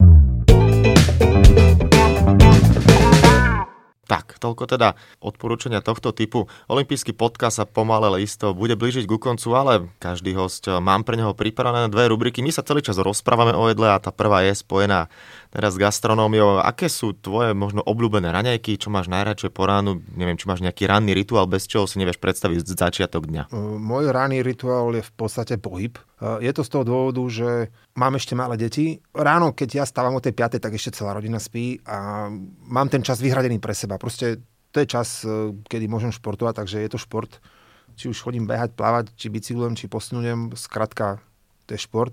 Tak, 4.06 4.38
toľko 4.38 4.70
teda 4.70 4.94
odporúčania 5.18 5.82
tohto 5.82 6.14
typu. 6.14 6.46
Olympijský 6.70 7.10
podcast 7.10 7.58
sa 7.58 7.66
pomalé 7.66 8.06
isto 8.22 8.54
bude 8.54 8.78
blížiť 8.78 9.02
ku 9.02 9.18
koncu, 9.18 9.50
ale 9.58 9.90
každý 9.98 10.30
host 10.38 10.70
eh, 10.70 10.78
mám 10.78 11.02
pre 11.02 11.18
neho 11.18 11.34
pripravené 11.34 11.90
dve 11.90 12.06
rubriky. 12.14 12.38
My 12.38 12.54
sa 12.54 12.62
celý 12.62 12.86
čas 12.86 13.02
rozprávame 13.02 13.50
o 13.58 13.66
jedle 13.66 13.90
a 13.90 13.98
tá 13.98 14.14
prvá 14.14 14.46
je 14.46 14.54
spojená 14.54 15.10
teraz 15.56 15.72
s 15.72 15.80
gastronómiou. 15.80 16.60
Aké 16.60 16.92
sú 16.92 17.16
tvoje 17.16 17.56
možno 17.56 17.80
obľúbené 17.80 18.28
raňajky? 18.28 18.76
Čo 18.76 18.92
máš 18.92 19.08
najradšej 19.08 19.56
po 19.56 19.64
ránu? 19.64 20.04
Neviem, 20.12 20.36
či 20.36 20.44
máš 20.44 20.60
nejaký 20.60 20.84
ranný 20.84 21.16
rituál, 21.16 21.48
bez 21.48 21.64
čoho 21.64 21.88
si 21.88 21.96
nevieš 21.96 22.20
predstaviť 22.20 22.76
začiatok 22.76 23.24
dňa. 23.24 23.56
Môj 23.80 24.12
ranný 24.12 24.44
rituál 24.44 24.92
je 24.92 25.00
v 25.00 25.12
podstate 25.16 25.56
pohyb. 25.56 25.96
Je 26.20 26.52
to 26.52 26.60
z 26.60 26.68
toho 26.68 26.84
dôvodu, 26.84 27.24
že 27.32 27.72
mám 27.96 28.20
ešte 28.20 28.36
malé 28.36 28.60
deti. 28.60 29.00
Ráno, 29.16 29.56
keď 29.56 29.80
ja 29.80 29.84
stávam 29.88 30.12
o 30.12 30.20
tej 30.20 30.36
5, 30.36 30.60
tak 30.60 30.76
ešte 30.76 31.00
celá 31.00 31.16
rodina 31.16 31.40
spí 31.40 31.80
a 31.88 32.28
mám 32.68 32.92
ten 32.92 33.00
čas 33.00 33.24
vyhradený 33.24 33.56
pre 33.56 33.72
seba. 33.72 33.96
Proste 33.96 34.44
to 34.76 34.84
je 34.84 34.92
čas, 34.92 35.24
kedy 35.72 35.88
môžem 35.88 36.12
športovať, 36.12 36.60
takže 36.60 36.84
je 36.84 36.90
to 36.92 37.00
šport. 37.00 37.32
Či 37.96 38.12
už 38.12 38.20
chodím 38.20 38.44
behať, 38.44 38.76
plávať, 38.76 39.08
či 39.16 39.32
bicyklujem, 39.32 39.72
či 39.72 39.88
posunujem, 39.88 40.52
skratka, 40.52 41.24
to 41.64 41.72
je 41.72 41.80
šport. 41.80 42.12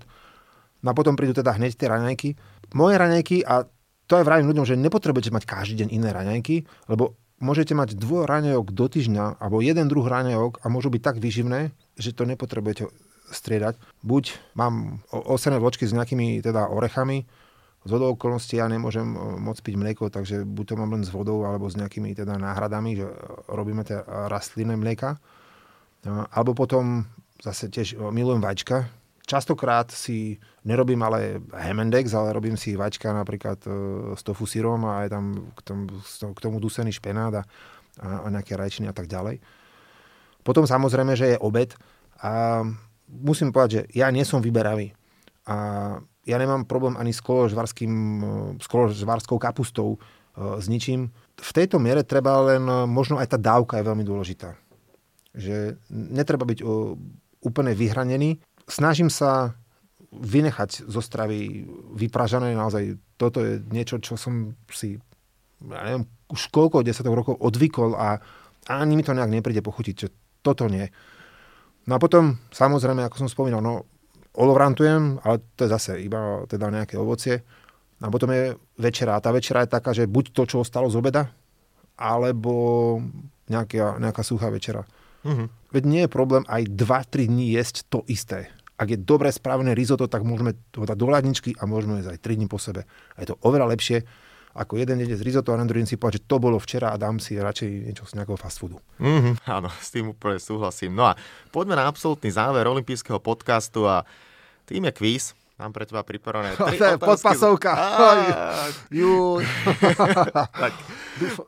No 0.80 0.92
a 0.92 0.96
potom 0.96 1.12
prídu 1.12 1.36
teda 1.36 1.56
hneď 1.56 1.76
tie 1.76 1.88
raňajky. 1.88 2.36
Moje 2.72 2.94
raňajky, 2.96 3.44
a 3.44 3.68
to 4.08 4.12
aj 4.16 4.24
vravím 4.24 4.48
ľuďom, 4.48 4.64
že 4.64 4.80
nepotrebujete 4.80 5.34
mať 5.34 5.44
každý 5.44 5.84
deň 5.84 5.88
iné 5.92 6.08
raňajky, 6.14 6.64
lebo 6.88 7.18
môžete 7.42 7.76
mať 7.76 7.98
dvo 8.00 8.24
raňajok 8.24 8.72
do 8.72 8.86
týždňa, 8.88 9.42
alebo 9.42 9.60
jeden 9.60 9.90
druh 9.92 10.06
raňajok 10.06 10.64
a 10.64 10.66
môžu 10.72 10.88
byť 10.88 11.02
tak 11.04 11.16
vyživné, 11.20 11.74
že 12.00 12.16
to 12.16 12.24
nepotrebujete 12.24 12.88
striedať. 13.28 13.76
Buď 14.00 14.36
mám 14.56 15.04
osené 15.10 15.60
vločky 15.60 15.84
s 15.84 15.96
nejakými 15.96 16.40
teda 16.40 16.68
orechami, 16.68 17.28
z 17.84 17.90
vodou 17.92 18.16
okolností 18.16 18.56
ja 18.56 18.64
nemôžem 18.64 19.04
e, 19.04 19.18
môcť 19.44 19.60
piť 19.60 19.74
mlieko, 19.76 20.04
takže 20.08 20.48
buď 20.48 20.64
to 20.64 20.74
mám 20.80 20.96
len 20.96 21.04
s 21.04 21.12
vodou 21.12 21.44
alebo 21.44 21.68
s 21.68 21.76
nejakými 21.76 22.16
teda 22.16 22.40
náhradami, 22.40 22.96
že 22.96 23.06
robíme 23.44 23.84
tie 23.84 24.00
rastlinné 24.04 24.80
mlieka. 24.80 25.20
Alebo 26.32 26.56
potom 26.56 27.04
zase 27.44 27.68
tiež 27.68 28.00
e, 28.00 28.08
milujem 28.08 28.40
vačka. 28.40 28.88
Častokrát 29.24 29.88
si 29.88 30.36
nerobím 30.68 31.00
ale 31.00 31.40
Hemendex, 31.48 32.12
ale 32.12 32.36
robím 32.36 32.60
si 32.60 32.76
vačka 32.76 33.08
napríklad 33.08 33.56
e, 33.64 33.70
s 34.12 34.20
tofu 34.20 34.44
sírom 34.44 34.84
a 34.84 35.08
je 35.08 35.10
tam 35.16 35.24
k 35.56 35.60
tomu, 35.64 35.82
k 36.36 36.40
tomu 36.44 36.56
dusený 36.60 36.92
špenát 36.92 37.40
a, 37.40 37.42
a 38.04 38.26
nejaké 38.28 38.52
rajčiny 38.52 38.88
a 38.88 38.94
tak 38.96 39.08
ďalej. 39.08 39.40
Potom 40.44 40.68
samozrejme, 40.68 41.16
že 41.16 41.34
je 41.34 41.40
obed 41.40 41.72
a 42.20 42.62
musím 43.08 43.48
povedať, 43.48 43.70
že 43.72 43.82
ja 43.96 44.12
nie 44.12 44.28
som 44.28 44.44
vyberavý. 44.44 44.92
A 45.48 45.56
ja 46.24 46.36
nemám 46.40 46.64
problém 46.64 46.96
ani 46.96 47.12
s 47.12 47.20
koložvárskou 48.68 49.36
kapustou, 49.36 49.96
e, 49.96 50.60
s 50.60 50.68
ničím. 50.68 51.12
V 51.36 51.50
tejto 51.52 51.76
miere 51.80 52.04
treba 52.04 52.40
len, 52.44 52.64
e, 52.64 52.88
možno 52.88 53.20
aj 53.20 53.36
tá 53.36 53.38
dávka 53.40 53.80
je 53.80 53.88
veľmi 53.88 54.04
dôležitá. 54.04 54.56
Že 55.36 55.76
netreba 55.92 56.48
byť 56.48 56.60
e, 56.60 56.64
úplne 57.44 57.72
vyhranený. 57.76 58.40
Snažím 58.64 59.12
sa 59.12 59.54
vynechať 60.14 60.86
zo 60.86 61.02
stravy 61.02 61.66
vypražané. 61.98 62.54
Naozaj 62.54 62.96
toto 63.18 63.42
je 63.42 63.60
niečo, 63.70 63.98
čo 63.98 64.14
som 64.14 64.54
si 64.70 64.98
ja 65.64 65.80
neviem, 65.86 66.04
už 66.28 66.52
koľko 66.52 66.84
desatok 66.84 67.14
rokov 67.16 67.34
odvykol 67.40 67.96
a 67.96 68.20
ani 68.68 68.96
mi 68.96 69.04
to 69.04 69.16
nejak 69.16 69.32
nepríde 69.32 69.64
pochutiť, 69.64 69.94
že 69.96 70.08
toto 70.44 70.68
nie. 70.68 70.88
No 71.88 71.96
a 71.96 71.98
potom, 72.00 72.40
samozrejme, 72.52 73.04
ako 73.04 73.24
som 73.24 73.28
spomínal, 73.28 73.60
no 73.60 73.84
olovrantujem, 74.34 75.20
ale 75.20 75.40
to 75.54 75.68
je 75.68 75.70
zase 75.72 75.92
iba 76.00 76.44
teda 76.48 76.72
nejaké 76.72 76.96
ovocie. 76.96 77.44
A 78.02 78.12
potom 78.12 78.28
je 78.32 78.56
večera. 78.76 79.16
A 79.16 79.24
tá 79.24 79.32
večera 79.32 79.64
je 79.64 79.72
taká, 79.72 79.96
že 79.96 80.10
buď 80.10 80.34
to, 80.36 80.42
čo 80.44 80.56
ostalo 80.60 80.90
z 80.92 80.98
obeda, 80.98 81.32
alebo 81.96 82.98
nejaká, 83.48 84.00
nejaká 84.00 84.22
suchá 84.24 84.50
večera. 84.50 84.84
Uh-huh. 85.24 85.48
Veď 85.72 85.82
nie 85.88 86.02
je 86.04 86.10
problém 86.12 86.44
aj 86.46 86.68
2-3 86.70 87.32
dní 87.32 87.56
jesť 87.56 87.88
to 87.88 88.04
isté. 88.06 88.52
Ak 88.74 88.90
je 88.90 88.98
dobre 88.98 89.30
spravené 89.30 89.72
risotto, 89.72 90.10
tak 90.10 90.26
môžeme 90.26 90.58
to 90.74 90.84
dať 90.84 90.98
do 90.98 91.06
hľadničky 91.06 91.56
a 91.58 91.64
môžeme 91.64 92.02
jesť 92.02 92.14
aj 92.14 92.20
3 92.20 92.38
dní 92.38 92.46
po 92.50 92.58
sebe. 92.58 92.84
A 93.14 93.22
je 93.22 93.32
to 93.32 93.38
oveľa 93.40 93.72
lepšie, 93.72 94.04
ako 94.54 94.78
jeden 94.78 95.02
jede 95.02 95.18
z 95.18 95.26
risotto 95.26 95.50
a 95.50 95.58
na 95.58 95.66
druhý 95.66 95.82
si 95.82 95.98
povedať, 95.98 96.22
že 96.22 96.26
to 96.30 96.36
bolo 96.38 96.62
včera 96.62 96.94
a 96.94 97.00
dám 97.00 97.18
si 97.18 97.34
radšej 97.34 97.90
niečo 97.90 98.06
z 98.06 98.14
nejakého 98.14 98.38
fast 98.38 98.62
foodu. 98.62 98.78
Mm-hmm, 99.02 99.50
áno, 99.50 99.66
s 99.82 99.90
tým 99.90 100.14
úplne 100.14 100.38
súhlasím. 100.38 100.94
No 100.94 101.10
a 101.10 101.18
poďme 101.50 101.74
na 101.74 101.90
absolútny 101.90 102.30
záver 102.30 102.62
olympijského 102.70 103.18
podcastu 103.18 103.86
a 103.90 104.06
tým 104.70 104.86
je 104.86 104.92
kvíz. 104.94 105.24
Mám 105.54 105.70
pre 105.70 105.86
teba 105.86 106.02
pripravené 106.02 106.56
tri 106.58 106.78
To 106.78 106.84
je 106.84 106.94
otázky. 106.98 107.06
podpasovka. 107.06 107.72
Tak, 110.64 110.72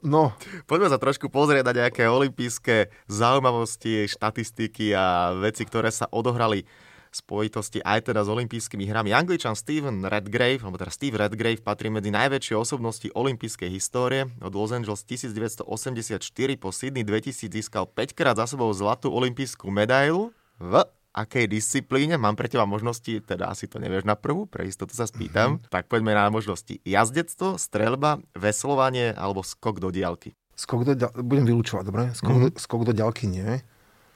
No, 0.06 0.30
poďme 0.70 0.94
sa 0.94 0.98
trošku 1.02 1.26
pozrieť 1.26 1.66
na 1.66 1.74
nejaké 1.74 2.06
olympijské 2.06 2.86
zaujímavosti, 3.10 4.06
štatistiky 4.06 4.94
a 4.94 5.34
veci, 5.34 5.66
ktoré 5.66 5.90
sa 5.90 6.06
odohrali 6.06 6.62
spojitosti 7.10 7.80
aj 7.80 8.12
teda 8.12 8.22
s 8.22 8.28
olympijskými 8.28 8.84
hrami. 8.84 9.10
Angličan 9.10 9.56
Steven 9.56 10.04
Redgrave, 10.04 10.60
alebo 10.60 10.76
teda 10.76 10.92
Steve 10.92 11.16
Redgrave 11.16 11.64
patrí 11.64 11.88
medzi 11.88 12.12
najväčšie 12.12 12.54
osobnosti 12.54 13.08
olympijskej 13.08 13.72
histórie. 13.72 14.28
Od 14.38 14.52
Los 14.52 14.70
Angeles 14.70 15.00
1984 15.02 16.20
po 16.60 16.68
Sydney 16.70 17.02
2000 17.02 17.48
získal 17.48 17.88
5 17.88 18.12
krát 18.12 18.36
za 18.36 18.44
sebou 18.44 18.68
zlatú 18.76 19.08
olympijskú 19.08 19.72
medailu 19.72 20.30
v 20.60 20.84
akej 21.16 21.48
disciplíne. 21.48 22.20
Mám 22.20 22.36
pre 22.36 22.46
teba 22.46 22.68
možnosti, 22.68 23.08
teda 23.24 23.48
asi 23.48 23.64
to 23.64 23.80
nevieš 23.80 24.04
na 24.04 24.12
prvú, 24.14 24.44
pre 24.44 24.68
istotu 24.68 24.92
sa 24.92 25.08
spýtam. 25.08 25.56
Mm-hmm. 25.58 25.72
Tak 25.72 25.88
poďme 25.88 26.12
na 26.12 26.28
možnosti. 26.28 26.76
Jazdectvo, 26.84 27.56
streľba, 27.56 28.20
veslovanie 28.36 29.16
alebo 29.16 29.40
skok 29.40 29.80
do 29.80 29.88
diaľky. 29.88 30.36
skok 30.52 30.84
do 30.84 30.92
ďal... 30.92 31.12
budem 31.20 31.48
vylúčovať, 31.48 31.84
dobre? 31.84 32.02
Skok, 32.12 32.32
Mhm. 32.36 32.42
do, 32.44 32.48
skok 32.56 32.82
do 32.84 32.92
ďalky 32.92 33.24
nie. 33.28 33.64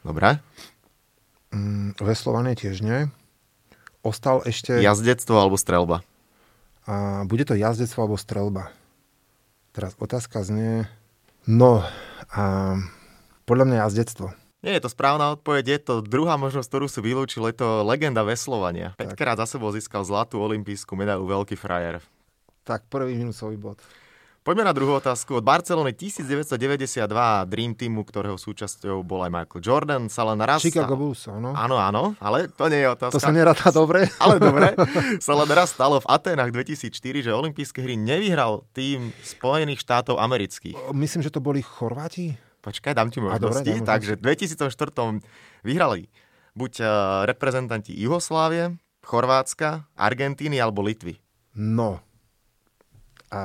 Dobre? 0.01 0.40
Mm, 1.53 1.96
veslovanie 2.01 2.53
tiež 2.55 2.80
nie. 2.80 3.09
Ostal 4.01 4.40
ešte... 4.44 4.80
Jazdectvo 4.80 5.36
alebo 5.36 5.61
streľba. 5.61 6.01
A 6.88 7.24
bude 7.28 7.44
to 7.44 7.53
jazdectvo 7.53 8.09
alebo 8.09 8.16
strelba. 8.16 8.72
Teraz 9.76 9.92
otázka 10.01 10.40
znie... 10.40 10.88
No, 11.44 11.84
a 12.32 12.42
podľa 13.44 13.64
mňa 13.68 13.76
jazdectvo. 13.84 14.32
Nie 14.61 14.76
je 14.76 14.84
to 14.84 14.92
správna 14.92 15.32
odpoveď, 15.40 15.64
je 15.72 15.80
to 15.80 15.94
druhá 16.04 16.36
možnosť, 16.36 16.68
ktorú 16.68 16.86
si 16.86 17.00
vylúčil, 17.00 17.48
je 17.48 17.56
to 17.56 17.80
legenda 17.80 18.20
veslovania. 18.20 18.92
5 19.00 19.16
krát 19.16 19.40
za 19.40 19.48
sebou 19.48 19.72
získal 19.72 20.04
zlatú 20.04 20.36
olympijskú 20.36 20.92
medailu 21.00 21.24
Veľký 21.24 21.56
frajer. 21.56 22.04
Tak, 22.68 22.84
prvý 22.92 23.16
minusový 23.16 23.56
bod. 23.56 23.80
Poďme 24.40 24.68
na 24.68 24.72
druhú 24.72 24.96
otázku. 24.96 25.36
Od 25.36 25.44
Barcelony 25.44 25.92
1992 25.92 27.04
Dream 27.44 27.72
Teamu, 27.76 28.04
ktorého 28.04 28.40
súčasťou 28.40 29.04
bol 29.04 29.24
aj 29.24 29.32
Michael 29.32 29.61
Jordan, 29.64 30.02
sa 30.12 30.28
len 30.28 30.40
raz... 30.40 30.64
Chicago 30.64 30.96
Bulls, 30.96 31.28
áno. 31.28 31.52
Áno, 31.52 31.76
áno, 31.76 32.16
ale 32.20 32.48
to 32.48 32.68
nie 32.72 32.84
je 32.84 32.88
otázka. 32.88 33.16
To 33.16 33.20
sa 33.20 33.32
neráta 33.32 33.68
dobre. 33.80 34.08
Ale 34.16 34.40
dobre, 34.40 34.76
sa 35.20 35.36
len 35.36 35.48
raz 35.48 35.72
stalo 35.72 36.00
v 36.00 36.08
Atenách 36.08 36.52
2004, 36.52 36.92
že 37.24 37.30
olympijské 37.32 37.84
hry 37.84 38.00
nevyhral 38.00 38.64
tým 38.72 39.12
Spojených 39.20 39.84
štátov 39.84 40.20
amerických. 40.20 40.76
Myslím, 40.92 41.20
že 41.20 41.32
to 41.32 41.44
boli 41.44 41.61
Chorváti. 41.61 42.49
Počkaj, 42.61 42.92
dám 42.92 43.08
ti 43.08 43.24
dobre, 43.24 43.40
možnosti. 43.40 43.84
Takže 43.88 44.20
v 44.20 44.36
2004 44.36 45.24
vyhrali 45.64 46.12
buď 46.54 46.72
eh, 46.80 46.88
reprezentanti 47.24 47.96
Jugoslávie, 47.96 48.76
Chorvátska, 49.00 49.88
Argentíny 49.96 50.61
alebo 50.61 50.84
Litvy. 50.84 51.16
No. 51.56 52.04
A 53.32 53.40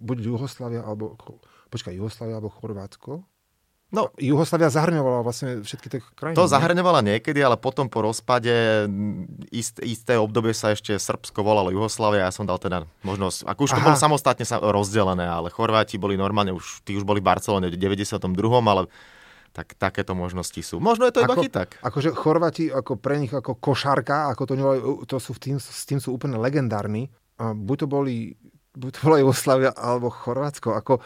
buď 0.00 0.16
Juhoslavia, 0.28 0.84
alebo... 0.84 1.16
Počkaj, 1.66 1.96
Juhoslavia 1.96 2.38
alebo 2.38 2.52
Chorvátsko? 2.52 3.26
No, 3.96 4.12
Juhoslavia 4.20 4.68
zahrňovala 4.68 5.24
vlastne 5.24 5.64
všetky 5.64 5.88
tie 5.88 6.00
krajiny. 6.12 6.36
to 6.36 6.44
nie? 6.44 6.52
zahrňovala 6.52 7.00
niekedy, 7.00 7.40
ale 7.40 7.56
potom 7.56 7.88
po 7.88 8.04
rozpade 8.04 8.84
mm, 8.84 9.48
ist, 9.48 9.80
isté 9.80 10.20
obdobie 10.20 10.52
sa 10.52 10.76
ešte 10.76 10.92
Srbsko 11.00 11.40
volalo 11.40 11.72
Jugoslávia, 11.72 12.28
ja 12.28 12.32
som 12.34 12.44
dal 12.44 12.60
teda 12.60 12.84
možnosť, 13.00 13.48
ako 13.48 13.60
už 13.64 13.70
to 13.72 13.80
Aha. 13.80 13.86
bolo 13.88 13.96
samostatne 13.96 14.44
sa 14.44 14.60
rozdelené, 14.60 15.24
ale 15.24 15.48
Chorváti 15.48 15.96
boli 15.96 16.20
normálne, 16.20 16.52
už, 16.52 16.84
tí 16.84 16.92
už 16.92 17.08
boli 17.08 17.24
v 17.24 17.32
Barcelone 17.32 17.72
v 17.72 17.80
92., 17.80 18.20
ale 18.68 18.92
tak 19.56 19.72
takéto 19.80 20.12
možnosti 20.12 20.60
sú. 20.60 20.76
Možno 20.76 21.08
je 21.08 21.16
to 21.16 21.24
iba 21.24 21.32
Ako- 21.32 21.44
chyták. 21.48 21.80
Akože 21.80 22.12
Chorvati, 22.12 22.68
ako 22.68 23.00
pre 23.00 23.16
nich 23.16 23.32
ako 23.32 23.56
košarka, 23.56 24.28
ako 24.28 24.42
to, 24.44 24.54
to 25.08 25.16
sú 25.16 25.32
v 25.32 25.40
tým, 25.40 25.56
s 25.56 25.88
tým 25.88 25.96
sú 25.96 26.12
úplne 26.12 26.36
legendárni. 26.36 27.08
Buď 27.40 27.76
to 27.84 27.86
boli, 27.88 28.36
buď 28.76 28.90
to 28.92 29.00
bola 29.00 29.16
Jugoslavia 29.24 29.72
alebo 29.72 30.12
Chorvátsko. 30.12 30.76
Ako, 30.76 31.00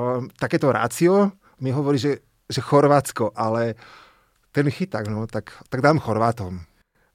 um, 0.00 0.32
takéto 0.40 0.72
rácio 0.72 1.36
mi 1.60 1.76
hovorí, 1.76 2.00
že, 2.00 2.24
že 2.50 2.60
Chorvátsko, 2.60 3.30
ale 3.38 3.78
ten 4.50 4.66
chyták, 4.66 5.06
no, 5.06 5.30
tak, 5.30 5.54
tak 5.70 5.80
dám 5.80 6.02
Chorvátom. 6.02 6.60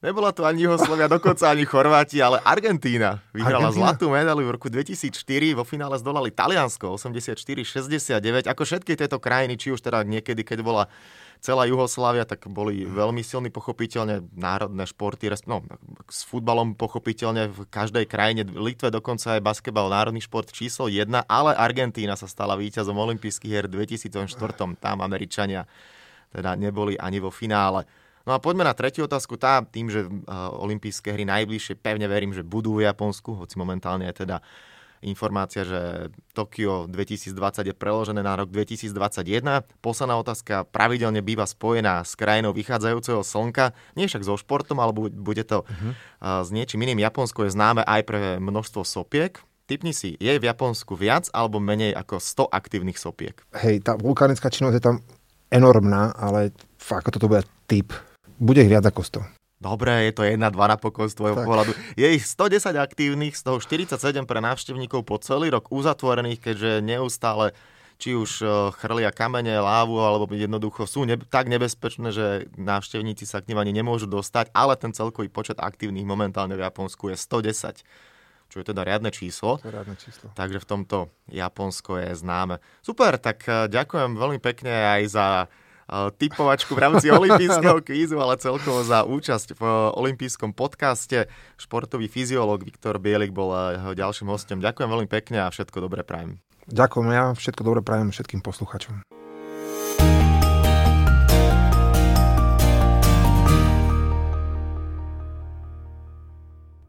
Nebola 0.05 0.29
to 0.29 0.45
ani 0.45 0.69
Juhoslavia, 0.69 1.09
dokonca 1.09 1.49
ani 1.49 1.65
Chorváti, 1.65 2.21
ale 2.21 2.37
Argentína 2.45 3.25
vyhrala 3.33 3.73
Argentína? 3.73 3.89
zlatú 3.89 4.05
medailu 4.13 4.45
v 4.45 4.53
roku 4.53 4.69
2004. 4.69 5.17
Vo 5.57 5.65
finále 5.65 5.97
zdolali 5.97 6.29
Taliansko 6.29 6.93
84-69. 6.93 8.45
Ako 8.45 8.61
všetky 8.69 8.93
tieto 8.93 9.17
krajiny, 9.17 9.57
či 9.57 9.73
už 9.73 9.81
teda 9.81 10.05
niekedy, 10.05 10.45
keď 10.45 10.61
bola 10.61 10.85
celá 11.39 11.65
Juhoslávia, 11.69 12.25
tak 12.27 12.47
boli 12.51 12.85
veľmi 12.85 13.21
silní 13.21 13.49
pochopiteľne 13.49 14.27
národné 14.35 14.85
športy, 14.89 15.31
no, 15.45 15.61
s 16.09 16.25
futbalom 16.25 16.73
pochopiteľne 16.73 17.51
v 17.51 17.59
každej 17.69 18.05
krajine, 18.09 18.45
v 18.45 18.73
Litve 18.73 18.89
dokonca 18.91 19.37
aj 19.37 19.45
basketbal 19.45 19.89
národný 19.91 20.23
šport 20.23 20.49
číslo 20.49 20.87
1, 20.89 21.07
ale 21.25 21.51
Argentína 21.55 22.17
sa 22.17 22.25
stala 22.25 22.57
víťazom 22.57 22.95
olympijských 22.95 23.51
hier 23.51 23.67
v 23.69 23.85
2004. 23.85 24.77
Tam 24.81 24.97
Američania 24.99 25.69
teda 26.35 26.59
neboli 26.59 26.99
ani 26.99 27.23
vo 27.23 27.31
finále. 27.31 27.87
No 28.25 28.33
a 28.33 28.41
poďme 28.41 28.65
na 28.65 28.73
tretiu 28.73 29.05
otázku. 29.05 29.37
Tá, 29.37 29.61
tým, 29.61 29.87
že 29.87 30.03
uh, 30.03 30.49
olympijské 30.57 31.13
hry 31.13 31.23
najbližšie, 31.29 31.77
pevne 31.77 32.09
verím, 32.09 32.33
že 32.33 32.41
budú 32.41 32.81
v 32.81 32.89
Japonsku, 32.89 33.37
hoci 33.37 33.55
momentálne 33.61 34.09
je 34.09 34.25
teda 34.25 34.41
informácia, 35.03 35.67
že 35.67 36.11
Tokio 36.31 36.87
2020 36.87 37.35
je 37.67 37.75
preložené 37.75 38.21
na 38.23 38.35
rok 38.35 38.51
2021. 38.51 39.65
Posledná 39.83 40.15
otázka 40.15 40.63
pravidelne 40.69 41.19
býva 41.19 41.43
spojená 41.43 42.03
s 42.03 42.15
krajinou 42.15 42.55
vychádzajúceho 42.55 43.25
slnka, 43.25 43.75
nie 43.99 44.07
však 44.07 44.23
so 44.23 44.39
športom, 44.39 44.79
ale 44.79 44.91
bu- 44.95 45.11
bude 45.11 45.43
to 45.43 45.63
uh-huh. 45.63 45.91
uh, 46.21 46.41
s 46.43 46.49
niečím 46.53 46.83
iným. 46.87 47.03
Japonsko 47.03 47.47
je 47.47 47.55
známe 47.55 47.83
aj 47.83 48.01
pre 48.07 48.21
množstvo 48.39 48.87
sopiek. 48.87 49.35
Typni 49.65 49.97
si, 49.97 50.13
je 50.21 50.29
v 50.29 50.45
Japonsku 50.45 50.93
viac 50.93 51.25
alebo 51.33 51.57
menej 51.57 51.97
ako 51.97 52.21
100 52.21 52.53
aktívnych 52.53 53.01
sopiek? 53.01 53.33
Hej, 53.57 53.81
tá 53.81 53.97
vulkanická 53.97 54.53
činnosť 54.53 54.75
je 54.77 54.83
tam 54.83 54.95
enormná, 55.49 56.13
ale 56.13 56.53
fakt, 56.77 57.09
toto 57.09 57.25
bude 57.25 57.49
typ. 57.65 57.89
Bude 58.37 58.61
ich 58.61 58.69
viac 58.69 58.85
ako 58.85 59.25
100. 59.25 59.44
Dobre, 59.65 60.05
je 60.05 60.13
to 60.13 60.21
1-2 60.21 60.37
napokon 60.53 61.09
z 61.09 61.17
tvojho 61.17 61.41
Tak. 61.41 61.45
pohľadu. 61.49 61.71
Je 61.97 62.05
ich 62.13 62.21
110 62.21 62.77
aktívnych, 62.77 63.33
z 63.33 63.41
toho 63.41 63.57
47 63.57 63.97
pre 64.29 64.37
návštevníkov 64.37 65.01
po 65.01 65.17
celý 65.17 65.49
rok 65.49 65.73
uzatvorených, 65.73 66.37
keďže 66.37 66.71
neustále 66.85 67.57
či 67.97 68.13
už 68.13 68.31
eh, 68.43 68.49
chrlia 68.77 69.09
kamene, 69.09 69.55
lávu, 69.57 69.97
alebo 70.03 70.29
jednoducho 70.29 70.85
sú 70.85 71.07
ne- 71.07 71.17
tak 71.17 71.47
nebezpečné, 71.47 72.11
že 72.11 72.25
návštevníci 72.59 73.25
sa 73.25 73.41
k 73.41 73.49
nim 73.49 73.57
ani 73.57 73.73
nemôžu 73.73 74.05
dostať, 74.05 74.51
ale 74.53 74.75
ten 74.77 74.91
celkový 74.93 75.31
počet 75.31 75.57
aktívnych 75.57 76.05
momentálne 76.05 76.53
v 76.53 76.63
Japonsku 76.63 77.09
je 77.09 77.17
110, 77.17 77.81
čo 78.51 78.55
je 78.61 78.65
teda 78.67 78.83
riadne 78.85 79.09
číslo. 79.09 79.57
To 79.63 79.71
rádne 79.71 79.95
číslo. 79.95 80.29
Takže 80.35 80.59
v 80.61 80.67
tomto 80.67 80.97
Japonsko 81.31 81.97
je 82.03 82.13
známe. 82.13 82.59
Super, 82.83 83.15
tak 83.17 83.41
eh, 83.47 83.71
ďakujem 83.71 84.19
veľmi 84.19 84.39
pekne 84.43 84.99
aj 84.99 85.01
za 85.09 85.27
typovačku 85.89 86.73
v 86.73 86.81
rámci 86.81 87.07
olympijského 87.17 87.81
kvízu, 87.85 88.17
ale 88.17 88.41
celkovo 88.41 88.81
za 88.81 89.05
účasť 89.05 89.57
v 89.57 89.63
olympijskom 89.93 90.51
podcaste. 90.57 91.29
Športový 91.55 92.09
fyziológ 92.09 92.65
Viktor 92.65 92.97
Bielik 92.97 93.31
bol 93.31 93.53
eh, 93.53 93.77
jeho 93.77 93.93
ďalším 93.93 94.29
hostom. 94.33 94.61
Ďakujem 94.61 94.89
veľmi 94.89 95.09
pekne 95.09 95.45
a 95.45 95.53
všetko 95.53 95.77
dobré 95.85 96.01
prajem. 96.01 96.41
Ďakujem 96.65 97.07
ja, 97.13 97.25
všetko 97.37 97.61
dobre 97.61 97.81
prajem 97.85 98.09
všetkým 98.09 98.41
posluchačom. 98.41 99.05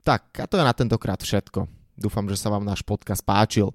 Tak, 0.07 0.39
a 0.39 0.47
to 0.47 0.55
je 0.55 0.63
na 0.63 0.71
tentokrát 0.71 1.19
všetko. 1.19 1.67
Dúfam, 1.99 2.31
že 2.31 2.39
sa 2.39 2.47
vám 2.47 2.63
náš 2.63 2.87
podcast 2.87 3.27
páčil. 3.27 3.75